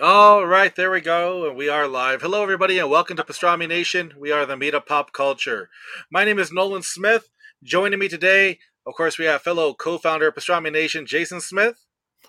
All 0.00 0.44
right, 0.44 0.74
there 0.74 0.90
we 0.90 1.00
go. 1.00 1.46
and 1.46 1.56
We 1.56 1.68
are 1.68 1.86
live. 1.86 2.20
Hello, 2.20 2.42
everybody, 2.42 2.80
and 2.80 2.90
welcome 2.90 3.16
to 3.16 3.22
Pastrami 3.22 3.68
Nation. 3.68 4.12
We 4.18 4.32
are 4.32 4.44
the 4.44 4.56
meat 4.56 4.74
of 4.74 4.86
pop 4.86 5.12
culture. 5.12 5.70
My 6.10 6.24
name 6.24 6.40
is 6.40 6.50
Nolan 6.50 6.82
Smith. 6.82 7.30
Joining 7.62 8.00
me 8.00 8.08
today, 8.08 8.58
of 8.84 8.94
course, 8.94 9.18
we 9.18 9.26
have 9.26 9.42
fellow 9.42 9.72
co 9.72 9.98
founder 9.98 10.26
of 10.26 10.34
Pastrami 10.34 10.72
Nation, 10.72 11.06
Jason 11.06 11.40
Smith. 11.40 11.86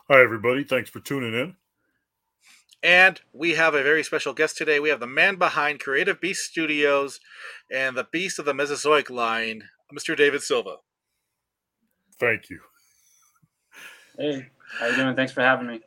Hi, 0.07 0.21
everybody. 0.21 0.63
Thanks 0.63 0.91
for 0.91 0.99
tuning 0.99 1.33
in. 1.33 1.56
And 2.83 3.20
we 3.33 3.56
have 3.56 3.74
a 3.74 3.82
very 3.82 4.04
special 4.04 4.36
guest 4.36 4.58
today. 4.58 4.79
We 4.79 4.90
have 4.90 5.00
the 5.00 5.08
man 5.08 5.38
behind 5.38 5.79
Creative 5.79 6.22
Beast 6.22 6.44
Studios 6.44 7.20
and 7.72 7.97
the 7.97 8.08
beast 8.12 8.38
of 8.38 8.46
the 8.46 8.54
Mesozoic 8.54 9.10
line, 9.10 9.63
Mr. 9.92 10.16
David 10.16 10.44
Silva. 10.44 10.76
Thank 12.20 12.52
you. 12.52 12.60
Hey, 14.20 14.50
how 14.79 14.86
you 14.86 14.96
doing? 14.97 15.16
Thanks 15.16 15.32
for 15.34 15.42
having 15.42 15.66
me. 15.66 15.82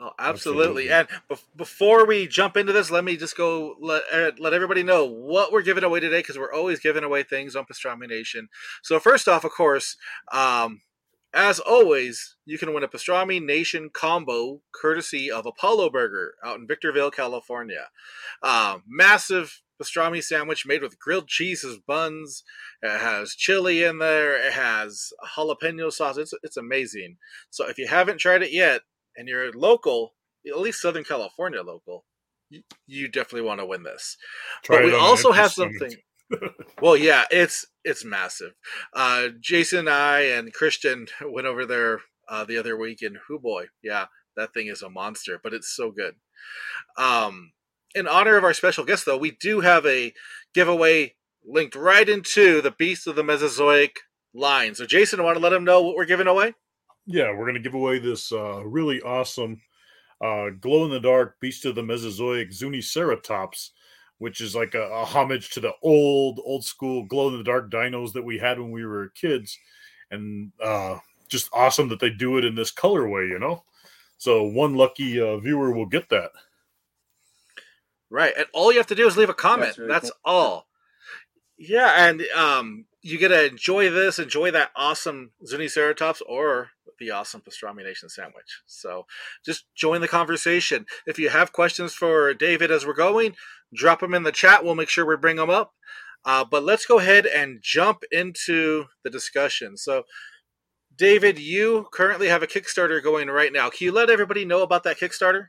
Oh, 0.00 0.12
absolutely. 0.18 0.90
absolutely. 0.90 0.90
And 0.90 1.08
be- 1.28 1.56
before 1.56 2.06
we 2.06 2.28
jump 2.28 2.56
into 2.56 2.72
this, 2.72 2.90
let 2.90 3.04
me 3.04 3.16
just 3.16 3.36
go 3.36 3.74
let, 3.80 4.02
uh, 4.12 4.30
let 4.38 4.52
everybody 4.54 4.82
know 4.82 5.04
what 5.04 5.52
we're 5.52 5.62
giving 5.62 5.82
away 5.82 5.98
today 6.00 6.20
because 6.20 6.38
we're 6.38 6.52
always 6.52 6.78
giving 6.78 7.02
away 7.02 7.24
things 7.24 7.56
on 7.56 7.64
Pastrami 7.64 8.08
Nation. 8.08 8.48
So, 8.82 9.00
first 9.00 9.26
off, 9.26 9.44
of 9.44 9.50
course, 9.50 9.96
um, 10.32 10.82
as 11.34 11.58
always, 11.58 12.36
you 12.46 12.58
can 12.58 12.72
win 12.72 12.84
a 12.84 12.88
Pastrami 12.88 13.44
Nation 13.44 13.90
combo 13.92 14.62
courtesy 14.72 15.30
of 15.30 15.46
Apollo 15.46 15.90
Burger 15.90 16.34
out 16.44 16.58
in 16.58 16.66
Victorville, 16.66 17.10
California. 17.10 17.88
Uh, 18.42 18.78
massive 18.86 19.62
pastrami 19.80 20.22
sandwich 20.22 20.66
made 20.66 20.82
with 20.82 20.98
grilled 20.98 21.28
cheese 21.28 21.64
as 21.64 21.78
buns. 21.78 22.42
It 22.82 22.98
has 22.98 23.34
chili 23.34 23.84
in 23.84 23.98
there. 23.98 24.36
It 24.44 24.52
has 24.52 25.12
jalapeno 25.36 25.92
sauce. 25.92 26.16
It's, 26.16 26.34
it's 26.42 26.56
amazing. 26.56 27.16
So 27.50 27.68
if 27.68 27.78
you 27.78 27.86
haven't 27.86 28.18
tried 28.18 28.42
it 28.42 28.52
yet, 28.52 28.82
and 29.18 29.28
you're 29.28 29.52
local, 29.52 30.14
at 30.46 30.58
least 30.58 30.80
Southern 30.80 31.04
California 31.04 31.60
local, 31.60 32.06
you, 32.48 32.62
you 32.86 33.08
definitely 33.08 33.46
want 33.46 33.60
to 33.60 33.66
win 33.66 33.82
this. 33.82 34.16
Try 34.62 34.76
but 34.76 34.84
we 34.86 34.94
also 34.94 35.32
have 35.32 35.52
something. 35.52 35.92
well, 36.80 36.96
yeah, 36.96 37.24
it's 37.30 37.66
it's 37.84 38.04
massive. 38.04 38.52
Uh, 38.94 39.28
Jason 39.40 39.80
and 39.80 39.90
I 39.90 40.20
and 40.20 40.52
Christian 40.52 41.08
went 41.22 41.46
over 41.46 41.66
there 41.66 42.00
uh, 42.28 42.44
the 42.44 42.56
other 42.56 42.76
week, 42.78 43.02
and 43.02 43.18
who 43.26 43.38
boy, 43.38 43.66
yeah, 43.82 44.06
that 44.36 44.54
thing 44.54 44.68
is 44.68 44.82
a 44.82 44.88
monster, 44.88 45.40
but 45.42 45.52
it's 45.52 45.74
so 45.74 45.90
good. 45.90 46.14
Um, 46.96 47.52
in 47.94 48.06
honor 48.06 48.36
of 48.36 48.44
our 48.44 48.54
special 48.54 48.84
guest, 48.84 49.04
though, 49.04 49.18
we 49.18 49.32
do 49.32 49.60
have 49.60 49.84
a 49.84 50.14
giveaway 50.54 51.14
linked 51.44 51.74
right 51.74 52.08
into 52.08 52.60
the 52.60 52.70
Beast 52.70 53.06
of 53.06 53.16
the 53.16 53.24
Mesozoic 53.24 54.00
line. 54.34 54.74
So, 54.74 54.86
Jason, 54.86 55.18
I 55.18 55.24
want 55.24 55.36
to 55.36 55.42
let 55.42 55.52
him 55.52 55.64
know 55.64 55.82
what 55.82 55.96
we're 55.96 56.04
giving 56.04 56.26
away 56.26 56.54
yeah, 57.08 57.30
we're 57.30 57.46
going 57.46 57.54
to 57.54 57.60
give 57.60 57.74
away 57.74 57.98
this 57.98 58.30
uh, 58.32 58.62
really 58.66 59.00
awesome 59.00 59.62
uh, 60.20 60.50
glow 60.60 60.84
in 60.84 60.90
the 60.90 61.00
dark 61.00 61.40
Beast 61.40 61.64
of 61.64 61.74
the 61.74 61.82
Mesozoic 61.82 62.50
Zuniceratops, 62.50 63.70
which 64.18 64.42
is 64.42 64.54
like 64.54 64.74
a, 64.74 64.82
a, 64.82 65.04
homage 65.06 65.48
to 65.50 65.60
the 65.60 65.72
old, 65.82 66.38
old 66.44 66.64
school 66.64 67.04
glow 67.04 67.28
in 67.28 67.38
the 67.38 67.44
dark 67.44 67.70
dinos 67.70 68.12
that 68.12 68.24
we 68.24 68.36
had 68.36 68.60
when 68.60 68.70
we 68.70 68.84
were 68.84 69.08
kids. 69.14 69.58
And 70.10 70.52
uh, 70.62 70.98
just 71.28 71.48
awesome 71.54 71.88
that 71.88 72.00
they 72.00 72.10
do 72.10 72.36
it 72.36 72.44
in 72.44 72.54
this 72.54 72.72
colorway, 72.72 73.30
you 73.30 73.38
know? 73.38 73.64
So 74.18 74.42
one 74.42 74.74
lucky 74.74 75.18
uh, 75.18 75.38
viewer 75.38 75.72
will 75.72 75.86
get 75.86 76.10
that. 76.10 76.32
Right. 78.10 78.34
And 78.36 78.46
all 78.52 78.70
you 78.70 78.78
have 78.78 78.86
to 78.88 78.94
do 78.94 79.06
is 79.06 79.16
leave 79.16 79.30
a 79.30 79.34
comment. 79.34 79.68
That's, 79.68 79.78
really 79.78 79.92
That's 79.92 80.10
cool. 80.10 80.34
all. 80.34 80.66
Yeah. 81.56 82.06
And 82.08 82.22
um, 82.36 82.84
you 83.02 83.18
get 83.18 83.28
to 83.28 83.46
enjoy 83.46 83.90
this, 83.90 84.18
enjoy 84.18 84.50
that 84.50 84.70
awesome 84.74 85.32
Zuni 85.46 85.66
Zuniceratops 85.66 86.20
or 86.28 86.70
the 86.98 87.10
awesome 87.10 87.40
pastrami 87.40 87.84
nation 87.84 88.08
sandwich. 88.08 88.62
So 88.66 89.06
just 89.44 89.66
join 89.76 90.00
the 90.00 90.08
conversation. 90.08 90.86
If 91.06 91.18
you 91.18 91.28
have 91.28 91.52
questions 91.52 91.94
for 91.94 92.34
David 92.34 92.70
as 92.70 92.84
we're 92.84 92.94
going, 92.94 93.36
drop 93.72 94.00
them 94.00 94.14
in 94.14 94.24
the 94.24 94.32
chat. 94.32 94.64
We'll 94.64 94.74
make 94.74 94.88
sure 94.88 95.06
we 95.06 95.16
bring 95.16 95.36
them 95.36 95.50
up. 95.50 95.72
Uh, 96.24 96.44
but 96.44 96.64
let's 96.64 96.86
go 96.86 96.98
ahead 96.98 97.26
and 97.26 97.60
jump 97.62 98.02
into 98.10 98.86
the 99.04 99.10
discussion. 99.10 99.76
So, 99.76 100.02
David, 100.96 101.38
you 101.38 101.86
currently 101.92 102.26
have 102.26 102.42
a 102.42 102.46
Kickstarter 102.48 103.00
going 103.00 103.28
right 103.28 103.52
now. 103.52 103.70
Can 103.70 103.84
you 103.84 103.92
let 103.92 104.10
everybody 104.10 104.44
know 104.44 104.62
about 104.62 104.82
that 104.82 104.98
Kickstarter? 104.98 105.46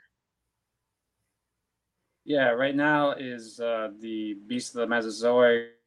Yeah, 2.23 2.50
right 2.50 2.75
now 2.75 3.13
is 3.13 3.59
uh, 3.59 3.90
the 4.00 4.35
Beast 4.47 4.75
of 4.75 4.81
the 4.81 4.88
Mesozoic 4.88 5.78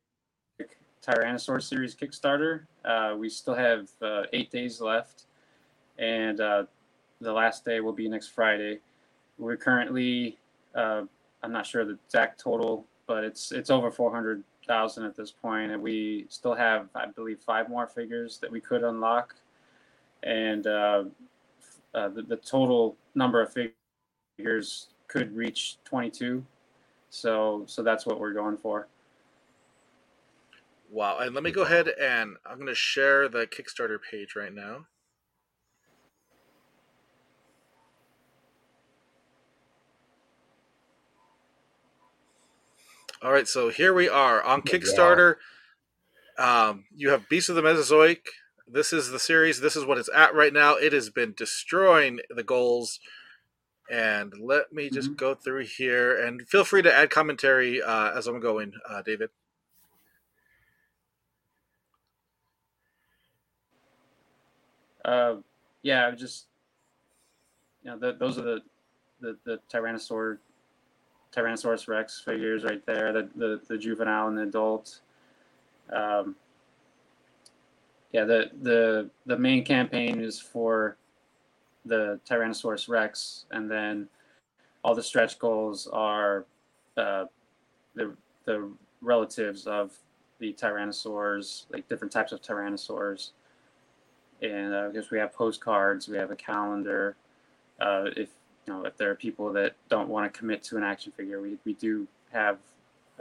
Tyrannosaur 1.07 1.63
series 1.63 1.95
Kickstarter. 1.95 2.67
Uh, 2.85 3.15
we 3.19 3.29
still 3.29 3.55
have 3.55 3.89
uh, 4.01 4.23
eight 4.33 4.51
days 4.51 4.81
left 4.81 5.25
and 5.99 6.41
uh, 6.41 6.65
the 7.21 7.33
last 7.33 7.65
day 7.65 7.81
will 7.81 7.93
be 7.93 8.09
next 8.09 8.29
Friday. 8.29 8.81
We're 9.39 9.57
currently, 9.57 10.39
uh, 10.75 11.03
I'm 11.43 11.53
not 11.53 11.67
sure 11.67 11.85
the 11.85 11.99
exact 12.05 12.41
total, 12.41 12.87
but 13.07 13.25
it's 13.25 13.53
it's 13.53 13.71
over 13.71 13.91
400,000 13.91 15.05
at 15.05 15.17
this 15.17 15.31
point, 15.31 15.73
and 15.73 15.83
we 15.83 16.27
still 16.29 16.55
have, 16.55 16.89
I 16.95 17.07
believe, 17.07 17.41
five 17.41 17.69
more 17.69 17.87
figures 17.87 18.39
that 18.39 18.51
we 18.51 18.61
could 18.61 18.83
unlock, 18.83 19.35
and 20.23 20.67
uh, 20.67 21.05
uh 21.95 22.09
the, 22.09 22.23
the 22.23 22.37
total 22.37 22.97
number 23.15 23.41
of 23.43 23.53
figures 24.39 24.89
could 25.09 25.35
reach 25.35 25.79
22. 25.85 26.45
So 27.11 27.65
so 27.67 27.83
that's 27.83 28.07
what 28.07 28.19
we're 28.19 28.33
going 28.33 28.57
for. 28.57 28.89
Wow. 30.93 31.21
And 31.21 31.35
let 31.35 31.43
me 31.43 31.51
go 31.51 31.63
ahead 31.63 31.89
and 31.89 32.37
I'm 32.45 32.57
going 32.57 32.67
to 32.67 32.75
share 32.75 33.27
the 33.27 33.47
Kickstarter 33.47 33.97
page 33.99 34.37
right 34.37 34.53
now. 34.53 34.89
All 43.23 43.33
right, 43.33 43.49
so 43.49 43.71
here 43.71 43.95
we 43.95 44.07
are 44.07 44.43
on 44.43 44.61
Kickstarter. 44.61 45.37
Um, 46.39 46.85
you 46.95 47.09
have 47.09 47.27
Beast 47.27 47.49
of 47.49 47.57
the 47.57 47.63
Mesozoic. 47.63 48.27
This 48.69 48.93
is 48.93 49.09
the 49.11 49.19
series. 49.19 49.61
This 49.61 49.77
is 49.77 49.87
what 49.87 49.97
it's 49.97 50.11
at 50.15 50.35
right 50.35 50.53
now. 50.53 50.75
It 50.75 50.93
has 50.93 51.09
been 51.09 51.33
destroying 51.35 52.21
the 52.29 52.43
goals. 52.43 53.01
And 53.91 54.35
let 54.39 54.75
me 54.75 54.91
just 54.91 55.09
mm-hmm. 55.09 55.17
go 55.17 55.35
through 55.35 55.65
here 55.65 56.15
and 56.23 56.47
feel 56.47 56.65
free 56.65 56.83
to 56.83 56.95
add 56.95 57.09
commentary 57.09 57.81
uh, 57.81 58.11
as 58.11 58.27
I'm 58.27 58.41
going, 58.41 58.73
uh, 58.87 59.01
David. 59.01 59.31
Uh, 65.05 65.37
yeah, 65.83 66.11
just 66.13 66.47
you 67.83 67.91
know, 67.91 67.99
the, 67.99 68.17
those 68.19 68.39
are 68.39 68.43
the 68.43 68.63
the, 69.21 69.37
the 69.45 69.61
Tyrannosaur 69.73 70.39
Tyrannosaurus 71.35 71.89
Rex 71.89 72.21
figures 72.21 72.65
right 72.65 72.85
there, 72.85 73.13
the, 73.13 73.29
the, 73.37 73.61
the 73.69 73.79
juvenile 73.79 74.29
and 74.29 74.37
the 74.37 74.43
adult. 74.43 75.01
Um, 75.91 76.37
yeah, 78.13 78.25
the, 78.25 78.51
the, 78.61 79.11
the 79.25 79.39
main 79.39 79.65
campaign 79.65 80.21
is 80.21 80.39
for 80.39 80.99
the 81.87 82.21
Tyrannosaurus 82.29 82.89
Rex, 82.89 83.47
and 83.51 83.71
then 83.71 84.09
all 84.85 84.95
the 84.95 85.03
stretch 85.03 85.39
goals 85.39 85.89
are 85.91 86.45
uh, 86.99 87.25
the, 87.95 88.15
the 88.45 88.71
relatives 89.01 89.67
of 89.67 89.93
the 90.39 90.53
tyrannosaurs, 90.53 91.65
like 91.73 91.89
different 91.89 92.13
types 92.13 92.33
of 92.33 92.43
tyrannosaurs. 92.43 93.31
And 94.43 94.75
uh, 94.75 94.89
I 94.91 94.93
guess 94.93 95.11
we 95.11 95.19
have 95.19 95.33
postcards, 95.33 96.09
we 96.09 96.17
have 96.17 96.31
a 96.31 96.37
calendar. 96.37 97.17
Uh, 97.81 98.07
if 98.17 98.29
you 98.67 98.73
know, 98.73 98.85
if 98.85 98.97
there 98.97 99.11
are 99.11 99.15
people 99.15 99.53
that 99.53 99.75
don't 99.89 100.09
want 100.09 100.33
to 100.33 100.39
commit 100.39 100.63
to 100.65 100.77
an 100.77 100.83
action 100.83 101.13
figure, 101.17 101.41
we, 101.41 101.57
we 101.65 101.75
do 101.75 102.07
have 102.33 102.59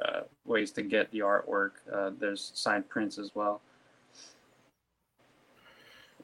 uh, 0.02 0.22
ways 0.46 0.72
to 0.72 0.82
get 0.82 1.12
the 1.12 1.20
artwork. 1.20 1.72
Uh, 1.92 2.12
there's 2.20 2.52
signed 2.56 2.88
prints 2.90 3.18
as 3.18 3.32
well. 3.36 3.62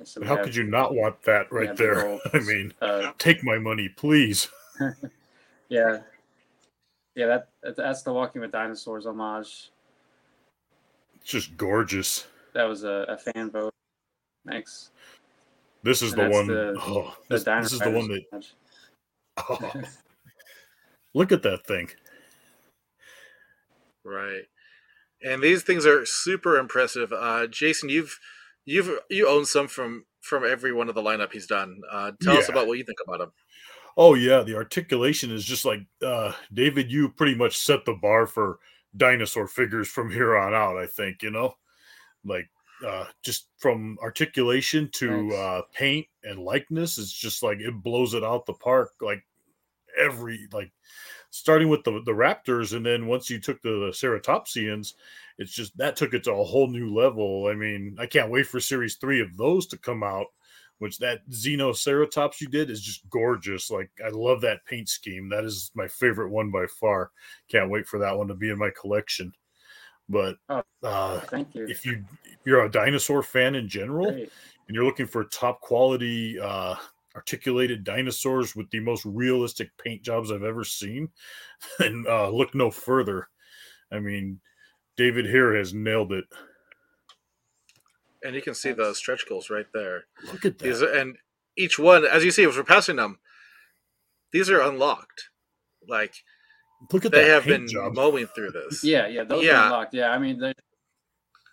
So 0.03 0.23
How 0.23 0.35
have, 0.35 0.45
could 0.45 0.55
you 0.55 0.63
not 0.63 0.93
want 0.93 1.21
that 1.23 1.51
right 1.51 1.75
there? 1.75 2.19
I 2.33 2.39
mean, 2.39 2.73
uh, 2.81 3.11
take 3.17 3.43
my 3.43 3.57
money, 3.57 3.89
please. 3.89 4.49
yeah, 5.69 5.99
yeah. 7.15 7.25
That 7.25 7.75
that's 7.75 8.03
the 8.03 8.13
Walking 8.13 8.41
with 8.41 8.51
Dinosaurs 8.51 9.07
homage. 9.07 9.71
It's 11.15 11.31
just 11.31 11.57
gorgeous. 11.57 12.27
That 12.53 12.65
was 12.65 12.83
a, 12.83 13.05
a 13.09 13.17
fan 13.17 13.49
vote. 13.49 13.73
Thanks. 14.47 14.91
This 15.83 16.01
is 16.01 16.13
and 16.13 16.21
the 16.21 16.29
one. 16.29 16.47
The, 16.47 16.75
oh, 16.81 17.15
the 17.29 17.35
this, 17.35 17.43
this 17.43 17.73
is 17.73 17.79
the 17.79 17.91
one 17.91 18.07
that. 18.07 18.45
Oh, 19.49 19.71
look 21.13 21.31
at 21.31 21.43
that 21.43 21.67
thing. 21.67 21.89
Right. 24.03 24.45
And 25.23 25.43
these 25.43 25.61
things 25.61 25.85
are 25.85 26.07
super 26.07 26.57
impressive. 26.57 27.13
Uh, 27.13 27.45
Jason, 27.45 27.89
you've 27.89 28.19
you've 28.65 28.99
you 29.11 29.27
own 29.27 29.45
some 29.45 29.67
from 29.67 30.05
from 30.21 30.43
every 30.43 30.73
one 30.73 30.89
of 30.89 30.95
the 30.95 31.03
lineup 31.03 31.33
he's 31.33 31.45
done. 31.45 31.81
Uh, 31.91 32.13
tell 32.19 32.33
yeah. 32.33 32.39
us 32.39 32.49
about 32.49 32.65
what 32.65 32.79
you 32.79 32.83
think 32.83 32.97
about 33.05 33.19
them. 33.19 33.31
Oh 33.95 34.15
yeah, 34.15 34.41
the 34.41 34.55
articulation 34.55 35.31
is 35.31 35.45
just 35.45 35.65
like 35.65 35.81
uh, 36.03 36.31
David. 36.51 36.91
You 36.91 37.09
pretty 37.09 37.35
much 37.35 37.57
set 37.57 37.85
the 37.85 37.93
bar 37.93 38.25
for 38.25 38.57
dinosaur 38.95 39.47
figures 39.47 39.87
from 39.87 40.11
here 40.11 40.35
on 40.35 40.55
out. 40.55 40.77
I 40.77 40.87
think 40.87 41.21
you 41.21 41.29
know, 41.29 41.53
like 42.25 42.49
uh, 42.85 43.05
just 43.23 43.47
from 43.57 43.97
articulation 44.01 44.89
to 44.93 45.23
nice. 45.23 45.37
uh, 45.37 45.61
paint 45.73 46.05
and 46.23 46.39
likeness 46.39 46.97
it's 46.97 47.11
just 47.11 47.41
like 47.41 47.59
it 47.59 47.73
blows 47.83 48.13
it 48.13 48.23
out 48.23 48.45
the 48.45 48.53
park. 48.53 48.91
Like 49.01 49.23
every 49.97 50.47
like 50.51 50.71
starting 51.29 51.69
with 51.69 51.83
the 51.83 52.01
the 52.05 52.11
Raptors, 52.11 52.75
and 52.75 52.85
then 52.85 53.07
once 53.07 53.29
you 53.29 53.39
took 53.39 53.61
the, 53.61 53.69
the 53.69 53.91
Ceratopsians, 53.91 54.93
it's 55.37 55.53
just 55.53 55.77
that 55.77 55.95
took 55.95 56.13
it 56.13 56.23
to 56.25 56.33
a 56.33 56.43
whole 56.43 56.67
new 56.67 56.93
level. 56.93 57.47
I 57.47 57.55
mean, 57.55 57.95
I 57.99 58.05
can't 58.05 58.31
wait 58.31 58.47
for 58.47 58.59
Series 58.59 58.95
Three 58.95 59.21
of 59.21 59.35
those 59.37 59.67
to 59.67 59.77
come 59.77 60.03
out. 60.03 60.27
Which 60.79 60.99
that 60.99 61.27
Xenoceratops 61.31 62.39
you 62.39 62.49
did 62.49 62.69
is 62.69 62.83
just 62.83 63.09
gorgeous. 63.09 63.71
Like 63.71 63.89
I 64.05 64.09
love 64.09 64.41
that 64.41 64.63
paint 64.67 64.87
scheme. 64.87 65.27
That 65.27 65.43
is 65.43 65.71
my 65.73 65.87
favorite 65.87 66.29
one 66.29 66.51
by 66.51 66.67
far. 66.67 67.09
Can't 67.49 67.71
wait 67.71 67.87
for 67.87 67.97
that 67.97 68.15
one 68.15 68.27
to 68.27 68.35
be 68.35 68.51
in 68.51 68.59
my 68.59 68.69
collection. 68.79 69.33
But 70.09 70.37
Oh, 70.49 70.63
uh, 70.83 71.19
Thank 71.21 71.53
you. 71.55 71.67
if 71.67 71.85
you 71.85 72.03
if 72.23 72.37
you're 72.45 72.63
a 72.65 72.71
dinosaur 72.71 73.21
fan 73.23 73.55
in 73.55 73.67
general, 73.67 74.11
Great. 74.11 74.31
and 74.67 74.75
you're 74.75 74.85
looking 74.85 75.07
for 75.07 75.23
top 75.25 75.59
quality 75.61 76.39
uh, 76.39 76.75
articulated 77.15 77.83
dinosaurs 77.83 78.55
with 78.55 78.69
the 78.69 78.79
most 78.79 79.03
realistic 79.05 79.69
paint 79.83 80.03
jobs 80.03 80.31
I've 80.31 80.43
ever 80.43 80.63
seen, 80.63 81.09
then 81.79 82.05
uh, 82.07 82.29
look 82.29 82.55
no 82.55 82.71
further. 82.71 83.27
I 83.91 83.99
mean, 83.99 84.39
David 84.95 85.25
here 85.25 85.55
has 85.55 85.73
nailed 85.73 86.11
it. 86.13 86.25
And 88.23 88.33
you 88.35 88.41
can 88.41 88.55
see 88.55 88.71
the 88.71 88.93
stretch 88.93 89.27
goals 89.27 89.49
right 89.49 89.67
there. 89.73 90.05
Look 90.31 90.45
at 90.45 90.57
These 90.59 90.79
that. 90.79 90.89
are, 90.89 90.97
and 90.99 91.17
each 91.55 91.77
one, 91.79 92.03
as 92.05 92.23
you 92.23 92.31
see, 92.31 92.45
as 92.45 92.55
we're 92.57 92.63
passing 92.63 92.95
them, 92.95 93.19
these 94.31 94.49
are 94.49 94.61
unlocked. 94.61 95.29
Like 95.87 96.15
Look 96.91 97.05
at 97.05 97.11
they 97.11 97.23
that 97.23 97.29
have 97.29 97.45
been 97.45 97.67
job. 97.67 97.95
mowing 97.95 98.27
through 98.27 98.51
this. 98.51 98.83
Yeah, 98.83 99.07
yeah, 99.07 99.23
those 99.23 99.43
Yeah. 99.43 99.61
are 99.61 99.65
unlocked. 99.65 99.93
Yeah, 99.93 100.09
I 100.11 100.17
mean, 100.19 100.53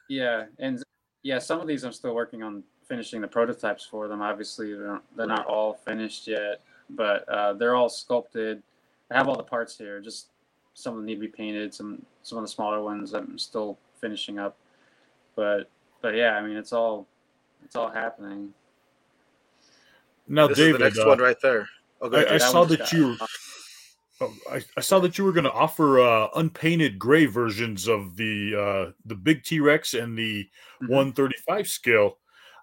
yeah, 0.08 0.46
and 0.58 0.82
yeah, 1.22 1.38
some 1.38 1.60
of 1.60 1.66
these 1.66 1.82
I'm 1.84 1.92
still 1.92 2.14
working 2.14 2.42
on 2.42 2.62
finishing 2.86 3.20
the 3.22 3.28
prototypes 3.28 3.84
for 3.86 4.06
them. 4.08 4.20
Obviously, 4.20 4.74
they're 4.74 4.86
not, 4.86 5.02
they're 5.16 5.26
not 5.26 5.46
all 5.46 5.74
finished 5.74 6.26
yet, 6.26 6.60
but 6.90 7.26
uh, 7.28 7.54
they're 7.54 7.74
all 7.74 7.88
sculpted. 7.88 8.62
I 9.10 9.16
have 9.16 9.28
all 9.28 9.36
the 9.36 9.42
parts 9.42 9.78
here. 9.78 10.00
Just 10.00 10.28
some 10.74 10.92
of 10.92 10.98
them 10.98 11.06
need 11.06 11.14
to 11.14 11.20
be 11.20 11.28
painted. 11.28 11.72
Some 11.72 12.04
some 12.22 12.36
of 12.38 12.44
the 12.44 12.48
smaller 12.48 12.82
ones 12.82 13.14
I'm 13.14 13.38
still 13.38 13.78
finishing 14.00 14.38
up. 14.38 14.56
But 15.36 15.70
but 16.02 16.14
yeah, 16.14 16.32
I 16.36 16.42
mean, 16.46 16.56
it's 16.56 16.72
all 16.74 17.06
it's 17.64 17.76
all 17.76 17.90
happening. 17.90 18.52
Now, 20.28 20.46
this 20.48 20.58
David, 20.58 20.72
is 20.74 20.78
the 20.78 20.84
next 20.84 20.98
uh, 21.00 21.06
one 21.06 21.18
right 21.18 21.40
there. 21.40 21.68
Oh, 22.00 22.08
go 22.08 22.18
I, 22.18 22.34
I 22.34 22.38
saw 22.38 22.60
one's 22.60 22.70
that 22.72 22.78
got- 22.80 22.92
you. 22.92 23.16
Oh, 24.20 24.32
I, 24.50 24.62
I 24.76 24.80
saw 24.80 25.00
that 25.00 25.18
you 25.18 25.24
were 25.24 25.32
going 25.32 25.44
to 25.44 25.52
offer 25.52 26.00
uh, 26.00 26.28
unpainted 26.36 26.98
gray 26.98 27.26
versions 27.26 27.88
of 27.88 28.16
the 28.16 28.54
uh, 28.54 28.92
the 29.04 29.14
big 29.16 29.42
T 29.42 29.58
Rex 29.60 29.94
and 29.94 30.16
the 30.16 30.48
Mhm. 30.82 30.88
135 30.88 31.66
scale. 31.68 32.18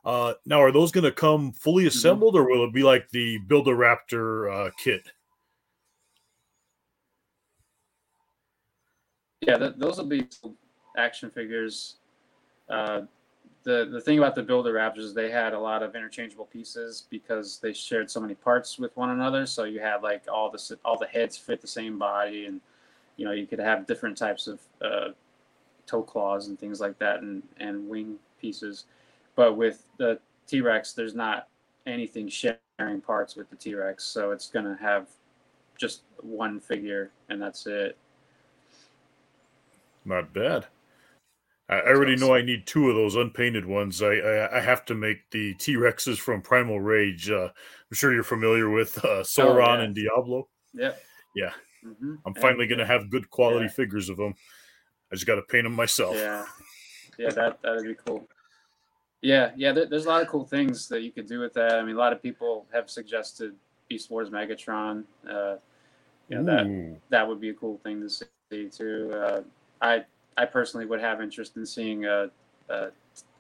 Uh, 0.06 0.34
now, 0.46 0.62
are 0.62 0.72
those 0.72 0.92
going 0.92 1.04
to 1.04 1.12
come 1.12 1.52
fully 1.52 1.88
assembled, 1.88 2.36
or 2.36 2.44
will 2.50 2.64
it 2.66 2.74
be 2.74 2.84
like 2.84 3.10
the 3.10 3.38
Build 3.40 3.68
a 3.68 3.72
Raptor 3.72 4.68
uh, 4.68 4.72
kit? 4.82 5.12
Yeah, 9.42 9.58
th- 9.58 9.74
those 9.78 9.98
will 9.98 10.06
be 10.06 10.28
action 10.98 11.30
figures. 11.32 11.98
The 13.64 13.88
the 13.92 14.02
thing 14.02 14.18
about 14.18 14.36
the 14.36 14.42
Build 14.42 14.66
a 14.68 14.72
Raptors 14.72 15.00
is 15.00 15.14
they 15.14 15.30
had 15.30 15.54
a 15.54 15.60
lot 15.60 15.84
of 15.84 15.96
interchangeable 15.96 16.46
pieces 16.46 17.06
because 17.10 17.60
they 17.60 17.74
shared 17.74 18.10
so 18.10 18.20
many 18.20 18.34
parts 18.34 18.80
with 18.80 18.96
one 18.98 19.12
another. 19.12 19.46
So 19.46 19.66
you 19.66 19.80
had 19.80 20.02
like 20.02 20.24
all 20.32 20.50
the 20.50 20.78
all 20.84 20.98
the 20.98 21.06
heads 21.06 21.38
fit 21.38 21.62
the 21.62 21.68
same 21.68 22.00
body, 22.00 22.46
and 22.46 22.60
you 23.18 23.26
know 23.26 23.32
you 23.32 23.46
could 23.46 23.60
have 23.60 23.86
different 23.86 24.18
types 24.18 24.48
of 24.48 24.60
uh, 24.82 25.10
toe 25.86 26.02
claws 26.02 26.48
and 26.48 26.60
things 26.60 26.80
like 26.80 26.98
that, 27.00 27.22
and 27.22 27.44
and 27.60 27.88
wing 27.88 28.16
pieces. 28.40 28.86
But 29.36 29.58
with 29.58 29.86
the 29.98 30.20
T 30.48 30.62
Rex, 30.62 30.94
there's 30.94 31.16
not 31.16 31.48
anything 31.86 32.30
sharing 32.30 33.02
parts 33.06 33.36
with 33.36 33.50
the 33.50 33.56
T 33.56 33.76
Rex, 33.76 34.04
so 34.04 34.32
it's 34.32 34.50
gonna 34.50 34.78
have 34.82 35.08
just 35.78 36.02
one 36.22 36.60
figure, 36.60 37.12
and 37.30 37.42
that's 37.42 37.68
it. 37.68 37.98
Not 40.04 40.34
bad. 40.34 40.66
I, 41.72 41.76
I 41.76 41.88
already 41.88 42.16
know. 42.18 42.34
I 42.36 42.42
need 42.42 42.68
two 42.68 42.90
of 42.90 42.96
those 42.96 43.16
unpainted 43.16 43.66
ones. 43.66 44.02
I 44.02 44.14
I, 44.16 44.58
I 44.58 44.60
have 44.60 44.86
to 44.86 44.96
make 44.96 45.30
the 45.32 45.54
T 45.56 45.76
Rexes 45.76 46.18
from 46.18 46.42
Primal 46.42 46.80
Rage. 46.80 47.32
Uh, 47.32 47.46
I'm 47.48 47.96
sure 47.96 48.14
you're 48.14 48.24
familiar 48.24 48.70
with 48.70 48.98
uh, 49.04 49.24
Sauron 49.24 49.78
Oh, 49.78 49.78
yeah. 49.78 49.82
and 49.82 49.96
Diablo. 49.96 50.48
Yep. 50.74 51.02
Yeah. 51.36 51.52
hmm 51.84 52.16
I'm 52.26 52.34
finally 52.36 52.68
going 52.68 52.80
to 52.80 52.86
have 52.86 53.10
good 53.10 53.30
quality 53.30 53.66
Yeah. 53.66 53.72
figures 53.72 54.10
of 54.10 54.18
them. 54.18 54.36
I 55.12 55.16
just 55.16 55.26
got 55.26 55.36
to 55.36 55.42
paint 55.42 55.64
them 55.64 55.74
myself. 55.74 56.16
Yeah, 56.16 56.46
yeah, 57.18 57.32
that 57.32 57.62
that'd 57.62 57.84
be 57.84 57.96
cool. 58.06 58.28
Yeah, 59.22 59.52
yeah. 59.56 59.72
There, 59.72 59.86
there's 59.86 60.06
a 60.06 60.10
lot 60.10 60.22
of 60.22 60.28
cool 60.30 60.46
things 60.46 60.88
that 60.88 61.02
you 61.02 61.12
could 61.12 61.28
do 61.28 61.40
with 61.40 61.54
that. 61.54 61.74
I 61.76 61.84
mean, 61.84 61.96
a 61.96 62.00
lot 62.00 62.14
of 62.14 62.22
people 62.24 62.66
have 62.74 62.90
suggested 62.90 63.54
Beast 63.90 64.10
Wars 64.10 64.30
Megatron. 64.30 65.04
Uh, 65.30 65.56
you 66.30 66.38
know 66.38 66.44
that 66.46 66.66
Ooh. 66.66 66.98
that 67.10 67.28
would 67.28 67.42
be 67.42 67.50
a 67.50 67.54
cool 67.54 67.78
thing 67.84 68.00
to 68.02 68.10
see 68.10 68.70
too. 68.70 69.12
Uh, 69.14 69.42
I 69.82 70.06
I 70.38 70.46
personally 70.46 70.86
would 70.86 71.02
have 71.02 71.22
interest 71.22 71.58
in 71.58 71.66
seeing 71.66 72.06
a, 72.06 72.30
a, 72.70 72.88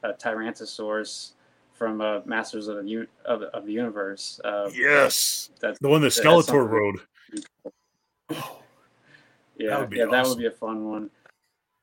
a 0.04 0.14
Tyrannosaurus 0.14 1.32
from 1.74 2.02
uh, 2.02 2.20
Masters 2.26 2.68
of 2.68 2.78
the 2.84 2.90
U- 2.90 3.08
of, 3.26 3.42
of 3.44 3.66
the 3.66 3.72
Universe. 3.74 4.40
Uh, 4.44 4.70
Yes, 4.74 5.50
that's 5.60 5.80
the 5.80 5.88
one 5.90 6.02
that 6.02 6.14
that's 6.14 6.20
Skeletor 6.20 6.46
something- 6.46 6.68
rode. 6.68 7.00
Yeah, 9.58 9.80
would 9.80 9.90
be 9.90 9.98
yeah, 9.98 10.06
that 10.12 10.26
would 10.28 10.38
be 10.38 10.48
a 10.48 10.52
fun 10.52 10.86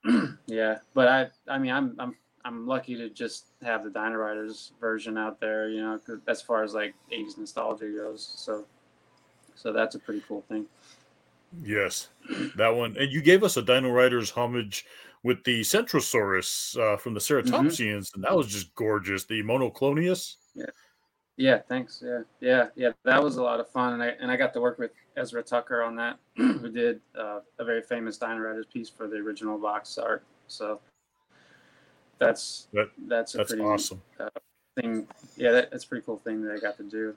one. 0.04 0.38
yeah, 0.46 0.78
but 0.94 1.08
I, 1.08 1.28
I 1.48 1.58
mean, 1.58 1.70
I'm, 1.72 1.94
I'm, 1.98 2.16
I'm 2.44 2.66
lucky 2.66 2.96
to 2.96 3.08
just 3.08 3.46
have 3.62 3.84
the 3.84 3.90
Dino 3.90 4.16
Riders 4.16 4.72
version 4.80 5.16
out 5.16 5.38
there. 5.40 5.68
You 5.68 5.82
know, 5.82 6.00
as 6.26 6.42
far 6.42 6.64
as 6.64 6.74
like 6.74 6.94
'80s 7.12 7.38
nostalgia 7.38 7.88
goes, 7.90 8.26
so, 8.36 8.64
so 9.54 9.72
that's 9.72 9.94
a 9.94 9.98
pretty 9.98 10.22
cool 10.26 10.42
thing. 10.48 10.66
Yes, 11.62 12.08
that 12.56 12.68
one. 12.68 12.96
And 12.98 13.10
you 13.10 13.22
gave 13.22 13.42
us 13.42 13.56
a 13.56 13.62
Dino 13.62 13.90
Riders 13.90 14.30
homage 14.30 14.84
with 15.22 15.42
the 15.44 15.62
Centrosaurus 15.62 16.78
uh, 16.78 16.96
from 16.96 17.14
the 17.14 17.20
Mm-hmm. 17.20 17.54
Ceratopsians, 17.54 18.14
and 18.14 18.22
that 18.24 18.36
was 18.36 18.46
just 18.46 18.74
gorgeous. 18.74 19.24
The 19.24 19.42
Monoclonius. 19.42 20.36
Yeah, 20.54 20.66
Yeah. 21.36 21.58
thanks. 21.68 22.02
Yeah, 22.04 22.20
yeah, 22.40 22.66
yeah. 22.76 22.90
That 23.04 23.22
was 23.22 23.36
a 23.36 23.42
lot 23.42 23.60
of 23.60 23.68
fun, 23.68 23.94
and 23.94 24.02
I 24.02 24.08
and 24.20 24.30
I 24.30 24.36
got 24.36 24.52
to 24.54 24.60
work 24.60 24.78
with 24.78 24.92
Ezra 25.16 25.42
Tucker 25.42 25.82
on 25.82 25.96
that, 25.96 26.18
who 26.36 26.70
did 26.70 27.00
uh, 27.18 27.40
a 27.58 27.64
very 27.64 27.82
famous 27.82 28.16
Dino 28.18 28.38
Riders 28.38 28.66
piece 28.72 28.88
for 28.90 29.08
the 29.08 29.16
original 29.16 29.58
box 29.58 29.96
art. 29.98 30.22
So 30.46 30.80
that's 32.18 32.68
That- 32.72 32.90
that's 33.06 33.34
a 33.34 33.38
That's 33.38 33.50
pretty 33.52 33.64
awesome. 33.64 34.00
thing. 34.76 35.06
Yeah, 35.36 35.52
that, 35.52 35.70
that's 35.70 35.84
a 35.84 35.88
pretty 35.88 36.04
cool 36.04 36.18
thing 36.18 36.42
that 36.42 36.54
I 36.54 36.58
got 36.58 36.76
to 36.76 36.82
do. 36.84 37.14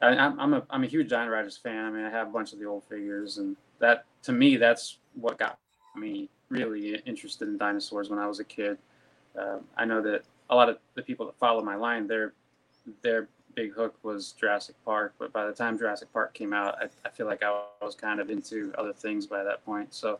I, 0.00 0.08
I'm 0.08 0.38
I'm 0.40 0.54
a 0.54 0.62
I'm 0.70 0.84
a 0.84 0.86
huge 0.86 1.08
Dino 1.08 1.28
Riders 1.28 1.56
fan. 1.56 1.84
I 1.84 1.90
mean, 1.90 2.04
I 2.04 2.10
have 2.10 2.28
a 2.28 2.30
bunch 2.30 2.52
of 2.52 2.58
the 2.58 2.64
old 2.64 2.84
figures, 2.84 3.38
and 3.38 3.56
that 3.78 4.04
to 4.22 4.32
me, 4.32 4.56
that's 4.56 4.98
what 5.14 5.38
got 5.38 5.58
me 5.96 6.28
really 6.48 6.96
interested 7.06 7.48
in 7.48 7.58
dinosaurs 7.58 8.10
when 8.10 8.18
I 8.18 8.26
was 8.26 8.40
a 8.40 8.44
kid. 8.44 8.78
Um, 9.38 9.60
I 9.76 9.84
know 9.84 10.02
that 10.02 10.22
a 10.48 10.56
lot 10.56 10.68
of 10.68 10.78
the 10.94 11.02
people 11.02 11.26
that 11.26 11.38
follow 11.38 11.62
my 11.62 11.76
line, 11.76 12.06
their 12.06 12.32
their 13.02 13.28
big 13.54 13.72
hook 13.72 13.94
was 14.02 14.32
Jurassic 14.32 14.76
Park, 14.84 15.14
but 15.18 15.32
by 15.32 15.46
the 15.46 15.52
time 15.52 15.78
Jurassic 15.78 16.12
Park 16.12 16.34
came 16.34 16.52
out, 16.52 16.76
I, 16.80 16.88
I 17.04 17.10
feel 17.10 17.26
like 17.26 17.42
I 17.42 17.64
was 17.82 17.94
kind 17.94 18.20
of 18.20 18.30
into 18.30 18.72
other 18.78 18.92
things 18.92 19.26
by 19.26 19.42
that 19.44 19.64
point. 19.64 19.94
So 19.94 20.18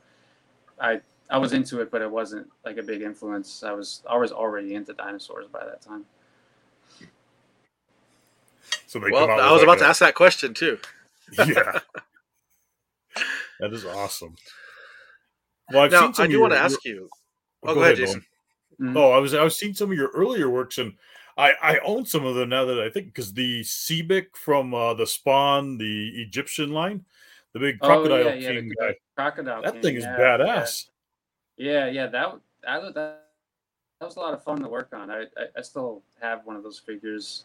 I 0.80 1.00
I 1.30 1.38
was 1.38 1.52
into 1.52 1.80
it, 1.80 1.90
but 1.90 2.02
it 2.02 2.10
wasn't 2.10 2.48
like 2.64 2.76
a 2.76 2.82
big 2.82 3.02
influence. 3.02 3.62
I 3.62 3.72
was 3.72 4.02
I 4.08 4.16
was 4.16 4.32
already 4.32 4.74
into 4.74 4.92
dinosaurs 4.92 5.46
by 5.46 5.64
that 5.64 5.80
time. 5.80 6.04
So 8.90 8.98
they 8.98 9.12
Well, 9.12 9.28
come 9.28 9.38
out 9.38 9.40
I 9.40 9.52
was 9.52 9.60
like 9.62 9.68
about 9.68 9.78
to 9.78 9.88
ask 9.88 10.00
that 10.00 10.16
question 10.16 10.52
too. 10.52 10.76
Yeah, 11.38 11.78
that 13.60 13.72
is 13.72 13.84
awesome. 13.84 14.34
Well, 15.72 15.82
I've 15.84 15.92
now, 15.92 16.00
seen 16.06 16.14
some 16.14 16.22
I 16.24 16.26
of 16.26 16.30
do 16.32 16.40
want 16.40 16.52
to 16.52 16.56
your- 16.56 16.64
ask 16.64 16.84
you. 16.84 17.08
Oh, 17.62 17.68
Oh, 17.70 17.74
go 17.74 17.82
ahead, 17.82 17.98
Nolan. 17.98 18.06
Jason. 18.08 18.24
Mhm. 18.80 18.96
Oh, 18.96 19.12
I 19.12 19.18
was 19.18 19.32
I 19.32 19.44
was 19.44 19.56
seeing 19.56 19.74
some 19.74 19.92
of 19.92 19.96
your 19.96 20.08
earlier 20.08 20.50
works, 20.50 20.78
and 20.78 20.94
I 21.36 21.52
I 21.62 21.78
own 21.84 22.04
some 22.04 22.24
of 22.24 22.34
them 22.34 22.48
now 22.48 22.64
that 22.64 22.80
I 22.80 22.90
think 22.90 23.06
because 23.06 23.32
the 23.32 23.60
Sobek 23.60 24.34
from 24.34 24.74
uh, 24.74 24.94
the 24.94 25.06
Spawn, 25.06 25.78
the 25.78 26.08
Egyptian 26.20 26.72
line, 26.72 27.04
the 27.52 27.60
big 27.60 27.78
Oh, 27.82 27.86
crocodile 27.86 28.24
yeah, 28.24 28.34
yeah, 28.34 28.48
the 28.48 28.54
king 28.60 28.72
guy- 28.76 28.88
guy. 28.88 28.94
Crocodile. 29.16 29.62
That 29.62 29.72
King, 29.74 29.82
thing 29.82 29.96
is 29.98 30.02
yeah, 30.04 30.18
badass. 30.18 30.88
Yeah, 31.56 31.86
yeah, 31.86 32.06
that 32.08 32.40
that 32.64 32.82
that, 32.82 32.94
that 34.00 34.04
was 34.06 34.16
a 34.16 34.20
lot 34.20 34.34
of 34.34 34.42
fun 34.42 34.60
to 34.62 34.68
work 34.68 34.88
on. 34.92 35.12
I, 35.12 35.20
I 35.36 35.46
I 35.58 35.62
still 35.62 36.02
have 36.20 36.44
one 36.44 36.56
of 36.56 36.64
those 36.64 36.80
figures, 36.80 37.44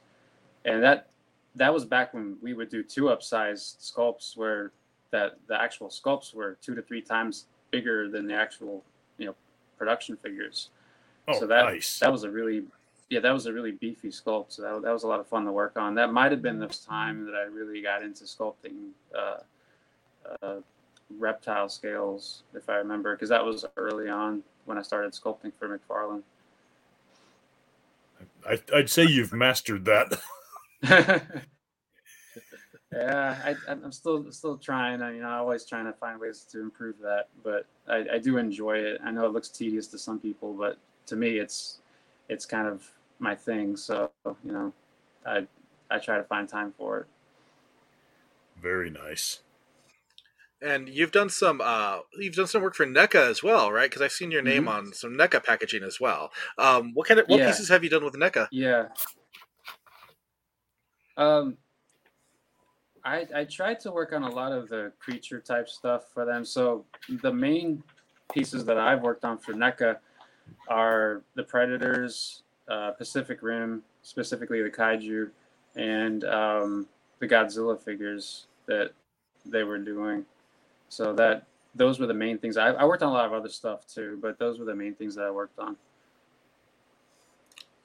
and 0.63 0.81
that 0.81 1.09
that 1.55 1.73
was 1.73 1.85
back 1.85 2.13
when 2.13 2.37
we 2.41 2.53
would 2.53 2.69
do 2.69 2.83
two 2.83 3.03
upsized 3.03 3.77
sculpts 3.79 4.35
where 4.35 4.71
that 5.11 5.37
the 5.47 5.59
actual 5.59 5.87
sculpts 5.87 6.33
were 6.33 6.57
two 6.61 6.75
to 6.75 6.81
three 6.81 7.01
times 7.01 7.45
bigger 7.71 8.09
than 8.09 8.27
the 8.27 8.33
actual 8.33 8.83
you 9.17 9.27
know 9.27 9.35
production 9.77 10.17
figures. 10.17 10.69
Oh, 11.27 11.39
so 11.39 11.47
that 11.47 11.65
nice. 11.65 11.99
that 11.99 12.11
was 12.11 12.23
a 12.23 12.29
really 12.29 12.63
yeah 13.09 13.19
that 13.19 13.31
was 13.31 13.45
a 13.45 13.53
really 13.53 13.71
beefy 13.71 14.09
sculpt. 14.09 14.51
So 14.53 14.61
that, 14.61 14.81
that 14.81 14.91
was 14.91 15.03
a 15.03 15.07
lot 15.07 15.19
of 15.19 15.27
fun 15.27 15.45
to 15.45 15.51
work 15.51 15.77
on. 15.77 15.95
That 15.95 16.11
might 16.11 16.31
have 16.31 16.41
been 16.41 16.59
the 16.59 16.67
time 16.67 17.25
that 17.25 17.35
I 17.35 17.43
really 17.43 17.81
got 17.81 18.03
into 18.03 18.25
sculpting. 18.25 18.89
Uh, 19.17 19.37
uh, 20.41 20.55
reptile 21.19 21.69
scales, 21.69 22.43
if 22.53 22.69
I 22.69 22.75
remember, 22.75 23.15
because 23.15 23.29
that 23.29 23.45
was 23.45 23.65
early 23.77 24.09
on 24.09 24.43
when 24.65 24.77
I 24.77 24.81
started 24.81 25.13
sculpting 25.13 25.53
for 25.53 25.77
McFarlane. 25.77 26.23
I, 28.47 28.59
I'd 28.73 28.89
say 28.89 29.03
you've 29.03 29.33
mastered 29.33 29.85
that. 29.85 30.19
yeah, 30.83 31.41
I, 32.91 33.55
I'm 33.67 33.91
still 33.91 34.31
still 34.31 34.57
trying. 34.57 35.01
I, 35.01 35.13
You 35.13 35.21
know, 35.21 35.27
I'm 35.27 35.39
always 35.41 35.65
trying 35.65 35.85
to 35.85 35.93
find 35.93 36.19
ways 36.19 36.41
to 36.51 36.61
improve 36.61 36.99
that. 36.99 37.29
But 37.43 37.65
I, 37.87 38.05
I 38.13 38.17
do 38.19 38.37
enjoy 38.37 38.77
it. 38.77 39.01
I 39.03 39.11
know 39.11 39.25
it 39.25 39.31
looks 39.33 39.49
tedious 39.49 39.87
to 39.87 39.97
some 39.97 40.19
people, 40.19 40.53
but 40.53 40.77
to 41.07 41.15
me, 41.15 41.39
it's 41.39 41.79
it's 42.29 42.45
kind 42.45 42.67
of 42.67 42.89
my 43.19 43.35
thing. 43.35 43.75
So 43.77 44.11
you 44.43 44.51
know, 44.51 44.73
I 45.25 45.47
I 45.89 45.99
try 45.99 46.17
to 46.17 46.23
find 46.23 46.47
time 46.47 46.73
for 46.77 46.99
it. 47.01 47.07
Very 48.57 48.89
nice. 48.89 49.43
And 50.61 50.87
you've 50.89 51.11
done 51.11 51.29
some 51.29 51.61
uh, 51.61 51.99
you've 52.17 52.35
done 52.35 52.47
some 52.47 52.61
work 52.61 52.75
for 52.75 52.85
NECA 52.85 53.29
as 53.29 53.43
well, 53.43 53.71
right? 53.71 53.89
Because 53.89 54.01
I've 54.01 54.11
seen 54.11 54.31
your 54.31 54.41
name 54.41 54.67
Mhm. 54.67 54.67
on 54.67 54.93
some 54.93 55.13
NECA 55.15 55.43
packaging 55.43 55.83
as 55.83 55.99
well. 55.99 56.31
Um, 56.57 56.93
what 56.93 57.07
kind 57.07 57.19
of 57.19 57.27
what 57.27 57.37
Yeah. 57.37 57.43
pieces 57.43 57.69
have 57.69 57.83
you 57.83 57.89
done 57.89 58.03
with 58.05 58.15
NECA? 58.15 58.49
Yeah. 58.51 58.89
Um, 61.17 61.57
I 63.03 63.25
I 63.33 63.43
tried 63.45 63.79
to 63.81 63.91
work 63.91 64.13
on 64.13 64.23
a 64.23 64.29
lot 64.29 64.51
of 64.51 64.67
the 64.69 64.91
creature 64.99 65.39
type 65.39 65.69
stuff 65.69 66.11
for 66.13 66.25
them. 66.25 66.43
So 66.43 66.85
the 67.21 67.31
main 67.31 67.83
pieces 68.33 68.65
that 68.65 68.77
I've 68.77 69.01
worked 69.01 69.23
on 69.23 69.37
for 69.37 69.53
NECA 69.53 69.97
are 70.67 71.21
the 71.35 71.43
Predators, 71.43 72.43
uh, 72.67 72.91
Pacific 72.91 73.39
Rim, 73.41 73.83
specifically 74.01 74.61
the 74.61 74.69
Kaiju, 74.69 75.29
and 75.75 76.23
um, 76.25 76.87
the 77.19 77.27
Godzilla 77.27 77.81
figures 77.81 78.47
that 78.65 78.91
they 79.45 79.63
were 79.63 79.77
doing. 79.77 80.25
So 80.89 81.13
that 81.13 81.45
those 81.75 81.99
were 81.99 82.07
the 82.07 82.13
main 82.13 82.37
things. 82.37 82.57
I, 82.57 82.69
I 82.69 82.85
worked 82.85 83.03
on 83.03 83.09
a 83.09 83.13
lot 83.13 83.25
of 83.25 83.33
other 83.33 83.49
stuff 83.49 83.85
too, 83.85 84.17
but 84.21 84.39
those 84.39 84.59
were 84.59 84.65
the 84.65 84.75
main 84.75 84.95
things 84.95 85.15
that 85.15 85.25
I 85.25 85.31
worked 85.31 85.59
on. 85.59 85.75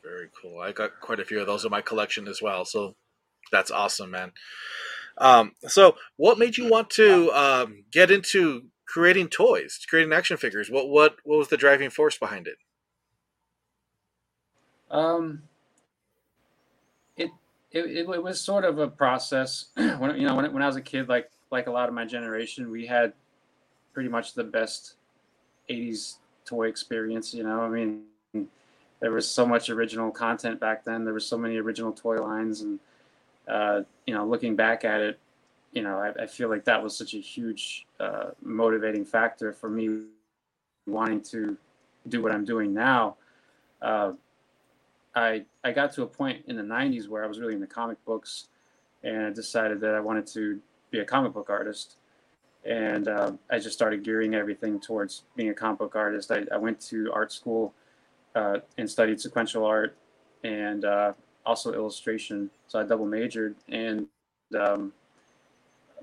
Very 0.02 0.28
cool. 0.40 0.60
I 0.60 0.72
got 0.72 0.98
quite 1.00 1.20
a 1.20 1.24
few 1.24 1.40
of 1.40 1.46
those 1.46 1.64
in 1.64 1.70
my 1.70 1.82
collection 1.82 2.26
as 2.26 2.40
well. 2.40 2.64
So 2.64 2.94
that's 3.52 3.70
awesome, 3.70 4.10
man. 4.10 4.32
Um, 5.18 5.52
so 5.66 5.96
what 6.16 6.38
made 6.38 6.56
you 6.56 6.68
want 6.68 6.90
to 6.90 7.30
um, 7.32 7.84
get 7.92 8.10
into 8.10 8.66
creating 8.86 9.28
toys, 9.28 9.78
creating 9.88 10.12
action 10.12 10.36
figures? 10.36 10.70
What 10.70 10.88
what 10.88 11.16
what 11.24 11.38
was 11.38 11.48
the 11.48 11.56
driving 11.56 11.90
force 11.90 12.18
behind 12.18 12.46
it? 12.48 12.56
Um, 14.90 15.42
it, 17.16 17.30
it 17.70 17.84
it 17.86 18.22
was 18.22 18.40
sort 18.40 18.64
of 18.64 18.78
a 18.78 18.88
process. 18.88 19.66
when 19.74 20.16
you 20.18 20.26
know 20.26 20.34
when 20.34 20.52
when 20.52 20.62
I 20.62 20.66
was 20.66 20.76
a 20.76 20.82
kid, 20.82 21.08
like 21.08 21.30
like 21.50 21.66
a 21.66 21.70
lot 21.70 21.88
of 21.88 21.94
my 21.94 22.04
generation, 22.04 22.70
we 22.70 22.86
had 22.86 23.12
pretty 23.92 24.08
much 24.08 24.34
the 24.34 24.44
best 24.44 24.94
'80s 25.68 26.16
toy 26.44 26.68
experience. 26.68 27.34
You 27.34 27.44
know, 27.44 27.60
I 27.60 27.68
mean, 27.68 28.02
there 29.00 29.12
was 29.12 29.28
so 29.28 29.46
much 29.46 29.70
original 29.70 30.10
content 30.10 30.58
back 30.58 30.84
then. 30.84 31.04
There 31.04 31.14
was 31.14 31.26
so 31.26 31.38
many 31.38 31.56
original 31.56 31.92
toy 31.92 32.20
lines, 32.22 32.62
and 32.62 32.80
uh, 33.50 33.82
you 34.06 34.14
know, 34.14 34.24
looking 34.24 34.54
back 34.56 34.84
at 34.84 35.00
it, 35.00 35.18
you 35.72 35.82
know, 35.82 35.98
I, 35.98 36.22
I 36.22 36.26
feel 36.26 36.48
like 36.48 36.64
that 36.64 36.82
was 36.82 36.96
such 36.96 37.14
a 37.14 37.18
huge 37.18 37.86
uh, 37.98 38.30
motivating 38.42 39.04
factor 39.04 39.52
for 39.52 39.68
me 39.68 40.04
wanting 40.86 41.20
to 41.22 41.56
do 42.08 42.22
what 42.22 42.32
I'm 42.32 42.44
doing 42.44 42.72
now. 42.72 43.16
Uh, 43.82 44.12
I 45.14 45.44
I 45.64 45.72
got 45.72 45.92
to 45.92 46.02
a 46.02 46.06
point 46.06 46.44
in 46.46 46.56
the 46.56 46.62
'90s 46.62 47.08
where 47.08 47.24
I 47.24 47.26
was 47.26 47.40
really 47.40 47.54
into 47.54 47.66
comic 47.66 48.02
books, 48.04 48.48
and 49.02 49.26
I 49.26 49.30
decided 49.30 49.80
that 49.80 49.94
I 49.94 50.00
wanted 50.00 50.26
to 50.28 50.60
be 50.90 51.00
a 51.00 51.04
comic 51.04 51.32
book 51.32 51.50
artist. 51.50 51.96
And 52.64 53.08
uh, 53.08 53.32
I 53.50 53.58
just 53.58 53.74
started 53.74 54.04
gearing 54.04 54.34
everything 54.34 54.80
towards 54.80 55.24
being 55.34 55.48
a 55.48 55.54
comic 55.54 55.78
book 55.78 55.96
artist. 55.96 56.30
I, 56.30 56.44
I 56.52 56.58
went 56.58 56.78
to 56.82 57.10
art 57.12 57.32
school 57.32 57.72
uh, 58.34 58.58
and 58.76 58.88
studied 58.88 59.18
sequential 59.18 59.64
art 59.64 59.96
and 60.44 60.84
uh, 60.84 61.12
also 61.46 61.72
illustration. 61.72 62.50
So 62.68 62.78
I 62.78 62.84
double 62.84 63.06
majored, 63.06 63.56
and 63.68 64.06
um, 64.58 64.92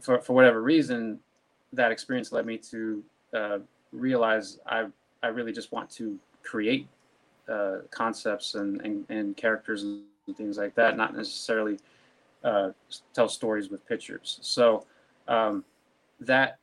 for 0.02 0.20
for 0.20 0.34
whatever 0.34 0.62
reason, 0.62 1.20
that 1.74 1.92
experience 1.92 2.32
led 2.32 2.46
me 2.46 2.58
to 2.58 3.04
uh, 3.34 3.60
realize 3.92 4.60
I 4.66 4.88
I 5.24 5.28
really 5.28 5.52
just 5.52 5.72
want 5.72 5.90
to 5.92 6.18
create 6.44 6.88
uh, 7.50 7.78
concepts 7.92 8.56
and, 8.56 8.82
and, 8.82 9.06
and 9.10 9.36
characters 9.36 9.84
and 9.84 10.04
things 10.36 10.58
like 10.58 10.76
that, 10.76 10.98
not 10.98 11.16
necessarily 11.16 11.80
uh, 12.44 12.70
tell 13.14 13.30
stories 13.30 13.70
with 13.70 13.86
pictures. 13.88 14.40
So 14.42 14.86
um, 15.28 15.64
that 16.20 16.60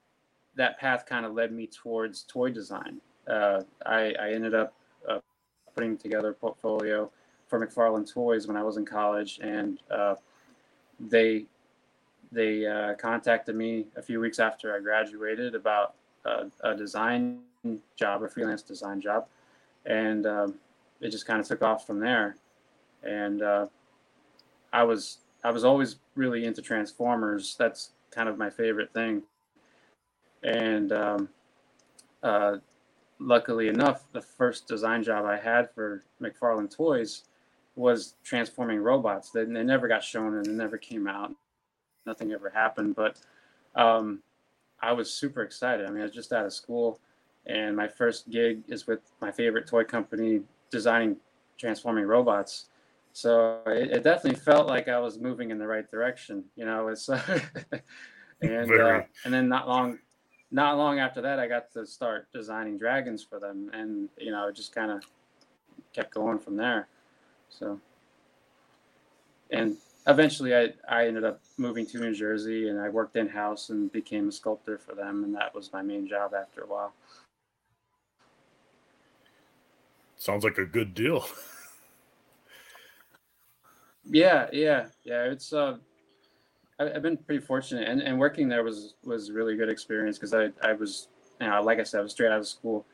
that 0.57 0.79
path 0.79 1.05
kind 1.05 1.27
of 1.27 1.35
led 1.35 1.53
me 1.53 1.67
towards 1.67 2.23
toy 2.25 2.51
design. 2.51 3.01
Uh, 3.27 3.63
I, 3.85 4.15
I 4.21 4.31
ended 4.33 4.55
up 4.55 4.73
uh, 5.09 5.19
putting 5.75 5.97
together 5.97 6.29
a 6.31 6.35
portfolio 6.35 7.11
for 7.47 7.65
McFarlane 7.65 8.11
Toys 8.11 8.47
when 8.47 8.57
I 8.57 8.63
was 8.63 8.77
in 8.77 8.85
college, 8.85 9.41
and 9.43 9.79
uh, 9.91 10.15
they 11.01 11.47
they 12.33 12.67
uh, 12.67 12.95
contacted 12.95 13.55
me 13.55 13.87
a 13.97 14.03
few 14.03 14.21
weeks 14.21 14.39
after 14.39 14.75
I 14.75 14.81
graduated 14.81 15.55
about 15.55 15.95
a, 16.25 16.47
a 16.63 16.75
design 16.75 17.41
job, 17.97 18.23
a 18.23 18.29
freelance 18.29 18.63
design 18.63 19.01
job, 19.01 19.27
and 19.87 20.27
um, 20.27 20.55
it 21.01 21.11
just 21.11 21.27
kind 21.27 21.41
of 21.41 21.47
took 21.47 21.63
off 21.63 21.87
from 21.87 22.01
there. 22.01 22.37
And 23.03 23.43
uh, 23.43 23.67
I 24.73 24.83
was 24.83 25.19
I 25.45 25.51
was 25.51 25.65
always 25.65 25.97
really 26.15 26.45
into 26.45 26.63
Transformers. 26.63 27.57
That's 27.59 27.93
kind 28.11 28.29
of 28.29 28.39
my 28.39 28.51
favorite 28.51 28.93
thing. 28.93 29.23
And 30.43 30.93
um, 30.93 31.29
uh, 32.23 32.57
luckily 33.19 33.69
enough, 33.69 34.05
the 34.13 34.21
first 34.21 34.67
design 34.67 35.03
job 35.03 35.25
I 35.25 35.37
had 35.39 35.71
for 35.75 36.03
McFarlane 36.21 36.75
Toys 36.75 37.25
was 37.77 38.15
transforming 38.23 38.79
robots. 38.79 39.31
They, 39.31 39.45
they 39.45 39.65
never 39.65 39.89
got 39.89 40.03
shown 40.03 40.37
and 40.37 40.47
it 40.47 40.53
never 40.53 40.79
came 40.79 41.07
out. 41.07 41.33
Nothing 42.07 42.33
ever 42.33 42.51
happened. 42.51 42.95
But 42.95 43.19
um, 43.75 44.23
I 44.81 44.93
was 44.93 45.13
super 45.13 45.43
excited. 45.43 45.87
I 45.87 45.91
mean, 45.91 46.01
I 46.01 46.05
was 46.05 46.15
just 46.15 46.33
out 46.33 46.45
of 46.45 46.53
school, 46.53 47.01
and 47.47 47.75
my 47.77 47.89
first 47.89 48.31
gig 48.31 48.63
is 48.69 48.87
with 48.87 49.01
my 49.21 49.31
favorite 49.31 49.67
toy 49.67 49.85
company 49.85 50.43
designing 50.71 51.17
transforming 51.59 52.05
robots. 52.05 52.67
So 53.13 53.63
it, 53.67 53.91
it 53.91 54.03
definitely 54.03 54.39
felt 54.41 54.67
like 54.67 54.89
I 54.89 54.99
was 54.99 55.19
moving 55.19 55.51
in 55.51 55.59
the 55.59 55.67
right 55.67 55.89
direction. 55.91 56.45
You 56.57 56.67
know, 56.67 56.89
it's 56.89 57.09
and 58.43 58.81
uh, 58.81 59.03
and 59.25 59.35
then 59.35 59.49
not 59.49 59.69
long 59.69 59.99
not 60.51 60.77
long 60.77 60.99
after 60.99 61.21
that, 61.23 61.39
I 61.41 61.49
got 61.49 61.73
to 61.73 61.87
start 61.87 62.29
designing 62.33 62.79
dragons 62.79 63.23
for 63.25 63.41
them, 63.41 63.71
and 63.73 64.09
you 64.19 64.31
know, 64.31 64.49
it 64.49 64.55
just 64.55 64.75
kind 64.75 64.91
of 64.91 65.03
kept 65.93 66.13
going 66.13 66.39
from 66.39 66.57
there. 66.57 66.89
So, 67.59 67.81
and 69.51 69.77
eventually, 70.07 70.55
I 70.55 70.75
I 70.89 71.07
ended 71.07 71.25
up 71.25 71.41
moving 71.59 71.87
to 71.87 71.99
New 71.99 72.15
Jersey, 72.15 72.69
and 72.69 72.81
I 72.81 72.89
worked 72.89 73.17
in 73.17 73.29
house 73.29 73.71
and 73.71 73.91
became 73.93 74.29
a 74.29 74.33
sculptor 74.33 74.79
for 74.79 74.95
them, 74.95 75.25
and 75.25 75.35
that 75.35 75.55
was 75.55 75.73
my 75.73 75.83
main 75.83 76.09
job 76.09 76.33
after 76.35 76.63
a 76.63 76.67
while. 76.67 76.93
Sounds 80.17 80.45
like 80.45 80.59
a 80.59 80.67
good 80.67 80.95
deal. 80.95 81.27
Yeah, 84.05 84.49
yeah, 84.53 84.87
yeah. 85.05 85.25
It's 85.25 85.53
uh, 85.53 85.79
I, 86.79 86.93
I've 86.93 87.03
been 87.03 87.17
pretty 87.17 87.45
fortunate, 87.45 87.89
and, 87.89 88.03
and 88.03 88.19
working 88.19 88.49
there 88.49 88.65
was 88.65 88.95
was 89.05 89.31
a 89.31 89.33
really 89.33 89.57
good 89.57 89.69
experience 89.69 90.19
because 90.19 90.35
I 90.35 90.51
I 90.63 90.75
was, 90.75 91.09
you 91.41 91.49
know, 91.49 91.63
like 91.63 91.79
I 91.79 91.85
said, 91.85 92.01
I 92.01 92.03
was 92.03 92.13
straight 92.13 92.31
out 92.31 92.39
of 92.39 92.47
school, 92.47 92.87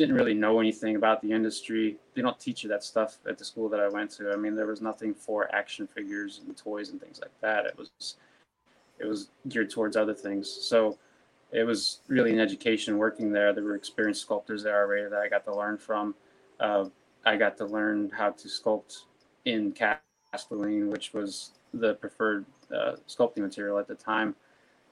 didn't 0.00 0.14
really 0.14 0.32
know 0.32 0.60
anything 0.60 0.96
about 0.96 1.20
the 1.20 1.30
industry. 1.30 1.98
They 2.14 2.22
don't 2.22 2.40
teach 2.40 2.62
you 2.62 2.70
that 2.70 2.82
stuff 2.82 3.18
at 3.28 3.36
the 3.36 3.44
school 3.44 3.68
that 3.68 3.80
I 3.80 3.88
went 3.88 4.10
to. 4.12 4.32
I 4.32 4.36
mean, 4.36 4.54
there 4.54 4.66
was 4.66 4.80
nothing 4.80 5.12
for 5.12 5.54
action 5.54 5.86
figures 5.86 6.40
and 6.42 6.56
toys 6.56 6.88
and 6.88 6.98
things 6.98 7.20
like 7.20 7.38
that. 7.42 7.66
It 7.66 7.76
was 7.76 8.16
it 8.98 9.04
was 9.04 9.28
geared 9.48 9.70
towards 9.70 9.98
other 9.98 10.14
things. 10.14 10.50
So 10.50 10.96
it 11.52 11.64
was 11.64 12.00
really 12.08 12.32
an 12.32 12.40
education 12.40 12.96
working 12.96 13.30
there. 13.30 13.52
There 13.52 13.62
were 13.62 13.74
experienced 13.74 14.22
sculptors 14.22 14.62
there 14.62 14.80
already 14.80 15.06
that 15.06 15.20
I 15.20 15.28
got 15.28 15.44
to 15.44 15.54
learn 15.54 15.76
from. 15.76 16.14
Uh, 16.58 16.86
I 17.26 17.36
got 17.36 17.58
to 17.58 17.66
learn 17.66 18.10
how 18.10 18.30
to 18.30 18.48
sculpt 18.48 19.02
in 19.44 19.74
Castilene, 20.32 20.88
which 20.90 21.12
was 21.12 21.50
the 21.74 21.94
preferred 21.94 22.46
uh, 22.74 22.96
sculpting 23.06 23.42
material 23.42 23.78
at 23.78 23.86
the 23.86 23.94
time, 23.94 24.34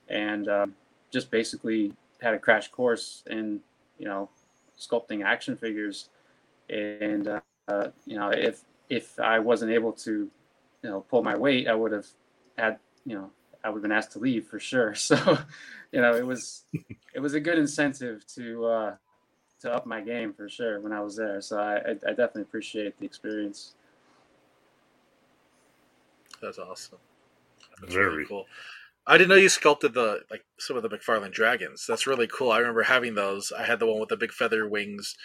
and 0.08 0.48
um, 0.48 0.74
just 1.10 1.30
basically 1.30 1.94
had 2.20 2.34
a 2.34 2.38
crash 2.38 2.68
course 2.68 3.22
in 3.30 3.60
you 3.98 4.04
know 4.04 4.28
sculpting 4.78 5.24
action 5.24 5.56
figures. 5.56 6.08
And 6.68 7.28
uh, 7.28 7.40
uh, 7.68 7.88
you 8.06 8.18
know, 8.18 8.30
if 8.30 8.62
if 8.88 9.18
I 9.18 9.38
wasn't 9.38 9.72
able 9.72 9.92
to, 9.92 10.30
you 10.82 10.90
know, 10.90 11.00
pull 11.00 11.22
my 11.22 11.36
weight, 11.36 11.68
I 11.68 11.74
would 11.74 11.92
have 11.92 12.06
had 12.56 12.78
you 13.04 13.14
know 13.14 13.30
I 13.62 13.68
would 13.68 13.78
have 13.78 13.82
been 13.82 13.92
asked 13.92 14.12
to 14.12 14.18
leave 14.18 14.46
for 14.46 14.58
sure. 14.58 14.94
So, 14.94 15.38
you 15.92 16.00
know, 16.00 16.14
it 16.14 16.26
was 16.26 16.64
it 17.14 17.20
was 17.20 17.34
a 17.34 17.40
good 17.40 17.58
incentive 17.58 18.26
to 18.34 18.66
uh, 18.66 18.94
to 19.60 19.72
up 19.72 19.86
my 19.86 20.00
game 20.00 20.32
for 20.32 20.48
sure 20.48 20.80
when 20.80 20.92
I 20.92 21.00
was 21.00 21.16
there. 21.16 21.40
So 21.40 21.58
I, 21.58 21.76
I, 21.76 21.90
I 21.90 22.10
definitely 22.10 22.42
appreciate 22.42 22.98
the 22.98 23.06
experience. 23.06 23.74
That's 26.40 26.58
awesome. 26.58 26.98
That's 27.80 27.94
Very. 27.94 28.08
really 28.08 28.26
cool. 28.26 28.46
I 29.08 29.16
didn't 29.18 29.30
know 29.30 29.36
you 29.36 29.48
sculpted 29.48 29.94
the 29.94 30.20
like 30.30 30.44
some 30.58 30.76
of 30.76 30.82
the 30.82 30.88
McFarlane 30.90 31.32
dragons. 31.32 31.84
That's 31.88 32.06
really 32.06 32.26
cool. 32.28 32.52
I 32.52 32.58
remember 32.58 32.82
having 32.82 33.14
those. 33.14 33.50
I 33.58 33.64
had 33.64 33.80
the 33.80 33.86
one 33.86 33.98
with 33.98 34.10
the 34.10 34.16
big 34.16 34.32
feather 34.32 34.68
wings, 34.68 35.16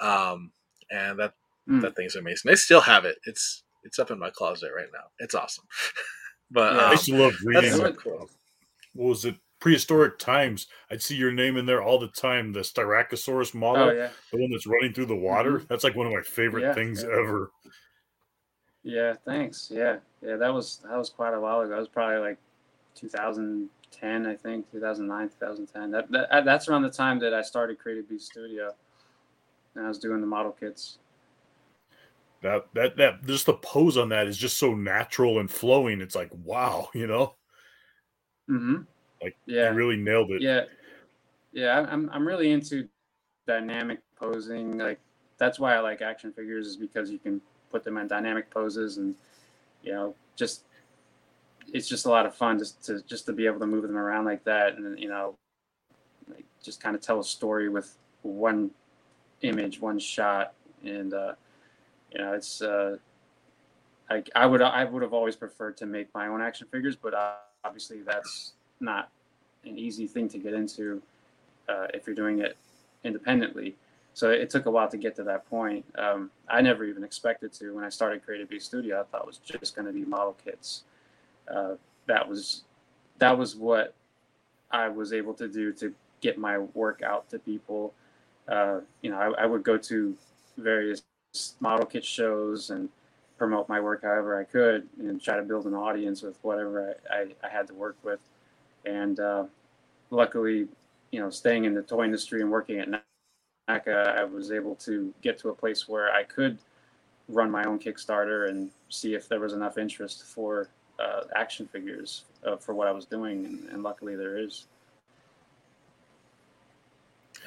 um, 0.00 0.52
and 0.90 1.18
that 1.18 1.34
Mm. 1.68 1.82
that 1.82 1.94
thing's 1.94 2.16
amazing. 2.16 2.50
I 2.50 2.54
still 2.54 2.80
have 2.80 3.04
it. 3.04 3.16
It's 3.24 3.62
it's 3.84 3.98
up 3.98 4.10
in 4.10 4.18
my 4.18 4.30
closet 4.30 4.70
right 4.74 4.88
now. 4.92 5.04
It's 5.18 5.34
awesome. 5.34 5.64
But 6.52 6.74
Yeah. 6.74 6.80
I 6.80 6.84
um, 6.86 6.90
used 6.92 7.04
to 7.06 7.16
love 7.16 7.34
reading. 7.44 7.72
so 7.72 7.84
uh, 7.84 7.92
cool. 7.92 8.28
what 8.94 9.08
was 9.10 9.24
it? 9.24 9.36
Prehistoric 9.60 10.18
times. 10.18 10.66
I'd 10.90 11.00
see 11.02 11.14
your 11.16 11.30
name 11.30 11.56
in 11.58 11.66
there 11.66 11.80
all 11.82 11.98
the 11.98 12.08
time. 12.08 12.52
The 12.52 12.60
Styracosaurus 12.60 13.54
model, 13.54 13.84
Oh 13.90 13.92
yeah, 13.92 14.08
the 14.32 14.38
one 14.38 14.50
that's 14.50 14.66
running 14.66 14.92
through 14.94 15.06
the 15.06 15.14
water. 15.16 15.62
That's 15.68 15.84
like 15.84 15.94
one 15.94 16.06
of 16.06 16.12
my 16.12 16.22
favorite 16.22 16.62
Yeah. 16.62 16.74
things 16.74 17.02
Yeah. 17.04 17.10
ever. 17.10 17.50
yeah. 18.82 19.14
Thanks. 19.24 19.70
Yeah, 19.72 19.98
yeah. 20.22 20.36
That 20.36 20.52
was 20.52 20.78
that 20.88 20.96
was 20.96 21.10
quite 21.10 21.34
a 21.34 21.40
while 21.40 21.60
ago. 21.60 21.76
It 21.76 21.78
was 21.78 21.88
probably 21.88 22.18
like 22.18 22.38
2010, 22.94 24.26
I 24.26 24.34
think, 24.34 24.70
2009, 24.70 25.28
2010. 25.28 25.90
That, 25.90 26.10
that 26.10 26.44
that's 26.44 26.68
around 26.68 26.82
the 26.82 26.90
time 26.90 27.18
that 27.20 27.34
I 27.34 27.42
started 27.42 27.78
Creative 27.78 28.08
Beast 28.08 28.26
Studio, 28.26 28.74
and 29.74 29.84
I 29.84 29.88
was 29.88 29.98
doing 29.98 30.20
the 30.20 30.26
model 30.26 30.52
kits. 30.52 30.98
That 32.42 32.66
that 32.74 32.96
that 32.96 33.26
just 33.26 33.46
the 33.46 33.54
pose 33.54 33.96
on 33.96 34.08
that 34.10 34.26
is 34.26 34.38
just 34.38 34.58
so 34.58 34.74
natural 34.74 35.40
and 35.40 35.50
flowing. 35.50 36.00
It's 36.00 36.14
like 36.14 36.30
wow, 36.44 36.88
you 36.94 37.06
know, 37.06 37.34
Mm-hmm. 38.50 38.82
Like, 39.22 39.36
yeah, 39.46 39.70
you 39.70 39.76
really 39.76 39.96
nailed 39.96 40.30
it. 40.32 40.42
Yeah, 40.42 40.62
yeah. 41.52 41.86
I'm 41.90 42.10
I'm 42.12 42.26
really 42.26 42.50
into 42.50 42.88
dynamic 43.46 44.00
posing. 44.16 44.78
Like 44.78 44.98
that's 45.38 45.58
why 45.58 45.74
I 45.74 45.80
like 45.80 46.02
action 46.02 46.32
figures 46.32 46.66
is 46.66 46.76
because 46.76 47.10
you 47.10 47.18
can 47.18 47.40
put 47.70 47.84
them 47.84 47.96
in 47.96 48.08
dynamic 48.08 48.50
poses 48.50 48.96
and 48.96 49.14
you 49.82 49.92
know 49.92 50.14
just 50.36 50.64
it's 51.72 51.88
just 51.88 52.06
a 52.06 52.08
lot 52.08 52.26
of 52.26 52.34
fun 52.34 52.58
just 52.58 52.84
to 52.84 53.02
just 53.02 53.26
to 53.26 53.32
be 53.32 53.46
able 53.46 53.60
to 53.60 53.66
move 53.66 53.82
them 53.82 53.96
around 53.96 54.24
like 54.24 54.44
that 54.44 54.76
and 54.76 54.98
you 54.98 55.08
know 55.08 55.36
like 56.28 56.44
just 56.62 56.80
kind 56.80 56.96
of 56.96 57.02
tell 57.02 57.20
a 57.20 57.24
story 57.24 57.68
with 57.68 57.96
one 58.22 58.70
image, 59.42 59.80
one 59.80 59.98
shot, 59.98 60.54
and 60.84 61.14
uh, 61.14 61.34
you 62.12 62.18
know 62.20 62.32
it's. 62.32 62.62
Uh, 62.62 62.96
I, 64.08 64.24
I 64.34 64.46
would 64.46 64.60
I 64.60 64.84
would 64.84 65.02
have 65.02 65.12
always 65.12 65.36
preferred 65.36 65.76
to 65.78 65.86
make 65.86 66.12
my 66.14 66.26
own 66.26 66.42
action 66.42 66.66
figures, 66.72 66.96
but 66.96 67.14
obviously 67.64 68.00
that's 68.00 68.54
not 68.80 69.08
an 69.64 69.78
easy 69.78 70.06
thing 70.08 70.28
to 70.30 70.38
get 70.38 70.52
into 70.52 71.00
uh, 71.68 71.86
if 71.94 72.06
you're 72.06 72.16
doing 72.16 72.40
it 72.40 72.56
independently. 73.04 73.76
So 74.14 74.30
it 74.30 74.50
took 74.50 74.66
a 74.66 74.70
while 74.70 74.88
to 74.88 74.96
get 74.96 75.14
to 75.16 75.22
that 75.24 75.48
point. 75.48 75.84
Um, 75.96 76.32
I 76.48 76.60
never 76.60 76.84
even 76.84 77.04
expected 77.04 77.52
to. 77.54 77.76
When 77.76 77.84
I 77.84 77.88
started 77.88 78.24
Creative 78.24 78.48
Beast 78.48 78.66
Studio, 78.66 79.00
I 79.00 79.04
thought 79.04 79.20
it 79.20 79.26
was 79.28 79.38
just 79.38 79.76
going 79.76 79.86
to 79.86 79.92
be 79.92 80.04
model 80.04 80.36
kits. 80.44 80.82
Uh, 81.52 81.74
that 82.06 82.28
was 82.28 82.64
that 83.18 83.36
was 83.36 83.54
what 83.56 83.94
I 84.70 84.88
was 84.88 85.12
able 85.12 85.34
to 85.34 85.48
do 85.48 85.72
to 85.74 85.92
get 86.20 86.38
my 86.38 86.58
work 86.58 87.02
out 87.02 87.28
to 87.30 87.38
people. 87.38 87.92
Uh, 88.48 88.80
you 89.02 89.10
know, 89.10 89.18
I, 89.18 89.42
I 89.42 89.46
would 89.46 89.62
go 89.62 89.76
to 89.76 90.16
various 90.56 91.02
model 91.60 91.86
kit 91.86 92.04
shows 92.04 92.70
and 92.70 92.88
promote 93.38 93.68
my 93.68 93.80
work 93.80 94.02
however 94.02 94.38
I 94.38 94.44
could 94.44 94.88
and 94.98 95.20
try 95.22 95.36
to 95.36 95.42
build 95.42 95.66
an 95.66 95.74
audience 95.74 96.22
with 96.22 96.36
whatever 96.42 96.94
I, 97.10 97.14
I, 97.14 97.26
I 97.44 97.48
had 97.48 97.66
to 97.68 97.74
work 97.74 97.96
with. 98.02 98.20
And 98.84 99.18
uh, 99.18 99.44
luckily, 100.10 100.68
you 101.10 101.20
know, 101.20 101.30
staying 101.30 101.64
in 101.64 101.74
the 101.74 101.82
toy 101.82 102.04
industry 102.04 102.42
and 102.42 102.50
working 102.50 102.80
at 102.80 102.88
NECA, 103.68 104.18
I 104.18 104.24
was 104.24 104.52
able 104.52 104.74
to 104.76 105.12
get 105.22 105.38
to 105.38 105.48
a 105.48 105.54
place 105.54 105.88
where 105.88 106.12
I 106.12 106.22
could 106.24 106.58
run 107.28 107.50
my 107.50 107.64
own 107.64 107.78
Kickstarter 107.78 108.48
and 108.48 108.70
see 108.88 109.14
if 109.14 109.28
there 109.28 109.40
was 109.40 109.52
enough 109.52 109.78
interest 109.78 110.24
for 110.24 110.68
uh, 111.00 111.22
action 111.34 111.66
figures 111.66 112.24
uh, 112.46 112.56
for 112.56 112.74
what 112.74 112.86
I 112.88 112.92
was 112.92 113.04
doing. 113.06 113.44
And, 113.46 113.68
and 113.70 113.82
luckily, 113.82 114.16
there 114.16 114.38
is. 114.38 114.66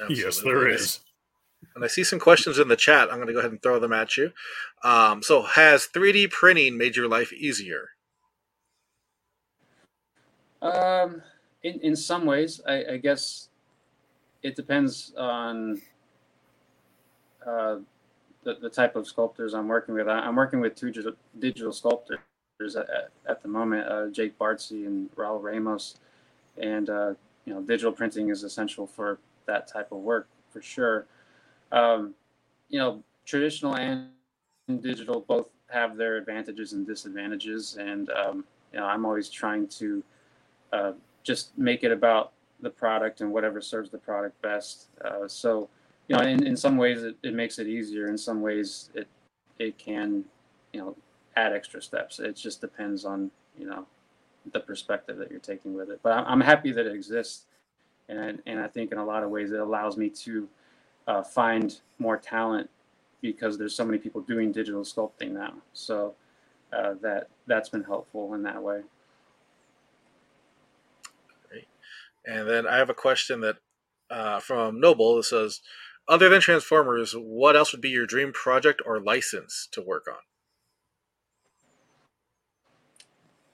Yes, 0.08 0.26
Absolutely. 0.38 0.52
there 0.52 0.70
And 0.70 0.72
I- 0.72 0.76
And 1.76 1.84
I 1.84 1.86
see 1.88 2.04
some 2.04 2.20
questions 2.20 2.58
in 2.58 2.68
the 2.68 2.76
chat. 2.76 3.08
I'm 3.10 3.16
going 3.16 3.26
to 3.28 3.32
go 3.32 3.38
ahead 3.38 3.50
and 3.50 3.62
throw 3.62 3.78
them 3.78 3.92
at 3.92 4.16
you. 4.16 4.32
Um, 4.82 5.22
so, 5.22 5.42
has 5.42 5.86
3D 5.86 6.30
printing 6.30 6.76
made 6.76 6.94
your 6.96 7.08
life 7.08 7.32
easier? 7.32 7.90
Um, 10.62 11.22
in 11.62 11.80
in 11.80 11.96
some 11.96 12.24
ways, 12.26 12.60
I, 12.66 12.84
I 12.92 12.96
guess 12.96 13.48
it 14.42 14.56
depends 14.56 15.12
on 15.16 15.80
uh, 17.46 17.76
the 18.44 18.54
the 18.60 18.70
type 18.70 18.96
of 18.96 19.06
sculptors 19.06 19.54
I'm 19.54 19.68
working 19.68 19.94
with. 19.94 20.08
I, 20.08 20.20
I'm 20.20 20.36
working 20.36 20.60
with 20.60 20.74
two 20.74 20.86
digital, 20.88 21.12
digital 21.38 21.72
sculptors 21.72 22.18
at, 22.60 23.10
at 23.26 23.42
the 23.42 23.48
moment, 23.48 23.86
uh, 23.88 24.08
Jake 24.08 24.38
Bartzi 24.38 24.86
and 24.86 25.10
Raul 25.16 25.42
Ramos, 25.42 25.96
and 26.56 26.88
uh, 26.88 27.14
you 27.44 27.52
know, 27.52 27.60
digital 27.60 27.92
printing 27.92 28.30
is 28.30 28.44
essential 28.44 28.86
for 28.86 29.18
that 29.46 29.66
type 29.66 29.90
of 29.90 29.98
work 29.98 30.28
for 30.50 30.62
sure. 30.62 31.06
Um, 31.72 32.14
you 32.68 32.78
know, 32.78 33.02
traditional 33.26 33.74
and 33.74 34.10
digital 34.80 35.20
both 35.20 35.48
have 35.68 35.96
their 35.96 36.16
advantages 36.16 36.72
and 36.72 36.86
disadvantages, 36.86 37.76
and 37.76 38.08
um, 38.10 38.44
you 38.72 38.78
know, 38.78 38.86
I'm 38.86 39.04
always 39.04 39.28
trying 39.28 39.66
to 39.68 40.02
uh, 40.72 40.92
just 41.24 41.56
make 41.58 41.82
it 41.82 41.90
about 41.90 42.32
the 42.60 42.70
product 42.70 43.20
and 43.20 43.32
whatever 43.32 43.60
serves 43.60 43.90
the 43.90 43.98
product 43.98 44.40
best. 44.42 44.86
Uh, 45.04 45.26
so, 45.26 45.68
you 46.08 46.16
know, 46.16 46.22
in, 46.22 46.46
in 46.46 46.56
some 46.56 46.76
ways 46.76 47.02
it, 47.02 47.16
it 47.24 47.34
makes 47.34 47.58
it 47.58 47.66
easier. 47.66 48.06
In 48.06 48.16
some 48.16 48.40
ways 48.40 48.90
it 48.94 49.08
it 49.58 49.76
can, 49.76 50.24
you 50.72 50.80
know, 50.80 50.96
add 51.36 51.52
extra 51.52 51.82
steps. 51.82 52.20
It 52.20 52.36
just 52.36 52.60
depends 52.60 53.04
on 53.04 53.30
you 53.58 53.66
know 53.66 53.86
the 54.52 54.60
perspective 54.60 55.16
that 55.18 55.30
you're 55.30 55.40
taking 55.40 55.74
with 55.74 55.90
it. 55.90 56.00
But 56.02 56.12
I'm, 56.12 56.40
happy 56.40 56.72
that 56.72 56.86
it 56.86 56.94
exists, 56.94 57.46
and 58.08 58.40
and 58.46 58.60
I 58.60 58.68
think 58.68 58.92
in 58.92 58.98
a 58.98 59.04
lot 59.04 59.22
of 59.22 59.30
ways 59.30 59.52
it 59.52 59.60
allows 59.60 59.96
me 59.96 60.10
to 60.10 60.48
uh, 61.06 61.22
find 61.22 61.78
more 61.98 62.16
talent 62.16 62.68
because 63.20 63.56
there's 63.56 63.74
so 63.74 63.84
many 63.84 63.98
people 63.98 64.20
doing 64.20 64.52
digital 64.52 64.82
sculpting 64.82 65.30
now. 65.30 65.54
So 65.72 66.14
uh, 66.72 66.94
that 67.02 67.28
that's 67.46 67.68
been 67.68 67.84
helpful 67.84 68.34
in 68.34 68.42
that 68.42 68.62
way. 68.62 68.82
And 72.26 72.48
then 72.48 72.66
I 72.66 72.76
have 72.76 72.90
a 72.90 72.94
question 72.94 73.40
that 73.40 73.56
uh, 74.10 74.40
from 74.40 74.80
Noble 74.80 75.16
that 75.16 75.24
says, 75.24 75.60
other 76.08 76.28
than 76.28 76.40
Transformers, 76.40 77.12
what 77.12 77.56
else 77.56 77.72
would 77.72 77.80
be 77.80 77.90
your 77.90 78.06
dream 78.06 78.32
project 78.32 78.80
or 78.84 79.00
license 79.00 79.68
to 79.72 79.82
work 79.82 80.06
on? 80.08 80.20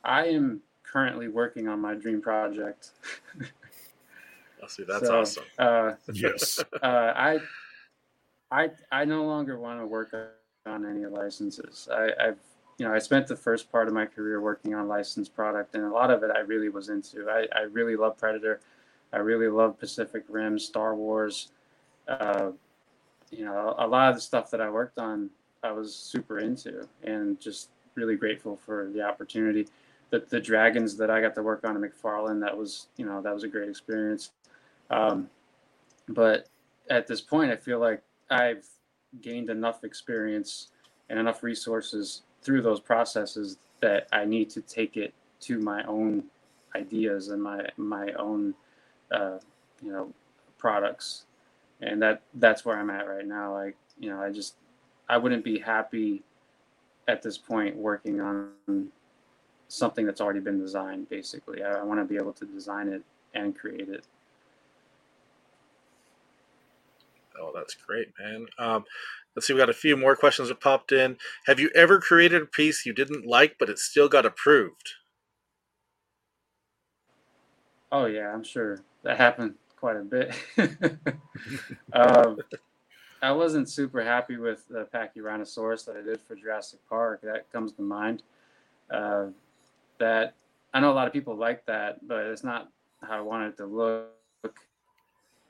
I 0.04 0.26
am 0.26 0.60
currently 0.82 1.28
working 1.28 1.68
on 1.68 1.80
my 1.80 1.94
dream 1.94 2.20
project. 2.20 2.90
I'll 4.62 4.68
see. 4.68 4.84
That's 4.84 5.06
So, 5.06 5.20
awesome. 5.20 5.44
Uh, 5.58 5.92
Yes. 6.12 6.62
uh, 6.82 6.86
I, 7.16 7.38
I, 8.50 8.70
I 8.90 9.04
no 9.04 9.24
longer 9.24 9.58
want 9.58 9.80
to 9.80 9.86
work 9.86 10.14
on 10.66 10.86
any 10.86 11.06
licenses. 11.06 11.88
I, 11.90 12.10
I've, 12.20 12.38
you 12.78 12.86
know, 12.86 12.94
I 12.94 12.98
spent 12.98 13.26
the 13.26 13.36
first 13.36 13.70
part 13.70 13.88
of 13.88 13.94
my 13.94 14.06
career 14.06 14.40
working 14.40 14.74
on 14.74 14.88
licensed 14.88 15.34
product, 15.34 15.74
and 15.74 15.84
a 15.84 15.90
lot 15.90 16.10
of 16.10 16.22
it 16.22 16.30
I 16.34 16.40
really 16.40 16.70
was 16.70 16.88
into. 16.88 17.28
I, 17.28 17.46
I 17.54 17.62
really 17.62 17.96
love 17.96 18.16
Predator. 18.16 18.60
I 19.12 19.18
really 19.18 19.48
love 19.48 19.78
Pacific 19.78 20.24
Rim, 20.28 20.58
Star 20.58 20.94
Wars. 20.94 21.50
Uh, 22.08 22.52
you 23.30 23.44
know, 23.44 23.74
a 23.78 23.86
lot 23.86 24.08
of 24.08 24.14
the 24.16 24.20
stuff 24.20 24.50
that 24.50 24.60
I 24.60 24.70
worked 24.70 24.98
on, 24.98 25.30
I 25.62 25.72
was 25.72 25.94
super 25.94 26.38
into, 26.38 26.88
and 27.04 27.38
just 27.38 27.68
really 27.94 28.16
grateful 28.16 28.56
for 28.56 28.90
the 28.92 29.02
opportunity. 29.02 29.66
The, 30.10 30.24
the 30.28 30.40
dragons 30.40 30.96
that 30.96 31.10
I 31.10 31.20
got 31.20 31.34
to 31.36 31.42
work 31.42 31.64
on 31.64 31.82
at 31.82 31.90
McFarlane, 31.90 32.40
that 32.40 32.56
was, 32.56 32.88
you 32.96 33.06
know, 33.06 33.22
that 33.22 33.32
was 33.32 33.44
a 33.44 33.48
great 33.48 33.68
experience. 33.68 34.32
Um, 34.90 35.30
but 36.08 36.48
at 36.88 37.06
this 37.06 37.20
point, 37.20 37.52
I 37.52 37.56
feel 37.56 37.78
like 37.78 38.02
I've 38.30 38.66
gained 39.20 39.50
enough 39.50 39.84
experience 39.84 40.68
and 41.08 41.18
enough 41.18 41.42
resources 41.42 42.22
through 42.42 42.62
those 42.62 42.80
processes 42.80 43.58
that 43.80 44.08
I 44.12 44.24
need 44.24 44.50
to 44.50 44.60
take 44.60 44.96
it 44.96 45.14
to 45.40 45.58
my 45.58 45.84
own 45.84 46.24
ideas 46.76 47.28
and 47.28 47.42
my 47.42 47.66
my 47.76 48.12
own 48.12 48.54
uh, 49.10 49.38
you 49.82 49.92
know 49.92 50.12
products, 50.58 51.24
and 51.80 52.00
that 52.02 52.22
that's 52.34 52.64
where 52.64 52.78
I'm 52.78 52.90
at 52.90 53.08
right 53.08 53.26
now. 53.26 53.54
Like 53.54 53.76
you 53.98 54.10
know, 54.10 54.20
I 54.20 54.30
just 54.30 54.54
I 55.08 55.16
wouldn't 55.16 55.44
be 55.44 55.58
happy 55.58 56.22
at 57.08 57.22
this 57.22 57.38
point 57.38 57.76
working 57.76 58.20
on 58.20 58.50
something 59.70 60.04
that's 60.04 60.20
already 60.20 60.40
been 60.40 60.58
designed. 60.58 61.08
Basically, 61.08 61.62
I, 61.62 61.80
I 61.80 61.82
want 61.82 62.00
to 62.00 62.04
be 62.04 62.16
able 62.16 62.32
to 62.34 62.44
design 62.44 62.88
it 62.88 63.02
and 63.34 63.56
create 63.56 63.88
it. 63.88 64.04
Oh, 67.40 67.52
that's 67.54 67.74
great, 67.74 68.08
man. 68.18 68.46
Um, 68.58 68.84
let's 69.34 69.46
see. 69.46 69.52
We 69.52 69.58
got 69.58 69.70
a 69.70 69.74
few 69.74 69.96
more 69.96 70.16
questions 70.16 70.48
that 70.48 70.60
popped 70.60 70.92
in. 70.92 71.16
Have 71.46 71.60
you 71.60 71.70
ever 71.74 72.00
created 72.00 72.42
a 72.42 72.46
piece 72.46 72.84
you 72.84 72.92
didn't 72.92 73.26
like, 73.26 73.56
but 73.58 73.70
it 73.70 73.78
still 73.78 74.08
got 74.08 74.26
approved? 74.26 74.94
Oh 77.92 78.06
yeah, 78.06 78.32
I'm 78.32 78.44
sure 78.44 78.80
that 79.02 79.16
happened 79.16 79.54
quite 79.76 79.96
a 79.96 80.02
bit. 80.02 80.34
um, 81.92 82.38
I 83.22 83.32
wasn't 83.32 83.68
super 83.68 84.02
happy 84.02 84.36
with 84.36 84.66
the 84.68 84.86
Pachyrhinosaurus 84.94 85.86
that 85.86 85.96
I 85.96 86.02
did 86.02 86.20
for 86.20 86.34
Jurassic 86.36 86.80
Park. 86.88 87.20
That 87.22 87.50
comes 87.52 87.72
to 87.72 87.82
mind. 87.82 88.22
Uh, 88.90 89.26
that 90.00 90.34
I 90.74 90.80
know 90.80 90.90
a 90.90 90.94
lot 90.94 91.06
of 91.06 91.12
people 91.12 91.36
like 91.36 91.64
that, 91.66 92.06
but 92.06 92.26
it's 92.26 92.44
not 92.44 92.68
how 93.02 93.18
I 93.18 93.20
wanted 93.20 93.50
it 93.50 93.56
to 93.58 93.66
look. 93.66 94.08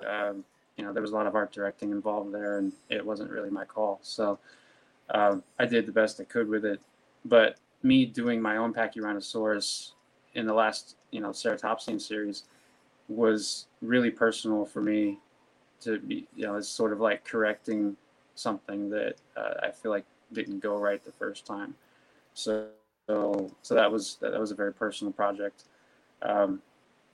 Um, 0.06 0.44
you 0.76 0.84
know, 0.84 0.92
there 0.92 1.02
was 1.02 1.12
a 1.12 1.14
lot 1.14 1.26
of 1.26 1.34
art 1.34 1.52
directing 1.52 1.90
involved 1.90 2.32
there, 2.32 2.58
and 2.58 2.72
it 2.88 3.04
wasn't 3.04 3.30
really 3.30 3.50
my 3.50 3.64
call. 3.64 3.98
So 4.02 4.38
um, 5.10 5.42
I 5.58 5.66
did 5.66 5.86
the 5.86 5.92
best 5.92 6.20
I 6.20 6.24
could 6.24 6.48
with 6.48 6.64
it. 6.64 6.80
But 7.24 7.56
me 7.82 8.06
doing 8.06 8.40
my 8.40 8.56
own 8.56 8.72
Pachyrhinosaurus 8.72 9.92
in 10.34 10.46
the 10.46 10.54
last, 10.54 10.96
you 11.10 11.20
know, 11.20 11.30
Ceratopsian 11.30 12.00
series 12.00 12.44
was 13.08 13.66
really 13.82 14.10
personal 14.10 14.64
for 14.64 14.80
me 14.80 15.18
to 15.80 15.98
be, 15.98 16.26
you 16.36 16.46
know, 16.46 16.56
it's 16.56 16.68
sort 16.68 16.92
of 16.92 17.00
like 17.00 17.24
correcting 17.24 17.96
something 18.34 18.88
that 18.90 19.16
uh, 19.36 19.54
I 19.62 19.70
feel 19.70 19.90
like 19.90 20.04
didn't 20.32 20.60
go 20.60 20.78
right 20.78 21.04
the 21.04 21.12
first 21.12 21.44
time. 21.46 21.74
So, 22.34 22.68
so, 23.06 23.50
so 23.62 23.74
that 23.74 23.90
was 23.90 24.18
that 24.20 24.38
was 24.38 24.50
a 24.50 24.54
very 24.54 24.72
personal 24.72 25.12
project. 25.12 25.64
Um, 26.22 26.62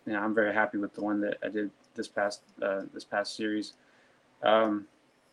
yeah, 0.07 0.23
I'm 0.23 0.35
very 0.35 0.53
happy 0.53 0.79
with 0.79 0.95
the 0.95 1.03
one 1.03 1.21
that 1.23 1.39
I 1.43 1.49
did 1.49 1.71
this 1.95 2.09
past 2.09 2.43
uh, 2.63 2.83
this 2.93 3.05
past 3.05 3.37
series. 3.37 3.75
Um, 4.43 4.87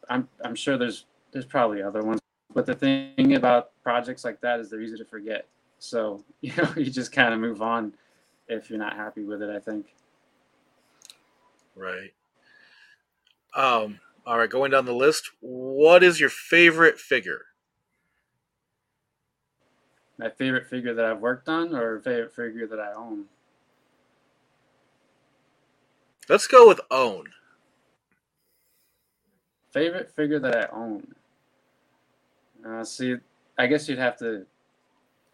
I'm 0.10 0.28
I'm 0.44 0.56
sure 0.56 0.78
there's 0.78 1.06
there's 1.32 1.46
probably 1.46 1.82
other 1.82 2.02
ones, 2.02 2.22
but 2.54 2.66
the 2.66 2.76
thing 2.76 3.36
about 3.36 3.72
projects 3.84 4.24
like 4.24 4.42
that 4.42 4.60
is 4.60 4.70
they're 4.70 4.82
easy 4.82 4.98
to 4.98 5.06
forget. 5.06 5.48
So 5.80 6.24
you 6.42 6.54
know 6.56 6.72
you 6.76 6.86
just 6.86 7.12
kind 7.12 7.34
of 7.34 7.40
move 7.40 7.62
on 7.62 7.94
if 8.48 8.70
you're 8.70 8.80
not 8.80 8.96
happy 8.96 9.24
with 9.24 9.42
it. 9.42 9.50
I 9.50 9.60
think. 9.60 9.94
Right. 11.76 12.14
Um. 13.56 14.00
All 14.26 14.38
right. 14.38 14.50
Going 14.50 14.72
down 14.72 14.86
the 14.86 14.94
list, 14.94 15.30
what 15.42 16.04
is 16.04 16.20
your 16.20 16.30
favorite 16.30 17.00
figure? 17.00 17.46
My 20.24 20.30
favorite 20.30 20.68
figure 20.68 20.94
that 20.94 21.04
I've 21.04 21.20
worked 21.20 21.50
on, 21.50 21.76
or 21.76 22.00
favorite 22.00 22.34
figure 22.34 22.66
that 22.66 22.80
I 22.80 22.94
own. 22.94 23.26
Let's 26.30 26.48
go 26.48 26.66
with 26.66 26.80
own. 26.90 27.26
Favorite 29.72 30.10
figure 30.10 30.40
that 30.40 30.56
I 30.56 30.68
own. 30.74 31.14
Uh, 32.66 32.86
see, 32.86 33.18
I 33.58 33.68
guess 33.68 33.90
you'd 33.90 34.00
have 34.00 34.16
to. 34.20 34.46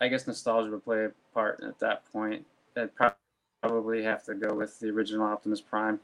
I 0.01 0.07
guess 0.07 0.25
nostalgia 0.25 0.71
would 0.71 0.83
play 0.83 1.05
a 1.05 1.11
part 1.35 1.61
at 1.61 1.77
that 1.77 2.11
point. 2.11 2.43
I'd 2.75 2.89
probably 3.61 4.01
have 4.01 4.23
to 4.23 4.33
go 4.33 4.55
with 4.55 4.79
the 4.79 4.89
original 4.89 5.27
Optimus 5.27 5.61
Prime. 5.61 5.99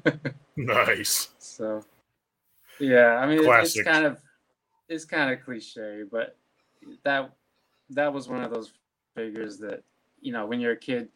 nice. 0.56 1.30
So, 1.40 1.84
yeah, 2.78 3.16
I 3.16 3.26
mean, 3.26 3.40
it's, 3.44 3.74
it's 3.74 3.84
kind 3.84 4.06
of 4.06 4.18
it's 4.88 5.04
kind 5.04 5.32
of 5.32 5.44
cliche, 5.44 6.04
but 6.08 6.36
that 7.02 7.32
that 7.90 8.12
was 8.12 8.28
one 8.28 8.42
of 8.42 8.52
those 8.52 8.72
figures 9.14 9.58
that 9.58 9.82
you 10.20 10.32
know 10.32 10.46
when 10.46 10.60
you're 10.60 10.72
a 10.72 10.76
kid 10.76 11.08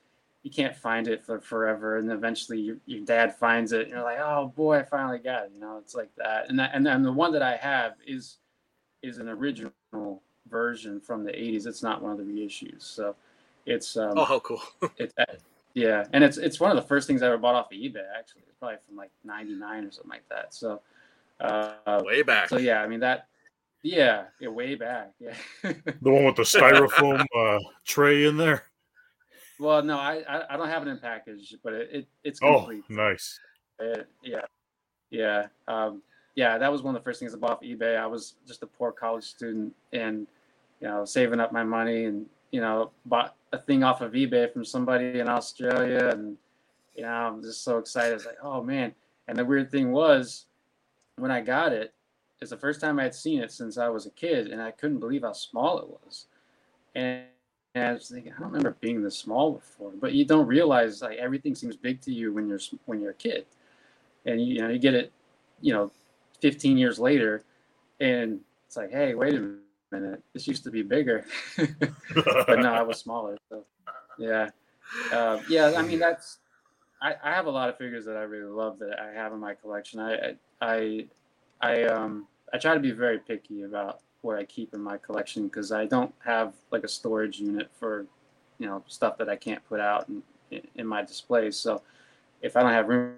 you 0.43 0.51
can't 0.51 0.77
find 0.77 1.09
it 1.09 1.25
for 1.25 1.41
forever 1.41 1.97
and 1.97 2.11
eventually 2.13 2.61
your, 2.61 2.77
your 2.85 3.05
dad 3.05 3.35
finds 3.35 3.73
it 3.73 3.83
and 3.83 3.91
you're 3.91 4.03
like 4.03 4.19
oh 4.21 4.53
boy 4.55 4.79
i 4.79 4.83
finally 4.83 5.19
got 5.19 5.45
it 5.45 5.53
you 5.55 5.61
know 5.61 5.79
it's 5.79 5.95
like 5.95 6.11
that. 6.17 6.49
And 6.49 6.59
that 6.59 6.71
and 6.75 6.87
then 6.87 7.03
the 7.03 7.13
one 7.13 7.33
that 7.33 7.43
i 7.43 7.57
have 7.57 7.95
is 8.07 8.39
is 9.03 9.19
an 9.19 9.29
original 9.29 9.73
version 10.49 11.01
from 11.01 11.25
the 11.25 11.33
80s 11.33 11.67
it's 11.67 11.83
not 11.83 12.03
one 12.03 12.13
of 12.13 12.19
the 12.19 12.25
reissues 12.25 12.83
so 12.83 13.17
it's 13.67 13.97
um 13.97 14.13
oh 14.17 14.25
how 14.25 14.39
cool. 14.41 14.63
it's 14.99 15.15
yeah 15.73 16.05
and 16.13 16.23
it's 16.23 16.37
it's 16.37 16.61
one 16.61 16.71
of 16.71 16.77
the 16.77 16.87
first 16.87 17.07
things 17.07 17.23
i 17.23 17.27
ever 17.27 17.39
bought 17.39 17.55
off 17.55 17.73
of 17.73 17.79
ebay 17.79 18.05
actually 18.17 18.43
it's 18.47 18.57
probably 18.59 18.77
from 18.87 18.97
like 18.97 19.11
99 19.25 19.85
or 19.85 19.91
something 19.91 20.11
like 20.11 20.29
that 20.29 20.55
so 20.55 20.81
uh 21.41 22.03
way 22.05 22.23
back. 22.23 22.49
so 22.49 22.59
yeah 22.59 22.83
i 22.83 22.87
mean 22.87 23.01
that 23.01 23.29
yeah 23.85 24.25
yeah 24.41 24.49
way 24.49 24.75
back 24.75 25.13
yeah 25.21 25.35
the 25.63 26.11
one 26.11 26.25
with 26.25 26.37
the 26.37 26.43
styrofoam 26.43 27.25
uh 27.37 27.59
tray 27.85 28.27
in 28.27 28.37
there 28.37 28.65
well, 29.59 29.83
no, 29.83 29.99
I, 29.99 30.23
I, 30.29 30.55
I 30.55 30.57
don't 30.57 30.69
have 30.69 30.87
it 30.87 30.91
in 30.91 30.99
package, 30.99 31.55
but 31.63 31.73
it, 31.73 31.89
it 31.93 32.09
it's 32.25 32.41
oh, 32.43 32.59
complete. 32.59 32.85
Oh, 32.91 32.95
nice. 32.95 33.39
It, 33.79 34.09
yeah, 34.23 34.43
yeah, 35.11 35.47
um, 35.69 36.03
yeah. 36.35 36.59
That 36.59 36.73
was 36.73 36.83
one 36.83 36.95
of 36.95 37.01
the 37.01 37.05
first 37.05 37.21
things 37.21 37.35
I 37.35 37.39
bought 37.39 37.53
off 37.53 37.63
eBay. 37.63 37.97
I 37.97 38.07
was 38.07 38.35
just 38.47 38.63
a 38.63 38.67
poor 38.67 38.91
college 38.93 39.25
student, 39.25 39.75
and 39.93 40.27
you 40.81 40.89
know, 40.89 41.05
saving 41.05 41.41
up 41.41 41.53
my 41.53 41.63
money, 41.63 42.05
and 42.05 42.27
you 42.51 42.61
know, 42.61 42.91
bought 43.07 43.37
a 43.53 43.59
thing 43.59 43.85
off 43.85 44.01
of 44.01 44.13
eBay 44.13 44.53
from 44.53 44.65
somebody 44.65 45.21
in 45.21 45.29
Australia, 45.29 46.09
and 46.09 46.37
you 46.97 47.03
know, 47.03 47.09
I'm 47.09 47.43
just 47.43 47.63
so 47.63 47.79
excited. 47.79 48.15
It's 48.15 48.27
like, 48.27 48.39
oh 48.43 48.63
man! 48.63 48.93
And 49.29 49.39
the 49.39 49.45
weird 49.45 49.71
thing 49.71 49.93
was, 49.93 50.47
when 51.17 51.31
I 51.31 51.41
got 51.41 51.73
it, 51.73 51.94
it's 52.45 52.51
the 52.51 52.59
first 52.59 52.79
time 52.79 53.01
I 53.01 53.05
had 53.05 53.15
seen 53.15 53.43
it 53.43 53.51
since 53.51 53.79
I 53.79 53.89
was 53.89 54.05
a 54.05 54.11
kid, 54.11 54.49
and 54.49 54.61
I 54.61 54.71
couldn't 54.71 55.01
believe 55.01 55.23
how 55.23 55.33
small 55.33 55.79
it 55.79 55.89
was. 55.89 56.27
And 56.95 57.25
and 57.75 57.85
I 57.89 57.93
was 57.95 58.09
thinking, 58.09 58.33
I 58.33 58.41
don't 58.41 58.53
remember 58.53 58.77
being 58.81 59.03
this 59.03 59.17
small 59.17 59.55
before, 59.55 59.93
but 59.99 60.13
you 60.13 60.27
don't 60.27 60.47
realize 60.47 61.01
like 61.01 61.17
everything 61.17 61.55
seems 61.55 61.75
big 61.75 62.03
to 62.03 62.13
you 62.13 62.35
when 62.35 62.47
you're 62.47 62.61
when 62.85 63.01
you're 63.01 63.13
a 63.13 63.15
kid, 63.15 63.47
and 64.27 64.47
you, 64.47 64.61
know 64.61 64.69
you 64.69 64.79
get 64.79 64.93
it, 64.95 65.11
you 65.63 65.73
know, 65.73 65.91
15 66.43 66.77
years 66.77 66.99
later, 66.99 67.43
and 67.99 68.41
it's 68.67 68.77
like, 68.77 68.91
hey, 68.91 69.15
wait 69.15 69.35
a 69.35 69.55
minute, 69.91 70.23
this 70.35 70.47
used 70.47 70.65
to 70.65 70.71
be 70.71 70.83
bigger, 70.83 71.25
but 71.57 72.61
no, 72.61 72.75
I 72.75 72.83
was 72.83 72.99
smaller. 72.99 73.39
So 73.49 73.65
yeah, 74.19 74.51
uh, 75.13 75.41
yeah. 75.49 75.73
I 75.77 75.83
mean, 75.83 75.99
that's 75.99 76.41
I, 77.01 77.15
I 77.25 77.33
have 77.33 77.47
a 77.47 77.51
lot 77.51 77.71
of 77.71 77.79
figures 77.79 78.05
that 78.05 78.19
I 78.19 78.23
really 78.23 78.53
love 78.53 78.79
that 78.81 79.01
I 79.01 79.13
have 79.15 79.33
in 79.33 79.41
my 79.41 79.55
collection. 79.55 79.99
I 79.99 80.35
I 80.61 81.07
I 81.61 81.85
um 81.85 82.29
I 82.53 82.59
try 82.59 82.75
to 82.75 82.81
be 82.81 82.93
very 82.93 83.19
picky 83.19 83.63
about 83.63 84.01
what 84.23 84.39
I 84.39 84.45
keep 84.45 84.75
in 84.75 84.81
my 84.81 84.97
collection 84.97 85.49
because 85.49 85.73
I 85.73 85.87
don't 85.87 86.15
have 86.25 86.55
like 86.71 86.85
a 86.85 86.89
storage 86.89 87.39
unit 87.39 87.71
for, 87.79 88.07
you 88.59 88.67
know, 88.67 88.83
stuff 88.87 89.19
that 89.19 89.29
I 89.29 89.37
can't 89.37 89.65
put 89.69 89.81
out 89.81 90.09
in, 90.09 90.23
in 90.77 90.87
my 90.87 91.03
displays. 91.03 91.57
So 91.57 91.83
if 92.41 92.57
I 92.57 92.63
don't 92.63 92.73
have 92.73 92.89
room 92.89 93.17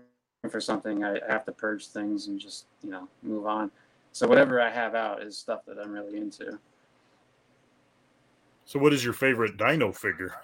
for 0.51 0.61
something, 0.61 1.05
I 1.05 1.21
have 1.29 1.45
to 1.47 1.53
purge 1.53 1.89
things 1.89 2.29
and 2.29 2.41
just, 2.41 2.67
you 2.83 2.91
know, 2.91 3.09
move 3.23 3.47
on. 3.47 3.71
So 4.13 4.27
whatever 4.27 4.61
I 4.61 4.71
have 4.71 4.95
out 4.95 5.23
is 5.23 5.37
stuff 5.37 5.61
that 5.67 5.79
I'm 5.79 5.93
really 5.93 6.17
into. 6.17 6.59
So 8.65 8.79
what 8.79 8.93
is 8.93 9.05
your 9.05 9.13
favorite 9.13 9.57
dino 9.57 9.93
figure? 9.93 10.35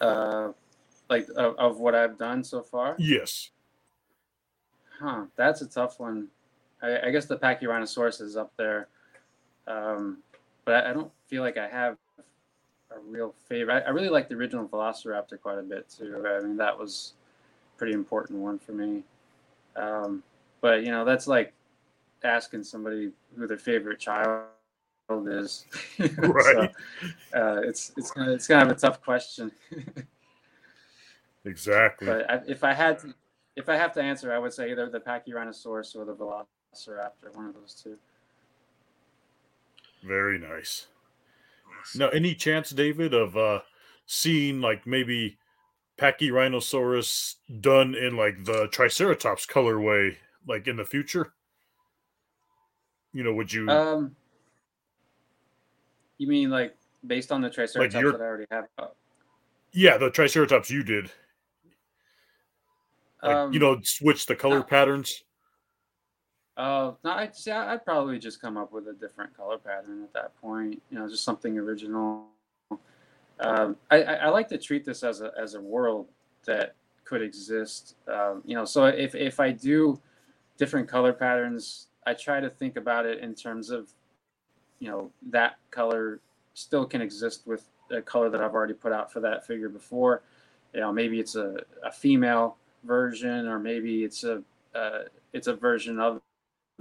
Uh, 0.00 0.52
like 1.10 1.28
of, 1.36 1.56
of 1.56 1.78
what 1.78 1.94
I've 1.94 2.16
done 2.16 2.42
so 2.42 2.62
far? 2.62 2.94
Yes. 2.98 3.50
Huh, 4.98 5.24
that's 5.36 5.60
a 5.60 5.66
tough 5.66 5.98
one. 6.00 6.28
I, 6.82 7.08
I 7.08 7.10
guess 7.10 7.26
the 7.26 7.36
Pachyrhinosaurus 7.36 8.20
is 8.20 8.36
up 8.36 8.52
there. 8.56 8.88
Um, 9.66 10.18
but 10.64 10.86
I, 10.86 10.90
I, 10.90 10.92
don't 10.92 11.10
feel 11.28 11.42
like 11.42 11.58
I 11.58 11.68
have 11.68 11.96
a 12.90 13.00
real 13.00 13.34
favorite. 13.48 13.74
I, 13.84 13.88
I, 13.88 13.90
really 13.90 14.08
like 14.08 14.28
the 14.28 14.34
original 14.34 14.66
Velociraptor 14.66 15.40
quite 15.40 15.58
a 15.58 15.62
bit 15.62 15.88
too. 15.88 16.24
I 16.26 16.44
mean, 16.44 16.56
that 16.56 16.76
was 16.76 17.12
a 17.74 17.78
pretty 17.78 17.92
important 17.92 18.40
one 18.40 18.58
for 18.58 18.72
me. 18.72 19.02
Um, 19.76 20.22
but 20.60 20.84
you 20.84 20.90
know, 20.90 21.04
that's 21.04 21.26
like 21.26 21.52
asking 22.24 22.64
somebody 22.64 23.10
who 23.36 23.46
their 23.46 23.58
favorite 23.58 23.98
child 23.98 24.46
is. 25.26 25.66
right. 25.98 26.70
so, 27.32 27.38
uh, 27.38 27.60
it's 27.64 27.92
it's 27.96 28.10
kind 28.10 28.28
of 28.28 28.34
it's 28.34 28.46
kind 28.46 28.62
of 28.62 28.76
a 28.76 28.80
tough 28.80 29.02
question. 29.02 29.52
exactly. 31.44 32.06
But 32.06 32.30
I, 32.30 32.40
if 32.46 32.64
I 32.64 32.72
had 32.72 32.98
to, 33.00 33.14
if 33.56 33.68
I 33.68 33.76
have 33.76 33.92
to 33.94 34.02
answer, 34.02 34.32
I 34.32 34.38
would 34.38 34.52
say 34.52 34.70
either 34.70 34.88
the 34.88 35.00
Pachyrhinosaurus 35.00 35.96
or 35.96 36.04
the 36.04 36.14
Velociraptor, 36.14 36.46
one 37.34 37.46
of 37.46 37.54
those 37.54 37.74
two. 37.74 37.96
Very 40.02 40.38
nice. 40.38 40.86
Now, 41.94 42.08
any 42.08 42.34
chance, 42.34 42.70
David, 42.70 43.14
of 43.14 43.36
uh 43.36 43.60
seeing 44.06 44.60
like 44.60 44.86
maybe 44.86 45.38
Pachyrhinosaurus 45.98 47.36
done 47.60 47.94
in 47.94 48.16
like 48.16 48.44
the 48.44 48.68
Triceratops 48.72 49.46
colorway, 49.46 50.16
like 50.46 50.66
in 50.66 50.76
the 50.76 50.84
future? 50.84 51.32
You 53.12 53.24
know, 53.24 53.34
would 53.34 53.52
you? 53.52 53.68
Um, 53.68 54.16
you 56.18 56.26
mean 56.26 56.50
like 56.50 56.76
based 57.06 57.32
on 57.32 57.40
the 57.40 57.50
Triceratops 57.50 57.94
like 57.94 58.12
that 58.12 58.20
I 58.20 58.24
already 58.24 58.46
have? 58.50 58.66
Yeah, 59.72 59.98
the 59.98 60.10
Triceratops 60.10 60.70
you 60.70 60.82
did. 60.82 61.10
Like, 63.22 63.36
um, 63.36 63.52
you 63.52 63.58
know, 63.58 63.80
switch 63.82 64.26
the 64.26 64.34
color 64.34 64.60
uh, 64.60 64.62
patterns. 64.62 65.24
Oh, 66.62 66.98
no, 67.02 67.12
I'd 67.12 67.34
say 67.34 67.52
I'd 67.52 67.86
probably 67.86 68.18
just 68.18 68.38
come 68.38 68.58
up 68.58 68.70
with 68.70 68.86
a 68.86 68.92
different 68.92 69.34
color 69.34 69.56
pattern 69.56 70.02
at 70.02 70.12
that 70.12 70.38
point. 70.42 70.82
You 70.90 70.98
know, 70.98 71.08
just 71.08 71.24
something 71.24 71.56
original. 71.58 72.26
Um, 73.40 73.76
I, 73.90 74.02
I, 74.02 74.28
like 74.28 74.46
to 74.48 74.58
treat 74.58 74.84
this 74.84 75.02
as 75.02 75.22
a 75.22 75.32
as 75.40 75.54
a 75.54 75.60
world 75.60 76.08
that 76.44 76.74
could 77.04 77.22
exist. 77.22 77.96
Um, 78.06 78.42
you 78.44 78.54
know, 78.54 78.66
so 78.66 78.84
if 78.84 79.14
if 79.14 79.40
I 79.40 79.52
do 79.52 79.98
different 80.58 80.86
color 80.86 81.14
patterns, 81.14 81.86
I 82.06 82.12
try 82.12 82.40
to 82.40 82.50
think 82.50 82.76
about 82.76 83.06
it 83.06 83.20
in 83.20 83.34
terms 83.34 83.70
of, 83.70 83.88
you 84.80 84.90
know, 84.90 85.10
that 85.30 85.56
color 85.70 86.20
still 86.52 86.84
can 86.84 87.00
exist 87.00 87.46
with 87.46 87.64
a 87.90 88.02
color 88.02 88.28
that 88.28 88.42
I've 88.42 88.52
already 88.52 88.74
put 88.74 88.92
out 88.92 89.10
for 89.10 89.20
that 89.20 89.46
figure 89.46 89.70
before. 89.70 90.20
You 90.74 90.80
know, 90.80 90.92
maybe 90.92 91.20
it's 91.20 91.36
a, 91.36 91.56
a 91.82 91.90
female 91.90 92.58
version, 92.84 93.48
or 93.48 93.58
maybe 93.58 94.04
it's 94.04 94.24
a 94.24 94.42
uh, 94.74 95.04
it's 95.32 95.46
a 95.46 95.54
version 95.54 95.98
of 95.98 96.20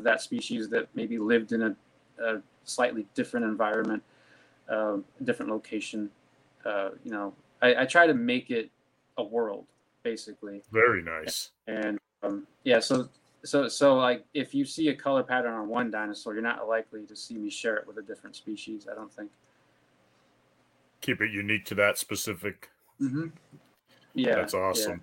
that 0.04 0.22
species 0.22 0.70
that 0.70 0.88
maybe 0.96 1.18
lived 1.18 1.52
in 1.52 1.62
a, 1.62 1.76
a 2.24 2.42
slightly 2.64 3.06
different 3.16 3.46
environment, 3.46 4.04
uh, 4.70 4.98
different 5.24 5.52
location. 5.52 6.10
Uh, 6.66 6.90
you 7.04 7.12
know, 7.12 7.34
I, 7.62 7.84
I, 7.84 7.86
try 7.86 8.06
to 8.06 8.14
make 8.14 8.52
it 8.52 8.70
a 9.18 9.24
world, 9.24 9.66
basically. 10.04 10.62
Very 10.72 11.02
nice. 11.02 11.52
And 11.68 11.98
um, 12.22 12.46
yeah, 12.64 12.80
so 12.80 13.08
so 13.44 13.68
so 13.68 13.96
like 13.96 14.26
if 14.34 14.54
you 14.54 14.66
see 14.66 14.90
a 14.90 14.96
color 14.96 15.24
pattern 15.24 15.54
on 15.54 15.70
one 15.70 15.90
dinosaur, 15.90 16.34
you're 16.34 16.44
not 16.44 16.68
likely 16.68 17.06
to 17.06 17.16
see 17.16 17.38
me 17.38 17.50
share 17.50 17.78
it 17.78 17.88
with 17.88 17.98
a 17.98 18.02
different 18.02 18.36
species. 18.36 18.88
I 18.92 18.96
don't 18.96 19.12
think. 19.12 19.32
keep 21.02 21.22
it 21.22 21.32
unique 21.32 21.66
to 21.66 21.76
that 21.76 21.98
specific. 21.98 22.70
Mm-hmm. 23.02 23.28
Yeah, 24.14 24.36
That's 24.36 24.54
awesome. 24.54 24.92
yeah. 24.92 24.98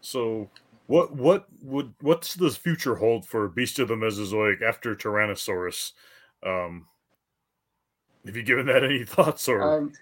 So, 0.00 0.48
what 0.86 1.14
what 1.14 1.46
would 1.62 1.94
what's 2.00 2.34
the 2.34 2.50
future 2.50 2.96
hold 2.96 3.26
for 3.26 3.48
Beast 3.48 3.78
of 3.78 3.88
the 3.88 3.96
Mesozoic 3.96 4.62
after 4.62 4.94
Tyrannosaurus? 4.94 5.92
Um, 6.44 6.86
have 8.24 8.36
you 8.36 8.42
given 8.42 8.66
that 8.66 8.84
any 8.84 9.04
thoughts 9.04 9.48
or? 9.48 9.62
Um, 9.62 9.92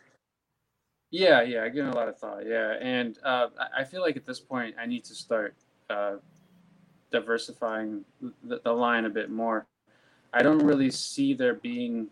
yeah, 1.11 1.43
yeah, 1.43 1.63
I 1.63 1.69
give 1.69 1.87
a 1.87 1.93
lot 1.93 2.09
of 2.09 2.19
thought. 2.19 2.45
Yeah, 2.47 2.75
and 2.81 3.19
uh, 3.23 3.49
I- 3.59 3.81
I 3.81 3.85
feel 3.85 4.03
like 4.03 4.17
at 4.17 4.27
this 4.27 4.41
point 4.41 4.75
I 4.79 4.87
need 4.87 5.05
to 5.05 5.15
start 5.15 5.55
uh, 5.89 6.17
diversifying 7.11 8.05
the, 8.43 8.61
the 8.65 8.73
line 8.73 9.05
a 9.05 9.11
bit 9.11 9.31
more. 9.31 9.67
I 10.33 10.43
don't 10.43 10.59
really 10.65 10.91
see 10.91 11.33
there 11.33 11.55
being 11.55 12.09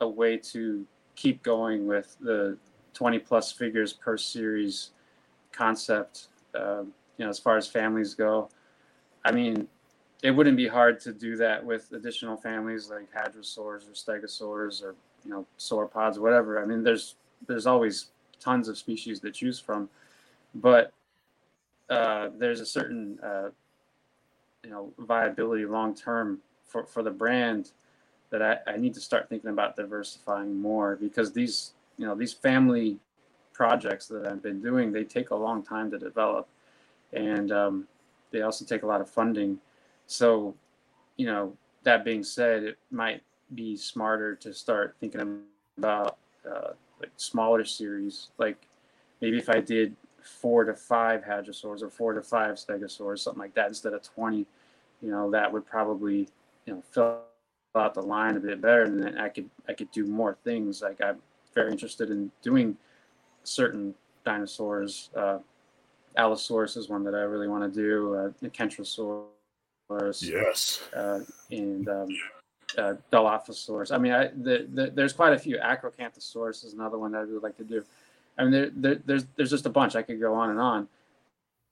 a 0.00 0.08
way 0.08 0.38
to 0.38 0.86
keep 1.14 1.42
going 1.42 1.86
with 1.86 2.16
the 2.20 2.56
20 2.94 3.18
plus 3.18 3.52
figures 3.52 3.92
per 3.92 4.16
series 4.16 4.92
concept. 5.52 6.28
Um, 6.54 6.94
you 7.18 7.24
know, 7.24 7.30
as 7.30 7.38
far 7.38 7.56
as 7.56 7.68
families 7.68 8.14
go, 8.14 8.48
I 9.24 9.32
mean, 9.32 9.68
it 10.22 10.30
wouldn't 10.30 10.56
be 10.56 10.68
hard 10.68 11.00
to 11.00 11.12
do 11.12 11.36
that 11.36 11.64
with 11.64 11.92
additional 11.92 12.36
families 12.36 12.90
like 12.90 13.12
hadrosaurs 13.12 13.88
or 13.88 13.92
stegosaurs 13.92 14.82
or 14.82 14.94
you 15.24 15.30
know 15.30 15.46
sauropods, 15.58 16.18
whatever. 16.18 16.62
I 16.62 16.66
mean, 16.66 16.82
there's 16.82 17.16
there's 17.46 17.66
always 17.66 18.06
tons 18.40 18.68
of 18.68 18.78
species 18.78 19.20
to 19.20 19.30
choose 19.30 19.58
from, 19.58 19.88
but 20.54 20.92
uh, 21.90 22.30
there's 22.38 22.60
a 22.60 22.66
certain 22.66 23.18
uh, 23.22 23.50
you 24.64 24.70
know 24.70 24.92
viability 24.98 25.64
long 25.64 25.94
term 25.94 26.38
for 26.64 26.84
for 26.84 27.02
the 27.02 27.10
brand 27.10 27.72
that 28.30 28.42
I, 28.42 28.58
I 28.72 28.76
need 28.76 28.94
to 28.94 29.00
start 29.00 29.28
thinking 29.28 29.50
about 29.50 29.76
diversifying 29.76 30.60
more 30.60 30.96
because 30.96 31.32
these 31.32 31.72
you 31.98 32.06
know 32.06 32.14
these 32.14 32.32
family 32.32 32.98
projects 33.52 34.06
that 34.08 34.26
I've 34.26 34.42
been 34.42 34.60
doing 34.60 34.92
they 34.92 35.04
take 35.04 35.30
a 35.30 35.36
long 35.36 35.62
time 35.62 35.90
to 35.90 35.98
develop 35.98 36.48
and 37.12 37.52
um, 37.52 37.88
they 38.30 38.42
also 38.42 38.64
take 38.64 38.82
a 38.82 38.86
lot 38.86 39.00
of 39.00 39.08
funding. 39.08 39.58
So 40.06 40.54
you 41.16 41.26
know 41.26 41.56
that 41.84 42.04
being 42.04 42.22
said 42.22 42.62
it 42.62 42.78
might 42.90 43.22
be 43.54 43.76
smarter 43.76 44.34
to 44.34 44.52
start 44.52 44.96
thinking 45.00 45.42
about 45.78 46.18
uh, 46.48 46.72
like 47.00 47.10
smaller 47.16 47.64
series. 47.64 48.28
Like 48.38 48.66
maybe 49.20 49.38
if 49.38 49.48
I 49.48 49.60
did 49.60 49.96
four 50.22 50.64
to 50.64 50.74
five 50.74 51.22
hadrosaurs 51.22 51.82
or 51.82 51.90
four 51.90 52.12
to 52.12 52.20
five 52.20 52.56
stegosaurs 52.56 53.20
something 53.20 53.40
like 53.40 53.54
that 53.54 53.68
instead 53.68 53.92
of 53.92 54.02
20 54.02 54.44
you 55.00 55.08
know 55.08 55.30
that 55.30 55.52
would 55.52 55.64
probably 55.64 56.28
you 56.66 56.74
know 56.74 56.82
fill 56.90 57.20
out 57.76 57.94
the 57.94 58.02
line 58.02 58.36
a 58.36 58.40
bit 58.40 58.60
better 58.60 58.84
and 58.84 59.02
then 59.02 59.18
I 59.18 59.28
could 59.28 59.48
I 59.68 59.72
could 59.72 59.90
do 59.90 60.04
more 60.06 60.36
things. 60.44 60.82
Like 60.82 61.00
I'm 61.02 61.18
very 61.54 61.70
interested 61.70 62.10
in 62.10 62.30
doing 62.42 62.76
certain 63.44 63.94
dinosaurs 64.24 65.10
uh, 65.14 65.38
Allosaurus 66.16 66.76
is 66.76 66.88
one 66.88 67.04
that 67.04 67.14
I 67.14 67.20
really 67.20 67.48
want 67.48 67.72
to 67.72 67.80
do 67.80 68.14
uh, 68.14 68.48
Kentrosaurus 68.48 70.22
yes. 70.22 70.82
uh, 70.94 71.20
and 71.50 71.88
um, 71.88 72.08
uh, 72.78 72.94
Dilophosaurus. 73.12 73.92
I 73.92 73.98
mean, 73.98 74.12
I, 74.12 74.28
the, 74.28 74.66
the, 74.72 74.90
there's 74.94 75.12
quite 75.12 75.32
a 75.32 75.38
few. 75.38 75.58
Acrocanthosaurus 75.58 76.64
is 76.64 76.72
another 76.74 76.98
one 76.98 77.12
that 77.12 77.18
I 77.18 77.24
would 77.24 77.42
like 77.42 77.56
to 77.58 77.64
do. 77.64 77.84
I 78.38 78.42
mean, 78.42 78.52
there, 78.52 78.70
there, 78.74 78.94
there's 79.06 79.26
there's 79.36 79.50
just 79.50 79.66
a 79.66 79.70
bunch. 79.70 79.96
I 79.96 80.02
could 80.02 80.20
go 80.20 80.34
on 80.34 80.50
and 80.50 80.60
on. 80.60 80.88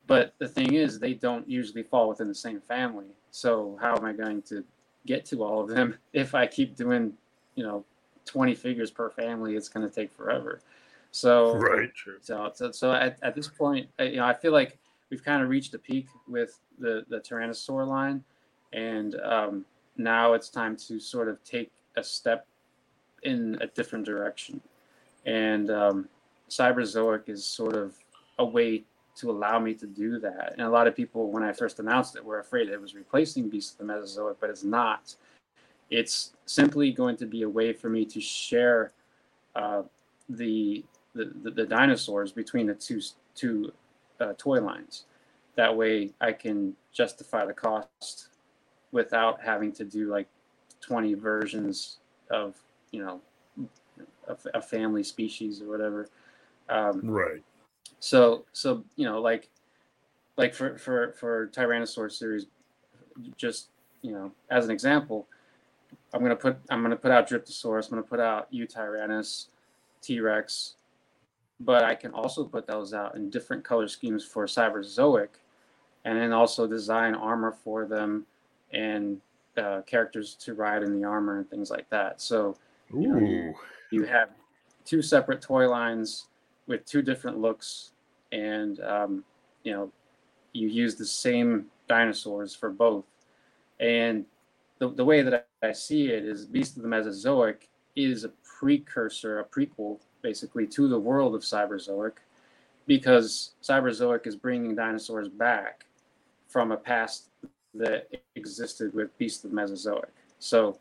But 0.07 0.35
the 0.38 0.48
thing 0.48 0.74
is, 0.74 0.98
they 0.98 1.14
don't 1.14 1.48
usually 1.48 1.83
fall 1.83 2.09
within 2.09 2.28
the 2.28 2.35
same 2.35 2.61
family. 2.61 3.07
So 3.30 3.78
how 3.80 3.96
am 3.96 4.04
I 4.04 4.12
going 4.12 4.42
to 4.42 4.64
get 5.07 5.24
to 5.26 5.42
all 5.42 5.61
of 5.62 5.68
them 5.68 5.96
if 6.12 6.35
I 6.35 6.46
keep 6.46 6.76
doing, 6.76 7.14
you 7.54 7.64
know, 7.64 7.85
20 8.26 8.54
figures 8.54 8.90
per 8.90 9.11
family? 9.11 9.57
It's 9.57 9.68
going 9.68 9.88
to 9.88 9.94
take 9.94 10.12
forever. 10.12 10.61
So 11.14 11.55
Right. 11.55 11.94
True. 11.94 12.16
so, 12.20 12.50
so, 12.53 12.72
so 12.72 12.92
at, 12.92 13.18
at 13.22 13.37
this 13.37 13.46
point, 13.46 13.88
you 14.00 14.16
know, 14.16 14.24
I 14.24 14.35
feel 14.35 14.50
like 14.50 14.79
we've 15.11 15.22
kind 15.22 15.44
of 15.44 15.48
reached 15.48 15.72
a 15.74 15.79
peak 15.79 16.09
with 16.27 16.59
the 16.81 17.07
the 17.09 17.20
Tyrannosaur 17.20 17.87
line, 17.87 18.24
and 18.72 19.14
um, 19.20 19.64
now 19.96 20.33
it's 20.33 20.48
time 20.48 20.77
to 20.88 20.98
sort 20.98 21.29
of 21.29 21.42
take 21.44 21.70
a 21.96 22.03
step 22.03 22.48
in 23.22 23.57
a 23.61 23.68
different 23.68 24.05
direction. 24.05 24.61
And 25.24 25.70
um, 25.70 26.09
Cyberzoic 26.50 27.29
is 27.29 27.46
sort 27.46 27.77
of 27.77 27.94
a 28.40 28.44
way 28.44 28.83
to 29.18 29.31
allow 29.31 29.61
me 29.61 29.72
to 29.74 29.87
do 29.87 30.18
that. 30.18 30.55
And 30.59 30.62
a 30.62 30.68
lot 30.68 30.88
of 30.88 30.96
people, 30.96 31.31
when 31.31 31.44
I 31.44 31.53
first 31.53 31.79
announced 31.79 32.16
it, 32.16 32.24
were 32.24 32.40
afraid 32.40 32.68
it 32.68 32.81
was 32.81 32.96
replacing 32.96 33.48
Beast 33.48 33.74
of 33.74 33.79
the 33.79 33.85
Mesozoic, 33.85 34.40
but 34.40 34.50
it's 34.50 34.64
not. 34.64 35.14
It's 35.90 36.33
simply 36.44 36.90
going 36.90 37.16
to 37.18 37.27
be 37.27 37.42
a 37.42 37.48
way 37.48 37.72
for 37.72 37.88
me 37.88 38.05
to 38.07 38.20
share 38.20 38.90
uh, 39.55 39.83
the 40.29 40.85
the, 41.14 41.33
the, 41.42 41.50
the 41.50 41.66
dinosaurs 41.66 42.33
between 42.33 42.66
the 42.66 42.74
two 42.74 43.00
two 43.35 43.72
uh, 44.20 44.33
toy 44.37 44.61
lines. 44.61 45.05
That 45.57 45.74
way, 45.77 46.12
I 46.20 46.33
can 46.33 46.74
justify 46.92 47.44
the 47.46 47.53
cost 47.55 48.29
without 48.92 49.40
having 49.42 49.72
to 49.72 49.85
do 49.85 50.11
like 50.11 50.29
twenty 50.81 51.14
versions 51.14 51.98
of 52.31 52.57
you 52.90 53.05
know 53.05 53.20
a, 54.29 54.37
a 54.55 54.62
family 54.62 55.03
species 55.03 55.62
or 55.62 55.68
whatever. 55.68 56.09
Um, 56.68 57.00
Right. 57.05 57.42
so 58.00 58.44
so 58.53 58.85
you 58.96 59.07
know 59.07 59.20
like 59.20 59.48
like 60.37 60.55
for 60.55 60.77
for 60.79 61.12
for 61.12 61.48
Tyrannosaurus 61.48 62.12
series, 62.12 62.46
just 63.37 63.68
you 64.03 64.12
know 64.12 64.33
as 64.50 64.64
an 64.64 64.70
example, 64.70 65.29
I'm 66.12 66.22
gonna 66.22 66.37
put 66.37 66.57
I'm 66.70 66.83
gonna 66.83 66.96
put 66.96 67.12
out 67.12 67.29
Dryptosaurus. 67.29 67.85
I'm 67.87 67.90
gonna 67.90 68.03
put 68.03 68.20
out 68.20 68.53
Yutyrannus, 68.53 69.46
T 70.03 70.20
Rex, 70.20 70.74
but 71.64 71.85
I 71.85 71.94
can 71.94 72.12
also 72.12 72.44
put 72.44 72.66
those 72.66 72.92
out 72.92 73.16
in 73.16 73.31
different 73.31 73.64
color 73.64 73.88
schemes 73.88 74.24
for 74.24 74.46
Cyberzoic, 74.46 75.29
and 76.05 76.18
then 76.18 76.33
also 76.33 76.66
design 76.66 77.14
armor 77.14 77.53
for 77.53 77.87
them 77.87 78.27
and 78.72 79.20
uh, 79.57 79.83
characters 79.83 80.35
to 80.35 80.55
ride 80.55 80.83
in 80.83 81.00
the 81.00 81.07
armor 81.07 81.38
and 81.38 81.48
things 81.48 81.70
like 81.70 81.88
that. 81.90 82.20
So 82.20 82.57
Ooh. 82.92 83.55
you 83.90 84.05
have 84.05 84.31
two 84.85 85.00
separate 85.00 85.40
toy 85.40 85.68
lines 85.68 86.27
with 86.66 86.85
two 86.85 87.03
different 87.03 87.38
looks 87.38 87.92
and 88.33 88.81
um, 88.81 89.24
you 89.62 89.72
know 89.72 89.90
you 90.53 90.68
use 90.68 90.94
the 90.94 91.07
same 91.07 91.66
dinosaurs 91.88 92.55
for 92.55 92.70
both 92.70 93.05
and 93.81 94.24
the, 94.79 94.90
the 94.90 95.05
way 95.05 95.22
that 95.22 95.46
I 95.62 95.72
see 95.72 96.09
it 96.09 96.24
is 96.24 96.46
beast 96.46 96.77
of 96.77 96.83
the 96.83 96.88
mesozoic 96.88 97.68
is 97.96 98.24
a 98.24 98.31
precursor 98.59 99.40
a 99.40 99.44
prequel 99.44 99.98
basically 100.24 100.66
to 100.66 100.88
the 100.88 100.98
world 100.98 101.37
of 101.37 101.42
cyberzoic 101.42 102.14
because 102.87 103.52
cyberzoic 103.62 104.26
is 104.26 104.34
bringing 104.34 104.74
dinosaurs 104.74 105.28
back 105.28 105.87
from 106.48 106.72
a 106.72 106.76
past 106.76 107.28
that 107.74 108.08
existed 108.34 108.92
with 108.92 109.16
beast 109.18 109.44
of 109.44 109.52
mesozoic 109.52 110.12
so 110.40 110.76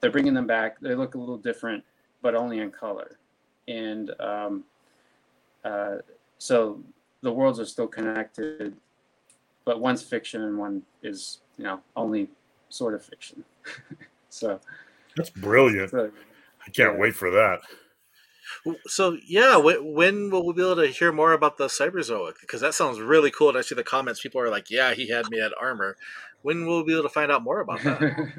they're 0.00 0.10
bringing 0.10 0.34
them 0.34 0.46
back 0.46 0.78
they 0.80 0.94
look 0.94 1.14
a 1.14 1.18
little 1.18 1.38
different 1.38 1.82
but 2.20 2.34
only 2.34 2.58
in 2.58 2.70
color 2.70 3.18
and 3.68 4.10
um, 4.20 4.64
uh, 5.64 5.96
so 6.38 6.82
the 7.22 7.32
worlds 7.32 7.58
are 7.58 7.66
still 7.66 7.88
connected, 7.88 8.76
but 9.64 9.80
one's 9.80 10.02
fiction 10.02 10.42
and 10.42 10.58
one 10.58 10.82
is 11.02 11.38
you 11.58 11.64
know 11.64 11.80
only 11.96 12.28
sort 12.68 12.94
of 12.94 13.04
fiction. 13.04 13.44
so, 14.28 14.60
That's 15.16 15.30
brilliant. 15.30 15.90
so 15.90 16.10
I 16.60 16.70
can't 16.70 16.94
yeah. 16.94 17.00
wait 17.00 17.14
for 17.14 17.30
that. 17.30 17.60
So 18.86 19.18
yeah, 19.26 19.56
when 19.56 20.30
will 20.30 20.46
we 20.46 20.52
be 20.52 20.62
able 20.62 20.76
to 20.76 20.86
hear 20.86 21.12
more 21.12 21.32
about 21.32 21.58
the 21.58 21.66
Cyberzoic? 21.66 22.34
Because 22.40 22.60
that 22.60 22.74
sounds 22.74 23.00
really 23.00 23.30
cool. 23.30 23.48
And 23.48 23.58
I 23.58 23.62
see 23.62 23.74
the 23.74 23.82
comments. 23.82 24.20
People 24.20 24.40
are 24.40 24.50
like, 24.50 24.70
"Yeah, 24.70 24.94
he 24.94 25.08
had 25.08 25.28
me 25.30 25.40
at 25.40 25.52
armor." 25.60 25.96
When 26.42 26.66
will 26.66 26.78
we 26.78 26.88
be 26.88 26.92
able 26.92 27.02
to 27.04 27.08
find 27.08 27.32
out 27.32 27.42
more 27.42 27.60
about 27.60 27.82
that? 27.82 28.32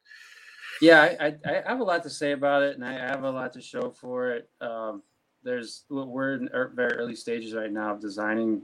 yeah, 0.80 1.14
I, 1.20 1.26
I, 1.26 1.62
I 1.64 1.68
have 1.68 1.80
a 1.80 1.84
lot 1.84 2.02
to 2.02 2.10
say 2.10 2.32
about 2.32 2.62
it, 2.62 2.74
and 2.74 2.84
I 2.84 2.92
have 2.92 3.24
a 3.24 3.30
lot 3.30 3.52
to 3.52 3.60
show 3.60 3.90
for 3.90 4.30
it. 4.30 4.48
Um, 4.60 5.02
there's 5.44 5.84
we're 5.88 6.34
in 6.34 6.48
very 6.74 6.92
early 6.94 7.14
stages 7.14 7.54
right 7.54 7.72
now 7.72 7.94
of 7.94 8.00
designing 8.00 8.62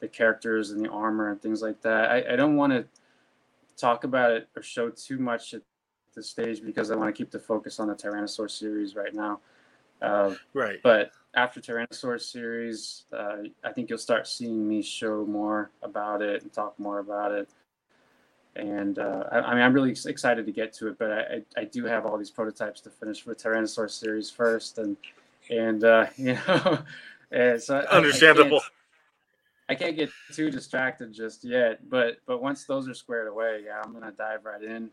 the 0.00 0.08
characters 0.08 0.70
and 0.72 0.84
the 0.84 0.90
armor 0.90 1.30
and 1.30 1.40
things 1.40 1.62
like 1.62 1.80
that. 1.82 2.10
I, 2.10 2.32
I 2.32 2.36
don't 2.36 2.56
want 2.56 2.72
to 2.72 2.84
talk 3.76 4.04
about 4.04 4.32
it 4.32 4.48
or 4.56 4.62
show 4.62 4.90
too 4.90 5.18
much 5.18 5.54
at 5.54 5.62
this 6.14 6.28
stage 6.28 6.62
because 6.62 6.90
I 6.90 6.96
want 6.96 7.14
to 7.14 7.16
keep 7.16 7.30
the 7.30 7.38
focus 7.38 7.78
on 7.78 7.88
the 7.88 7.94
Tyrannosaur 7.94 8.50
series 8.50 8.94
right 8.94 9.14
now. 9.14 9.40
Uh, 10.02 10.34
right. 10.54 10.78
but 10.82 11.10
after 11.34 11.60
Tyrannosaurus 11.60 12.22
series, 12.30 13.04
uh, 13.12 13.38
I 13.64 13.72
think 13.72 13.88
you'll 13.90 13.98
start 13.98 14.26
seeing 14.26 14.66
me 14.66 14.82
show 14.82 15.24
more 15.26 15.70
about 15.82 16.22
it 16.22 16.42
and 16.42 16.52
talk 16.52 16.78
more 16.78 16.98
about 16.98 17.32
it. 17.32 17.48
And 18.56 18.98
uh, 18.98 19.24
I, 19.30 19.38
I 19.40 19.54
mean, 19.54 19.62
I'm 19.62 19.72
really 19.74 19.90
excited 20.06 20.46
to 20.46 20.52
get 20.52 20.72
to 20.74 20.88
it, 20.88 20.98
but 20.98 21.12
I, 21.12 21.42
I, 21.58 21.64
do 21.64 21.84
have 21.84 22.06
all 22.06 22.16
these 22.16 22.30
prototypes 22.30 22.80
to 22.82 22.90
finish 22.90 23.20
for 23.22 23.30
the 23.30 23.36
Tyrannosaurus 23.36 23.90
series 23.90 24.30
first, 24.30 24.78
and 24.78 24.96
and 25.50 25.84
uh, 25.84 26.06
you 26.16 26.38
know, 26.48 26.78
and 27.30 27.62
so 27.62 27.76
I- 27.76 27.80
I- 27.82 27.96
Understandable. 27.96 28.60
can't- 28.60 28.72
I 29.68 29.74
can't 29.74 29.96
get 29.96 30.10
too 30.32 30.48
distracted 30.48 31.12
just 31.12 31.42
yet, 31.44 31.90
but 31.90 32.18
but 32.24 32.40
once 32.40 32.64
those 32.64 32.88
are 32.88 32.94
squared 32.94 33.26
away, 33.26 33.62
yeah, 33.66 33.82
I'm 33.84 33.92
gonna 33.92 34.12
dive 34.12 34.44
right 34.44 34.62
in. 34.62 34.90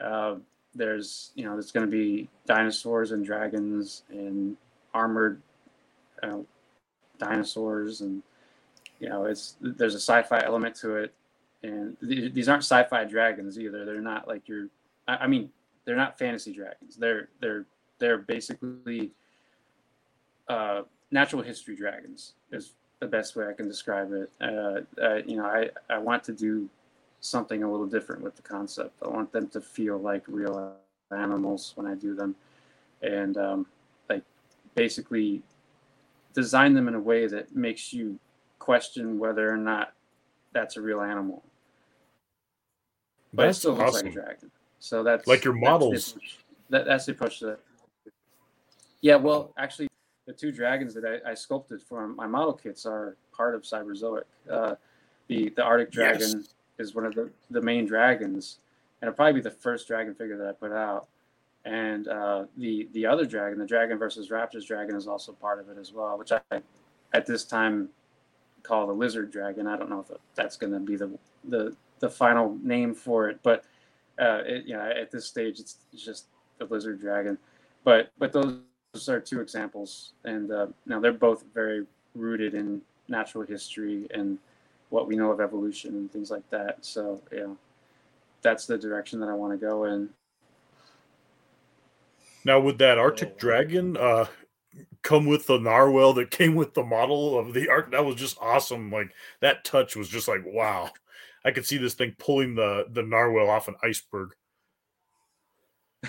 Uh, 0.00 0.36
there's 0.76 1.32
you 1.34 1.44
know 1.44 1.52
there's 1.52 1.72
going 1.72 1.86
to 1.86 1.90
be 1.90 2.28
dinosaurs 2.46 3.12
and 3.12 3.24
dragons 3.24 4.02
and 4.10 4.56
armored 4.94 5.40
uh, 6.22 6.38
dinosaurs 7.18 8.00
and 8.00 8.22
you 9.00 9.08
know 9.08 9.24
it's 9.24 9.56
there's 9.60 9.94
a 9.94 10.00
sci-fi 10.00 10.42
element 10.44 10.74
to 10.76 10.96
it. 10.96 11.14
And 11.62 11.96
th- 12.00 12.32
these 12.32 12.48
aren't 12.48 12.62
sci-fi 12.62 13.04
dragons 13.04 13.58
either. 13.58 13.84
They're 13.84 14.00
not 14.00 14.28
like 14.28 14.48
your 14.48 14.68
I, 15.08 15.16
I 15.16 15.26
mean 15.26 15.50
they're 15.84 15.96
not 15.96 16.18
fantasy 16.18 16.52
dragons. 16.52 16.96
They're 16.96 17.28
they're 17.40 17.64
they're 17.98 18.18
basically 18.18 19.12
uh, 20.48 20.82
natural 21.10 21.42
history 21.42 21.76
dragons 21.76 22.34
is 22.52 22.72
the 23.00 23.06
best 23.06 23.36
way 23.36 23.46
I 23.46 23.52
can 23.52 23.68
describe 23.68 24.12
it. 24.12 24.30
Uh, 24.40 24.80
uh, 25.02 25.16
you 25.26 25.36
know, 25.36 25.44
I, 25.44 25.70
I 25.90 25.98
want 25.98 26.24
to 26.24 26.32
do 26.32 26.68
something 27.26 27.62
a 27.62 27.70
little 27.70 27.86
different 27.86 28.22
with 28.22 28.36
the 28.36 28.42
concept. 28.42 28.94
I 29.02 29.08
want 29.08 29.32
them 29.32 29.48
to 29.48 29.60
feel 29.60 29.98
like 29.98 30.24
real 30.26 30.74
animals 31.10 31.72
when 31.74 31.86
I 31.86 31.94
do 31.94 32.14
them, 32.14 32.34
and 33.02 33.36
um, 33.36 33.66
like 34.08 34.22
basically 34.74 35.42
design 36.34 36.74
them 36.74 36.88
in 36.88 36.94
a 36.94 37.00
way 37.00 37.26
that 37.26 37.54
makes 37.54 37.92
you 37.92 38.18
question 38.58 39.18
whether 39.18 39.50
or 39.50 39.56
not 39.56 39.92
that's 40.52 40.76
a 40.76 40.80
real 40.80 41.00
animal. 41.00 41.42
But 43.32 43.46
That's 43.46 43.58
it 43.58 43.60
still 43.60 43.74
looks 43.74 43.90
awesome. 43.90 44.06
like 44.06 44.12
a 44.12 44.20
dragon. 44.20 44.50
So 44.78 45.02
that's 45.02 45.26
Like 45.26 45.44
your 45.44 45.54
that's 45.54 45.62
the 45.62 45.70
models. 45.70 46.18
That, 46.70 46.86
that's 46.86 47.06
the 47.06 47.12
approach 47.12 47.38
to 47.40 47.46
that. 47.46 47.60
Yeah, 49.02 49.16
well, 49.16 49.52
actually, 49.58 49.88
the 50.26 50.32
two 50.32 50.50
dragons 50.50 50.94
that 50.94 51.04
I, 51.04 51.30
I 51.30 51.34
sculpted 51.34 51.82
for 51.82 52.08
my 52.08 52.26
model 52.26 52.54
kits 52.54 52.86
are 52.86 53.16
part 53.32 53.54
of 53.54 53.62
Cyberzoic. 53.62 54.22
Uh, 54.50 54.74
the 55.28 55.50
the 55.50 55.62
Arctic 55.62 55.94
Yes. 55.94 56.34
Is 56.78 56.94
one 56.94 57.06
of 57.06 57.14
the, 57.14 57.30
the 57.50 57.60
main 57.60 57.86
dragons, 57.86 58.58
and 59.00 59.08
it'll 59.08 59.16
probably 59.16 59.34
be 59.34 59.40
the 59.40 59.50
first 59.50 59.88
dragon 59.88 60.14
figure 60.14 60.36
that 60.36 60.46
I 60.46 60.52
put 60.52 60.72
out. 60.72 61.06
And 61.64 62.06
uh, 62.06 62.44
the 62.56 62.88
the 62.92 63.06
other 63.06 63.26
dragon, 63.26 63.58
the 63.58 63.66
Dragon 63.66 63.98
versus 63.98 64.28
Raptors 64.28 64.66
dragon, 64.66 64.94
is 64.94 65.08
also 65.08 65.32
part 65.32 65.58
of 65.58 65.68
it 65.68 65.78
as 65.78 65.92
well, 65.92 66.16
which 66.16 66.30
I 66.30 66.40
at 67.12 67.26
this 67.26 67.44
time 67.44 67.88
call 68.62 68.86
the 68.86 68.92
Lizard 68.92 69.32
Dragon. 69.32 69.66
I 69.66 69.76
don't 69.76 69.90
know 69.90 70.00
if 70.08 70.16
that's 70.34 70.56
going 70.56 70.72
to 70.72 70.78
be 70.80 70.96
the 70.96 71.18
the 71.48 71.74
the 71.98 72.08
final 72.08 72.56
name 72.62 72.94
for 72.94 73.28
it, 73.28 73.40
but 73.42 73.64
uh, 74.20 74.42
it, 74.46 74.66
you 74.66 74.74
know, 74.74 74.82
at 74.82 75.10
this 75.10 75.26
stage, 75.26 75.58
it's, 75.60 75.76
it's 75.92 76.04
just 76.04 76.26
the 76.58 76.66
Lizard 76.66 77.00
Dragon. 77.00 77.38
But 77.84 78.12
but 78.18 78.32
those 78.32 79.08
are 79.08 79.20
two 79.20 79.40
examples, 79.40 80.12
and 80.24 80.50
uh, 80.50 80.66
now 80.86 81.00
they're 81.00 81.12
both 81.12 81.44
very 81.54 81.84
rooted 82.14 82.54
in 82.54 82.80
natural 83.08 83.44
history 83.44 84.06
and 84.12 84.38
what 84.96 85.06
we 85.06 85.14
know 85.14 85.30
of 85.30 85.42
evolution 85.42 85.94
and 85.94 86.10
things 86.10 86.30
like 86.30 86.48
that. 86.48 86.78
So 86.80 87.20
yeah, 87.30 87.52
that's 88.40 88.64
the 88.64 88.78
direction 88.78 89.20
that 89.20 89.28
I 89.28 89.34
want 89.34 89.52
to 89.52 89.58
go 89.58 89.84
in. 89.84 90.08
Now, 92.46 92.60
would 92.60 92.78
that 92.78 92.96
Arctic 92.96 93.38
dragon 93.38 93.98
uh, 93.98 94.24
come 95.02 95.26
with 95.26 95.46
the 95.46 95.58
narwhal 95.58 96.14
that 96.14 96.30
came 96.30 96.54
with 96.54 96.72
the 96.72 96.82
model 96.82 97.38
of 97.38 97.52
the 97.52 97.68
Arc? 97.68 97.90
That 97.90 98.06
was 98.06 98.16
just 98.16 98.38
awesome. 98.40 98.90
Like 98.90 99.10
that 99.40 99.64
touch 99.64 99.96
was 99.96 100.08
just 100.08 100.28
like 100.28 100.40
wow. 100.46 100.90
I 101.44 101.50
could 101.50 101.66
see 101.66 101.76
this 101.76 101.92
thing 101.92 102.16
pulling 102.18 102.54
the 102.54 102.86
the 102.90 103.02
narwhal 103.02 103.50
off 103.50 103.68
an 103.68 103.74
iceberg. 103.82 104.30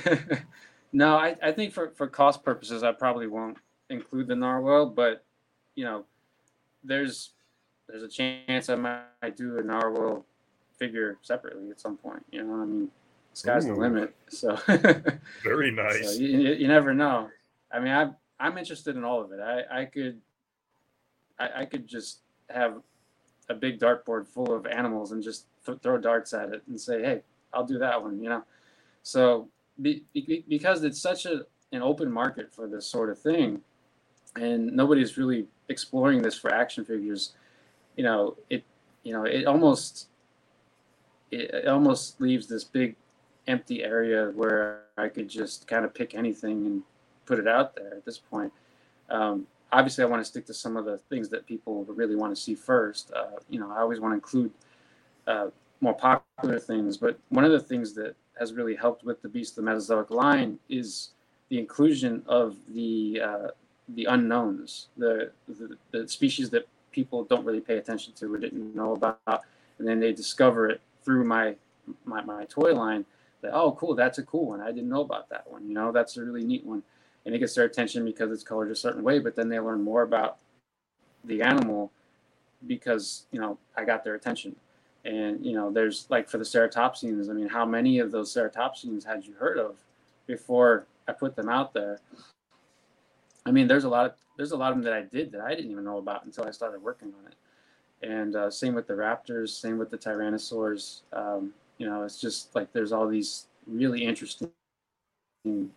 no, 0.94 1.18
I, 1.18 1.36
I 1.44 1.52
think 1.52 1.74
for, 1.74 1.92
for 1.98 2.08
cost 2.08 2.42
purposes, 2.42 2.84
I 2.84 2.94
probably 2.94 3.28
won't 3.28 3.58
include 3.90 4.28
the 4.28 4.36
narwhal, 4.36 4.86
but 4.86 5.26
you 5.76 5.84
know, 5.84 6.06
there's 6.86 7.32
there's 7.88 8.04
a 8.04 8.08
chance 8.08 8.70
I 8.70 8.76
might 8.76 9.36
do 9.36 9.60
a 9.60 9.64
narwhal 9.64 10.26
figure 10.78 11.18
separately 11.22 11.70
at 11.70 11.80
some 11.80 11.98
point. 11.98 12.26
You 12.32 12.44
know, 12.44 12.62
I 12.62 12.66
mean, 12.66 12.90
sky's 13.34 13.66
the 13.66 13.74
limit. 13.74 14.16
So, 14.30 14.56
Very 15.44 15.76
so 15.76 15.82
nice. 15.84 16.18
you, 16.18 16.28
you 16.28 16.54
you 16.54 16.68
never 16.68 16.94
know. 16.94 17.30
I 17.72 17.80
mean, 17.80 17.94
I'm 17.94 18.16
I'm 18.40 18.58
interested 18.58 18.96
in 18.96 19.04
all 19.04 19.22
of 19.22 19.32
it. 19.32 19.40
I 19.40 19.82
I 19.82 19.86
could 19.86 20.22
I, 21.40 21.62
I 21.62 21.66
could 21.66 21.88
just 21.88 22.20
have 22.50 22.82
a 23.50 23.54
big 23.54 23.80
dartboard 23.80 24.28
full 24.28 24.54
of 24.54 24.66
animals 24.66 25.12
and 25.12 25.24
just 25.24 25.46
th- 25.66 25.80
throw 25.82 25.98
darts 25.98 26.34
at 26.34 26.50
it 26.50 26.64
and 26.68 26.80
say, 26.80 27.02
hey, 27.02 27.22
I'll 27.54 27.66
do 27.66 27.78
that 27.80 28.02
one. 28.02 28.22
You 28.22 28.30
know, 28.30 28.44
so 29.04 29.48
be, 29.82 30.04
be, 30.14 30.44
because 30.48 30.84
it's 30.84 31.02
such 31.02 31.26
a 31.26 31.46
an 31.72 31.82
open 31.82 32.12
market 32.12 32.54
for 32.54 32.68
this 32.68 32.86
sort 32.86 33.10
of 33.10 33.20
thing, 33.20 33.62
and 34.36 34.72
nobody's 34.74 35.18
really 35.18 35.48
exploring 35.70 36.22
this 36.22 36.38
for 36.38 36.54
action 36.54 36.86
figures. 36.86 37.34
You 37.98 38.04
know, 38.04 38.38
it 38.50 38.64
you 39.04 39.12
know 39.12 39.26
it 39.26 39.46
almost 39.46 40.08
it, 41.32 41.68
almost 41.68 42.22
leaves 42.22 42.48
this 42.48 42.64
big 42.64 42.96
empty 43.48 43.84
area 43.84 44.32
where 44.36 44.84
I 44.98 45.10
could 45.10 45.30
just 45.30 45.68
kind 45.68 45.86
of 45.86 45.94
pick 45.94 46.16
anything 46.16 46.66
and 46.66 46.84
put 47.26 47.40
it 47.40 47.48
out 47.48 47.76
there 47.76 47.94
at 47.94 48.06
this 48.06 48.18
point. 48.18 48.52
Um, 49.10 49.48
obviously, 49.72 50.04
I 50.04 50.08
want 50.08 50.22
to 50.22 50.26
stick 50.26 50.46
to 50.48 50.54
some 50.54 50.78
of 50.78 50.86
the 50.86 50.98
things 51.10 51.30
that 51.30 51.46
people 51.46 51.86
really 51.86 52.16
want 52.16 52.36
to 52.36 52.42
see 52.42 52.56
first. 52.56 53.12
Uh, 53.16 53.38
you 53.50 53.60
know, 53.60 53.72
I 53.72 53.80
always 53.80 54.00
want 54.00 54.14
to 54.14 54.16
include 54.16 54.52
uh, 55.28 55.48
more 55.82 55.94
popular 55.94 56.60
things, 56.60 56.98
but 56.98 57.20
one 57.30 57.46
of 57.46 57.52
the 57.52 57.60
things 57.60 57.94
that 57.94 58.16
has 58.40 58.54
really 58.54 58.76
helped 58.76 59.04
with 59.04 59.22
the 59.22 59.30
Beast 59.30 59.58
of 59.58 59.64
the 59.66 59.72
Mesozoic 59.72 60.12
line 60.12 60.60
is 60.70 61.10
the 61.50 61.60
inclusion 61.60 62.24
of 62.28 62.56
the 62.70 63.22
uh, 63.24 63.48
the 63.90 64.06
unknowns, 64.06 64.88
the, 64.98 65.32
the 65.48 65.78
the 65.92 66.08
species 66.08 66.50
that 66.50 66.68
people 66.92 67.24
don't 67.24 67.46
really 67.46 67.62
pay 67.62 67.78
attention 67.78 68.14
to 68.14 68.34
or 68.34 68.38
didn't 68.38 68.76
know 68.76 68.94
about, 68.94 69.44
and 69.80 69.88
then 69.88 70.00
they 70.00 70.14
discover 70.14 70.70
it 70.70 70.82
through 71.04 71.24
my 71.24 71.56
my, 72.06 72.22
my 72.22 72.46
toy 72.46 72.74
line. 72.74 73.06
That 73.42 73.54
oh, 73.54 73.74
cool, 73.74 73.96
that's 73.96 74.18
a 74.18 74.24
cool 74.24 74.48
one. 74.48 74.62
I 74.62 74.72
didn't 74.72 74.90
know 74.90 75.02
about 75.02 75.30
that 75.30 75.50
one. 75.50 75.68
You 75.68 75.74
know, 75.74 75.92
that's 75.92 76.18
a 76.18 76.24
really 76.24 76.44
neat 76.44 76.66
one, 76.66 76.84
and 77.26 77.36
it 77.36 77.40
gets 77.40 77.56
their 77.56 77.66
attention 77.66 78.04
because 78.04 78.32
it's 78.32 78.44
colored 78.44 78.72
a 78.72 78.76
certain 78.76 79.04
way. 79.04 79.20
But 79.20 79.36
then 79.36 79.50
they 79.50 79.60
learn 79.60 79.82
more 79.82 80.02
about 80.02 80.38
the 81.24 81.42
animal 81.42 81.92
because 82.66 83.28
you 83.32 83.40
know 83.40 83.58
I 83.76 83.86
got 83.86 84.04
their 84.04 84.16
attention. 84.16 84.56
And 85.06 85.46
you 85.46 85.54
know, 85.54 85.72
there's 85.72 86.08
like 86.10 86.30
for 86.30 86.38
the 86.38 86.44
ceratopsians. 86.44 87.30
I 87.30 87.34
mean, 87.34 87.48
how 87.48 87.66
many 87.66 88.00
of 88.00 88.12
those 88.12 88.34
ceratopsians 88.34 89.06
had 89.06 89.26
you 89.26 89.34
heard 89.34 89.58
of 89.58 89.78
before 90.26 90.86
I 91.08 91.14
put 91.14 91.36
them 91.36 91.48
out 91.48 91.74
there? 91.74 92.02
I 93.46 93.52
mean, 93.52 93.68
there's 93.68 93.86
a 93.86 93.90
lot 93.90 94.06
of 94.06 94.14
there's 94.38 94.52
a 94.52 94.58
lot 94.58 94.72
of 94.72 94.78
them 94.78 94.84
that 94.84 94.94
I 94.94 95.02
did 95.02 95.32
that 95.34 95.42
I 95.42 95.56
didn't 95.56 95.72
even 95.72 95.84
know 95.84 95.98
about 95.98 96.26
until 96.26 96.46
I 96.46 96.52
started 96.52 96.82
working 96.82 97.14
on 97.20 97.32
it. 97.32 97.36
And 98.08 98.36
uh, 98.36 98.50
same 98.52 98.76
with 98.76 98.88
the 98.88 98.94
raptors, 98.94 99.50
same 99.50 99.78
with 99.78 99.90
the 99.90 99.98
tyrannosaurs. 99.98 101.02
Um, 101.12 101.54
you 101.80 101.90
know, 101.90 102.04
it's 102.04 102.22
just 102.22 102.56
like 102.56 102.72
there's 102.72 102.92
all 102.92 103.08
these 103.08 103.48
really 103.66 104.06
interesting 104.06 104.52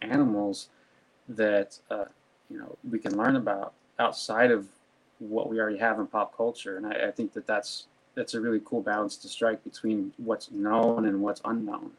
animals 0.03 0.69
that 1.29 1.79
uh, 1.91 2.05
you 2.51 2.59
know 2.59 2.77
we 2.89 2.99
can 2.99 3.17
learn 3.17 3.37
about 3.37 3.73
outside 3.99 4.51
of 4.51 4.67
what 5.19 5.49
we 5.49 5.59
already 5.61 5.79
have 5.79 5.99
in 5.99 6.07
pop 6.07 6.37
culture, 6.37 6.77
and 6.77 6.87
I, 6.87 7.09
I 7.09 7.11
think 7.11 7.33
that 7.33 7.47
that's 7.47 7.87
that's 8.15 8.35
a 8.35 8.41
really 8.41 8.61
cool 8.65 8.83
balance 8.83 9.17
to 9.17 9.29
strike 9.29 9.63
between 9.65 10.13
what's 10.19 10.51
known 10.51 11.07
and 11.07 11.23
what's 11.23 11.41
unknown. 11.45 11.93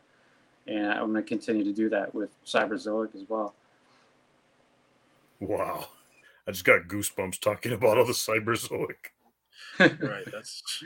And 0.67 0.87
I'm 0.91 1.11
going 1.11 1.23
to 1.23 1.23
continue 1.23 1.63
to 1.63 1.73
do 1.73 1.89
that 1.89 2.13
with 2.13 2.29
Cyberzoic 2.45 3.15
as 3.15 3.23
well. 3.27 3.55
Wow. 5.39 5.87
I 6.47 6.51
just 6.51 6.65
got 6.65 6.87
goosebumps 6.87 7.39
talking 7.39 7.71
about 7.73 7.97
all 7.97 8.05
the 8.05 8.13
cyberzoic. 8.13 9.11
right. 9.79 10.25
That's 10.31 10.83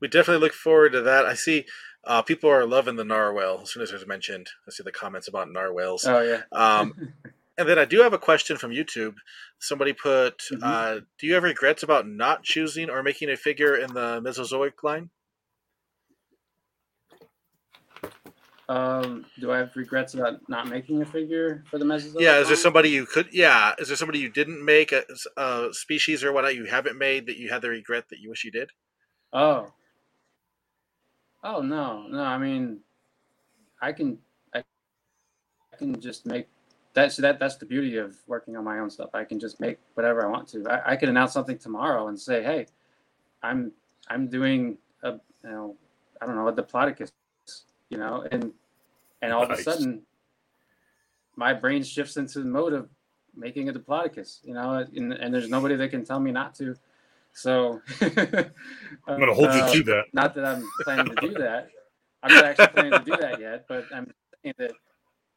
we 0.00 0.08
definitely 0.08 0.40
look 0.40 0.52
forward 0.52 0.92
to 0.92 1.02
that. 1.02 1.24
I 1.26 1.34
see 1.34 1.64
uh, 2.04 2.22
people 2.22 2.50
are 2.50 2.66
loving 2.66 2.96
the 2.96 3.04
narwhal 3.04 3.60
as 3.62 3.70
soon 3.72 3.82
as 3.82 3.90
it's 3.92 4.06
mentioned. 4.06 4.48
I 4.66 4.70
see 4.70 4.82
the 4.82 4.92
comments 4.92 5.28
about 5.28 5.50
narwhals. 5.50 6.04
Oh 6.06 6.20
yeah. 6.20 6.42
Um, 6.52 7.12
and 7.58 7.68
then 7.68 7.78
I 7.78 7.84
do 7.84 8.00
have 8.00 8.12
a 8.12 8.18
question 8.18 8.56
from 8.56 8.72
YouTube. 8.72 9.14
Somebody 9.58 9.92
put, 9.92 10.42
Mhm. 10.52 10.58
uh, 10.62 11.00
"Do 11.18 11.26
you 11.26 11.34
have 11.34 11.44
regrets 11.44 11.82
about 11.82 12.06
not 12.06 12.42
choosing 12.42 12.90
or 12.90 13.02
making 13.02 13.30
a 13.30 13.36
figure 13.36 13.76
in 13.76 13.94
the 13.94 14.20
Mesozoic 14.20 14.82
line?" 14.82 15.10
Um, 18.68 19.26
do 19.38 19.52
I 19.52 19.58
have 19.58 19.76
regrets 19.76 20.14
about 20.14 20.40
not 20.48 20.68
making 20.68 21.02
a 21.02 21.04
figure 21.04 21.64
for 21.70 21.78
the 21.78 21.84
Mesozoic? 21.84 22.22
Yeah, 22.22 22.40
is 22.40 22.48
there 22.48 22.56
somebody 22.56 22.88
you 22.88 23.04
could? 23.04 23.28
Yeah, 23.32 23.74
is 23.78 23.88
there 23.88 23.96
somebody 23.96 24.18
you 24.20 24.30
didn't 24.30 24.64
make 24.64 24.92
a, 24.92 25.04
a 25.36 25.68
species 25.72 26.24
or 26.24 26.32
whatnot 26.32 26.54
you 26.54 26.64
haven't 26.64 26.96
made 26.96 27.26
that 27.26 27.36
you 27.36 27.50
had 27.50 27.60
the 27.62 27.68
regret 27.68 28.08
that 28.08 28.20
you 28.20 28.30
wish 28.30 28.44
you 28.44 28.50
did? 28.50 28.70
Oh. 29.32 29.72
Oh 31.42 31.60
no, 31.60 32.06
no. 32.08 32.22
I 32.22 32.38
mean, 32.38 32.78
I 33.82 33.92
can, 33.92 34.18
I, 34.54 34.60
I 34.60 35.76
can 35.76 36.00
just 36.00 36.24
make 36.24 36.48
that's 36.94 37.16
that. 37.16 37.38
That's 37.40 37.56
the 37.56 37.66
beauty 37.66 37.98
of 37.98 38.16
working 38.26 38.56
on 38.56 38.64
my 38.64 38.78
own 38.78 38.88
stuff. 38.88 39.10
I 39.14 39.24
can 39.24 39.38
just 39.40 39.60
make 39.60 39.78
whatever 39.94 40.24
I 40.24 40.30
want 40.30 40.48
to. 40.48 40.64
I, 40.68 40.92
I 40.92 40.96
could 40.96 41.08
announce 41.08 41.32
something 41.32 41.58
tomorrow 41.58 42.08
and 42.08 42.18
say, 42.18 42.42
hey, 42.42 42.66
I'm 43.42 43.72
I'm 44.08 44.28
doing 44.28 44.78
a 45.02 45.12
you 45.42 45.50
know 45.50 45.76
I 46.22 46.26
don't 46.26 46.36
know 46.36 46.48
a 46.48 46.52
Diplodocus, 46.52 47.10
you 47.88 47.98
know, 47.98 48.26
and 48.30 48.52
and 49.22 49.32
all 49.32 49.44
of 49.44 49.50
a 49.50 49.62
sudden, 49.62 50.02
my 51.36 51.52
brain 51.52 51.82
shifts 51.82 52.16
into 52.16 52.40
the 52.40 52.44
mode 52.44 52.72
of 52.72 52.88
making 53.36 53.68
a 53.68 53.72
Diplodocus, 53.72 54.40
you 54.44 54.54
know, 54.54 54.86
and, 54.94 55.12
and 55.12 55.34
there's 55.34 55.48
nobody 55.48 55.76
that 55.76 55.88
can 55.88 56.04
tell 56.04 56.20
me 56.20 56.30
not 56.30 56.54
to. 56.56 56.76
So 57.32 57.80
I'm 58.00 58.10
going 59.06 59.26
to 59.26 59.34
hold 59.34 59.48
uh, 59.48 59.70
you 59.72 59.82
to 59.82 59.90
that. 59.90 60.04
not 60.12 60.34
that 60.34 60.44
I'm 60.44 60.68
planning 60.82 61.14
to 61.14 61.20
do 61.20 61.34
that. 61.34 61.68
I'm 62.22 62.34
not 62.34 62.44
actually 62.44 62.68
planning 62.68 62.92
to 62.92 63.04
do 63.04 63.16
that 63.16 63.40
yet, 63.40 63.66
but 63.68 63.86
I'm 63.92 64.12
saying 64.42 64.54
that 64.58 64.72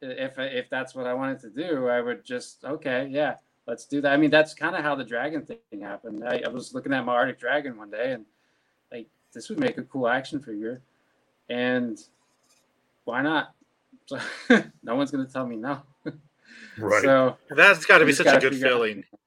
if 0.00 0.38
if 0.38 0.70
that's 0.70 0.94
what 0.94 1.06
I 1.06 1.14
wanted 1.14 1.40
to 1.40 1.50
do, 1.50 1.88
I 1.88 2.00
would 2.00 2.24
just 2.24 2.64
okay, 2.64 3.08
yeah, 3.10 3.34
let's 3.66 3.84
do 3.84 4.00
that. 4.00 4.12
I 4.12 4.16
mean, 4.16 4.30
that's 4.30 4.54
kind 4.54 4.76
of 4.76 4.82
how 4.82 4.94
the 4.94 5.04
dragon 5.04 5.44
thing 5.44 5.80
happened. 5.80 6.24
I, 6.24 6.42
I, 6.46 6.48
was 6.48 6.72
looking 6.72 6.92
at 6.92 7.04
my 7.04 7.14
Arctic 7.14 7.40
Dragon 7.40 7.76
one 7.76 7.90
day, 7.90 8.12
and 8.12 8.24
like 8.92 9.08
this 9.34 9.48
would 9.48 9.58
make 9.58 9.76
a 9.76 9.82
cool 9.82 10.08
action 10.08 10.40
figure, 10.40 10.82
and 11.48 11.98
why 13.08 13.22
not? 13.22 13.54
So, 14.06 14.18
no 14.82 14.94
one's 14.94 15.10
gonna 15.10 15.26
tell 15.26 15.46
me 15.46 15.56
no. 15.56 15.82
Right. 16.76 17.02
So 17.02 17.36
that's 17.50 17.84
got 17.84 17.98
to 17.98 18.06
be 18.06 18.12
such 18.12 18.26
a 18.26 18.38
good 18.38 18.54
feeling. 18.54 18.98
Out. 19.12 19.20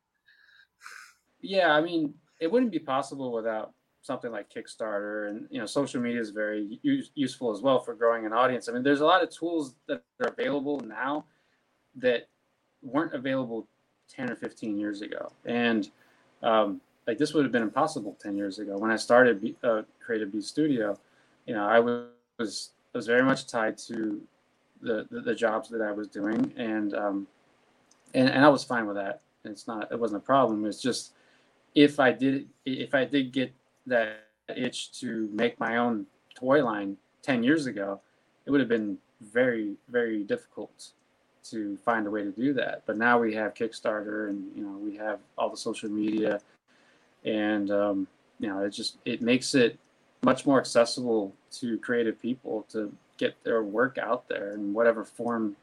Yeah, 1.41 1.71
I 1.71 1.81
mean, 1.81 2.13
it 2.39 2.51
wouldn't 2.51 2.71
be 2.71 2.79
possible 2.79 3.31
without 3.31 3.73
something 4.03 4.31
like 4.31 4.51
Kickstarter, 4.53 5.29
and 5.29 5.47
you 5.49 5.59
know, 5.59 5.65
social 5.65 6.01
media 6.01 6.21
is 6.21 6.29
very 6.29 6.79
use, 6.81 7.11
useful 7.15 7.51
as 7.51 7.61
well 7.61 7.79
for 7.79 7.93
growing 7.93 8.25
an 8.25 8.33
audience. 8.33 8.69
I 8.69 8.71
mean, 8.71 8.83
there's 8.83 9.01
a 9.01 9.05
lot 9.05 9.23
of 9.23 9.29
tools 9.29 9.75
that 9.87 10.03
are 10.21 10.29
available 10.29 10.79
now 10.79 11.25
that 11.95 12.29
weren't 12.81 13.13
available 13.13 13.67
10 14.09 14.29
or 14.29 14.35
15 14.35 14.77
years 14.77 15.01
ago, 15.01 15.31
and 15.45 15.89
um, 16.43 16.79
like 17.07 17.17
this 17.17 17.33
would 17.33 17.43
have 17.43 17.51
been 17.51 17.63
impossible 17.63 18.17
10 18.21 18.37
years 18.37 18.59
ago 18.59 18.77
when 18.77 18.91
I 18.91 18.95
started 18.95 19.41
B, 19.41 19.55
uh, 19.63 19.81
Creative 20.03 20.31
Beast 20.31 20.49
Studio. 20.49 20.97
You 21.45 21.55
know, 21.55 21.65
I 21.65 21.79
was 22.39 22.69
was 22.93 23.07
very 23.07 23.23
much 23.23 23.47
tied 23.47 23.77
to 23.77 24.21
the, 24.81 25.07
the, 25.09 25.21
the 25.21 25.35
jobs 25.35 25.69
that 25.69 25.81
I 25.81 25.91
was 25.91 26.07
doing, 26.07 26.53
and 26.57 26.93
um, 26.93 27.27
and 28.13 28.29
and 28.29 28.43
I 28.43 28.49
was 28.49 28.63
fine 28.63 28.87
with 28.87 28.95
that. 28.95 29.21
It's 29.45 29.67
not 29.67 29.91
it 29.91 29.99
wasn't 29.99 30.23
a 30.23 30.25
problem. 30.25 30.65
It's 30.65 30.81
just 30.81 31.13
if 31.75 31.99
I 31.99 32.11
did 32.11 32.47
if 32.65 32.93
I 32.93 33.05
did 33.05 33.31
get 33.31 33.53
that 33.87 34.27
itch 34.55 34.91
to 34.99 35.29
make 35.33 35.59
my 35.59 35.77
own 35.77 36.05
toy 36.35 36.63
line 36.63 36.97
10 37.23 37.43
years 37.43 37.65
ago, 37.65 37.99
it 38.45 38.51
would 38.51 38.59
have 38.59 38.69
been 38.69 38.97
very, 39.21 39.75
very 39.89 40.23
difficult 40.23 40.89
to 41.43 41.77
find 41.77 42.07
a 42.07 42.11
way 42.11 42.23
to 42.23 42.31
do 42.31 42.53
that. 42.53 42.83
But 42.85 42.97
now 42.97 43.19
we 43.19 43.33
have 43.35 43.53
Kickstarter 43.53 44.29
and, 44.29 44.51
you 44.55 44.63
know, 44.63 44.77
we 44.77 44.95
have 44.97 45.19
all 45.37 45.49
the 45.49 45.57
social 45.57 45.89
media 45.89 46.39
and, 47.23 47.71
um, 47.71 48.07
you 48.39 48.47
know, 48.47 48.59
it 48.59 48.69
just, 48.69 48.97
it 49.05 49.21
makes 49.21 49.53
it 49.55 49.77
much 50.23 50.45
more 50.45 50.59
accessible 50.59 51.33
to 51.51 51.77
creative 51.79 52.21
people 52.21 52.65
to 52.69 52.93
get 53.17 53.35
their 53.43 53.63
work 53.63 53.97
out 53.97 54.27
there 54.27 54.51
in 54.53 54.73
whatever 54.73 55.03
form 55.03 55.55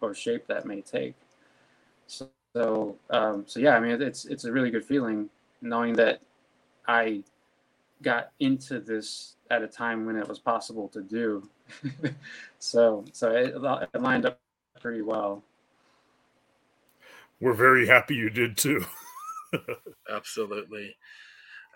or 0.00 0.14
shape 0.14 0.46
that 0.46 0.66
may 0.66 0.80
take. 0.80 1.14
So, 2.06 2.28
so, 2.54 2.96
um, 3.10 3.44
so 3.46 3.60
yeah, 3.60 3.76
I 3.76 3.80
mean, 3.80 4.00
it's, 4.00 4.24
it's 4.24 4.44
a 4.44 4.52
really 4.52 4.70
good 4.70 4.84
feeling 4.84 5.28
knowing 5.60 5.94
that 5.94 6.20
I 6.86 7.22
got 8.02 8.30
into 8.40 8.80
this 8.80 9.36
at 9.50 9.62
a 9.62 9.66
time 9.66 10.06
when 10.06 10.16
it 10.16 10.28
was 10.28 10.38
possible 10.38 10.88
to 10.88 11.02
do. 11.02 11.48
so 12.58 13.04
so 13.12 13.30
it, 13.32 13.54
it 13.94 14.02
lined 14.02 14.26
up 14.26 14.40
pretty 14.80 15.02
well. 15.02 15.42
We're 17.40 17.54
very 17.54 17.86
happy 17.86 18.14
you 18.14 18.30
did 18.30 18.56
too. 18.56 18.84
Absolutely. 20.10 20.96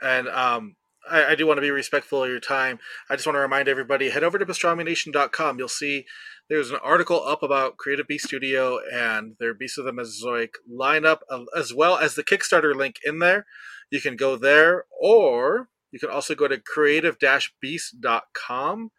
And 0.00 0.28
um, 0.28 0.74
I, 1.10 1.32
I, 1.32 1.34
do 1.34 1.46
want 1.46 1.58
to 1.58 1.62
be 1.62 1.70
respectful 1.70 2.22
of 2.22 2.30
your 2.30 2.40
time. 2.40 2.78
I 3.10 3.16
just 3.16 3.26
want 3.26 3.36
to 3.36 3.40
remind 3.40 3.68
everybody 3.68 4.10
head 4.10 4.24
over 4.24 4.38
to 4.38 4.46
pastramination.com. 4.46 5.58
You'll 5.58 5.68
see 5.68 6.06
there's 6.48 6.70
an 6.70 6.78
article 6.82 7.22
up 7.24 7.42
about 7.42 7.76
Creative 7.76 8.06
Beast 8.06 8.26
Studio 8.26 8.78
and 8.92 9.34
their 9.38 9.54
Beast 9.54 9.78
of 9.78 9.84
the 9.84 9.92
Mesozoic 9.92 10.54
lineup, 10.70 11.18
as 11.56 11.72
well 11.74 11.96
as 11.96 12.14
the 12.14 12.24
Kickstarter 12.24 12.74
link 12.74 12.96
in 13.04 13.20
there. 13.20 13.46
You 13.90 14.00
can 14.00 14.16
go 14.16 14.36
there, 14.36 14.84
or 15.00 15.68
you 15.90 15.98
can 15.98 16.10
also 16.10 16.34
go 16.34 16.48
to 16.48 16.58
creative-beast.com. 16.58 18.90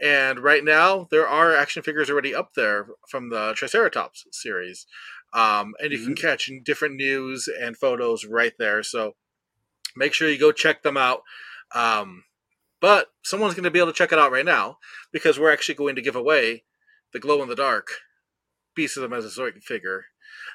And 0.00 0.38
right 0.38 0.62
now, 0.62 1.08
there 1.10 1.26
are 1.26 1.56
action 1.56 1.82
figures 1.82 2.08
already 2.08 2.32
up 2.34 2.54
there 2.54 2.86
from 3.08 3.30
the 3.30 3.52
Triceratops 3.56 4.26
series. 4.30 4.86
Um, 5.32 5.74
and 5.80 5.92
you 5.92 5.98
mm-hmm. 5.98 6.14
can 6.14 6.16
catch 6.16 6.50
different 6.64 6.96
news 6.96 7.48
and 7.48 7.76
photos 7.76 8.24
right 8.24 8.54
there. 8.58 8.82
So 8.82 9.14
make 9.98 10.14
sure 10.14 10.28
you 10.28 10.38
go 10.38 10.52
check 10.52 10.82
them 10.82 10.96
out. 10.96 11.22
Um, 11.74 12.24
but 12.80 13.08
someone's 13.22 13.54
going 13.54 13.64
to 13.64 13.70
be 13.70 13.78
able 13.78 13.92
to 13.92 13.96
check 13.96 14.12
it 14.12 14.18
out 14.18 14.32
right 14.32 14.44
now 14.44 14.78
because 15.12 15.38
we're 15.38 15.52
actually 15.52 15.74
going 15.74 15.96
to 15.96 16.02
give 16.02 16.16
away 16.16 16.64
the 17.12 17.18
glow 17.18 17.42
in 17.42 17.48
the 17.48 17.56
dark 17.56 17.88
piece 18.74 18.96
of 18.96 19.02
the 19.02 19.08
Mesozoic 19.08 19.62
figure. 19.62 20.06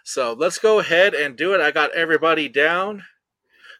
So 0.04 0.34
let's 0.34 0.58
go 0.58 0.80
ahead 0.80 1.14
and 1.14 1.36
do 1.36 1.54
it. 1.54 1.62
I 1.62 1.72
got 1.72 1.94
everybody 1.94 2.48
down. 2.48 3.04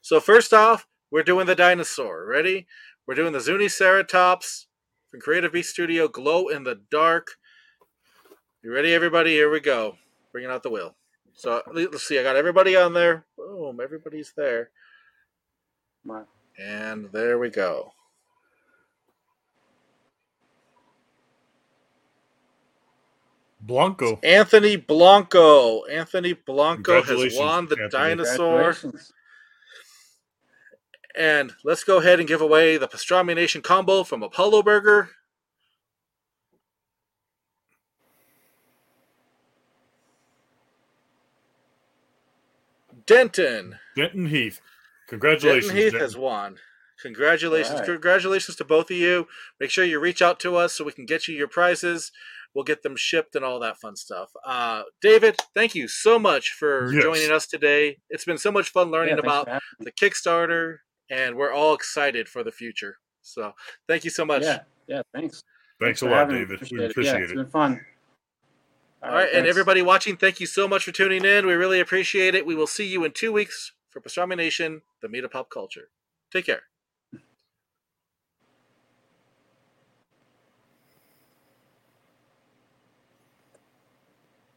So, 0.02 0.20
first 0.20 0.54
off, 0.54 0.86
we're 1.12 1.24
doing 1.24 1.48
the 1.48 1.56
dinosaur. 1.56 2.26
Ready? 2.26 2.68
We're 3.08 3.16
doing 3.16 3.32
the 3.32 3.40
Zuniceratops 3.40 4.66
from 5.10 5.22
Creative 5.22 5.54
Beast 5.54 5.70
Studio, 5.70 6.08
Glow 6.08 6.50
in 6.50 6.64
the 6.64 6.82
Dark. 6.92 7.38
You 8.62 8.74
ready, 8.74 8.94
everybody? 8.94 9.32
Here 9.32 9.50
we 9.50 9.60
go. 9.60 9.98
Bringing 10.32 10.52
out 10.52 10.64
the 10.64 10.70
wheel. 10.70 10.96
So 11.34 11.62
let's 11.74 12.04
see. 12.04 12.20
I 12.20 12.24
got 12.24 12.36
everybody 12.36 12.76
on 12.76 12.94
there. 12.94 13.26
Boom. 13.38 13.80
Everybody's 13.82 14.34
there. 14.36 14.72
Wow. 16.06 16.26
And 16.60 17.10
there 17.12 17.40
we 17.40 17.50
go. 17.50 17.94
Blanco. 23.62 24.20
Anthony 24.24 24.76
Blanco. 24.76 25.86
Anthony 25.86 26.34
Blanco 26.34 27.02
has 27.02 27.38
won 27.38 27.68
the 27.68 27.78
Anthony. 27.82 27.90
dinosaur. 27.90 28.76
And 31.16 31.54
let's 31.64 31.84
go 31.84 31.98
ahead 31.98 32.20
and 32.20 32.28
give 32.28 32.42
away 32.42 32.78
the 32.78 32.88
Pastrami 32.88 33.36
Nation 33.36 33.62
combo 33.62 34.04
from 34.04 34.24
Apollo 34.24 34.64
Burger. 34.64 35.12
Denton. 43.06 43.78
Denton 43.96 44.28
Heath. 44.28 44.60
Congratulations. 45.14 45.68
Denton 45.68 45.78
Heath 45.78 45.92
Denton. 45.92 46.02
has 46.02 46.18
won. 46.18 46.58
Congratulations. 47.00 47.80
Right. 47.80 47.86
Congratulations 47.86 48.58
to 48.58 48.66
both 48.66 48.90
of 48.90 48.98
you. 48.98 49.28
Make 49.60 49.70
sure 49.70 49.86
you 49.86 50.00
reach 50.00 50.24
out 50.24 50.40
to 50.40 50.56
us 50.56 50.74
so 50.74 50.84
we 50.84 50.92
can 50.92 51.06
get 51.06 51.28
you 51.28 51.36
your 51.36 51.48
prizes. 51.48 52.12
We'll 52.56 52.64
get 52.64 52.82
them 52.82 52.96
shipped 52.96 53.36
and 53.36 53.46
all 53.46 53.60
that 53.60 53.78
fun 53.78 53.96
stuff. 53.96 54.32
Uh, 54.44 54.84
David, 55.02 55.36
thank 55.54 55.76
you 55.76 55.88
so 55.88 56.18
much 56.18 56.50
for 56.50 56.92
yes. 56.92 57.04
joining 57.04 57.32
us 57.32 57.46
today. 57.46 57.98
It's 58.10 58.26
been 58.26 58.40
so 58.40 58.52
much 58.52 58.70
fun 58.70 58.90
learning 58.90 59.18
yeah, 59.18 59.24
about 59.24 59.62
the 59.80 59.92
Kickstarter, 59.92 60.78
and 61.12 61.36
we're 61.36 61.52
all 61.52 61.76
excited 61.76 62.28
for 62.28 62.44
the 62.44 62.52
future. 62.52 62.98
So 63.22 63.54
thank 63.88 64.04
you 64.04 64.10
so 64.10 64.26
much. 64.26 64.42
Yeah, 64.42 64.62
yeah, 64.88 65.02
thanks. 65.14 65.44
Thanks, 65.80 66.02
thanks 66.02 66.02
a 66.02 66.08
lot, 66.08 66.30
David. 66.30 66.56
Appreciate 66.56 66.80
we 66.80 66.86
appreciate 66.86 67.16
it. 67.16 67.20
Yeah, 67.20 67.24
it's 67.24 67.34
been 67.34 67.50
fun. 67.50 67.86
All, 69.04 69.10
all 69.10 69.16
right, 69.16 69.30
and 69.32 69.46
everybody 69.46 69.84
watching, 69.84 70.18
thank 70.18 70.40
you 70.40 70.48
so 70.48 70.68
much 70.68 70.84
for 70.84 70.92
tuning 70.92 71.24
in. 71.24 71.46
We 71.46 71.54
really 71.54 71.80
appreciate 71.80 72.34
it. 72.34 72.48
We 72.48 72.56
will 72.56 72.68
see 72.68 72.88
you 72.88 73.04
in 73.04 73.12
two 73.12 73.32
weeks 73.32 73.74
for 73.94 74.02
Pastrami 74.02 74.36
Nation, 74.36 74.82
the 75.02 75.08
meat 75.08 75.24
of 75.24 75.32
pop 75.32 75.52
culture. 75.52 75.90
Take 76.32 76.48
care. 76.48 76.64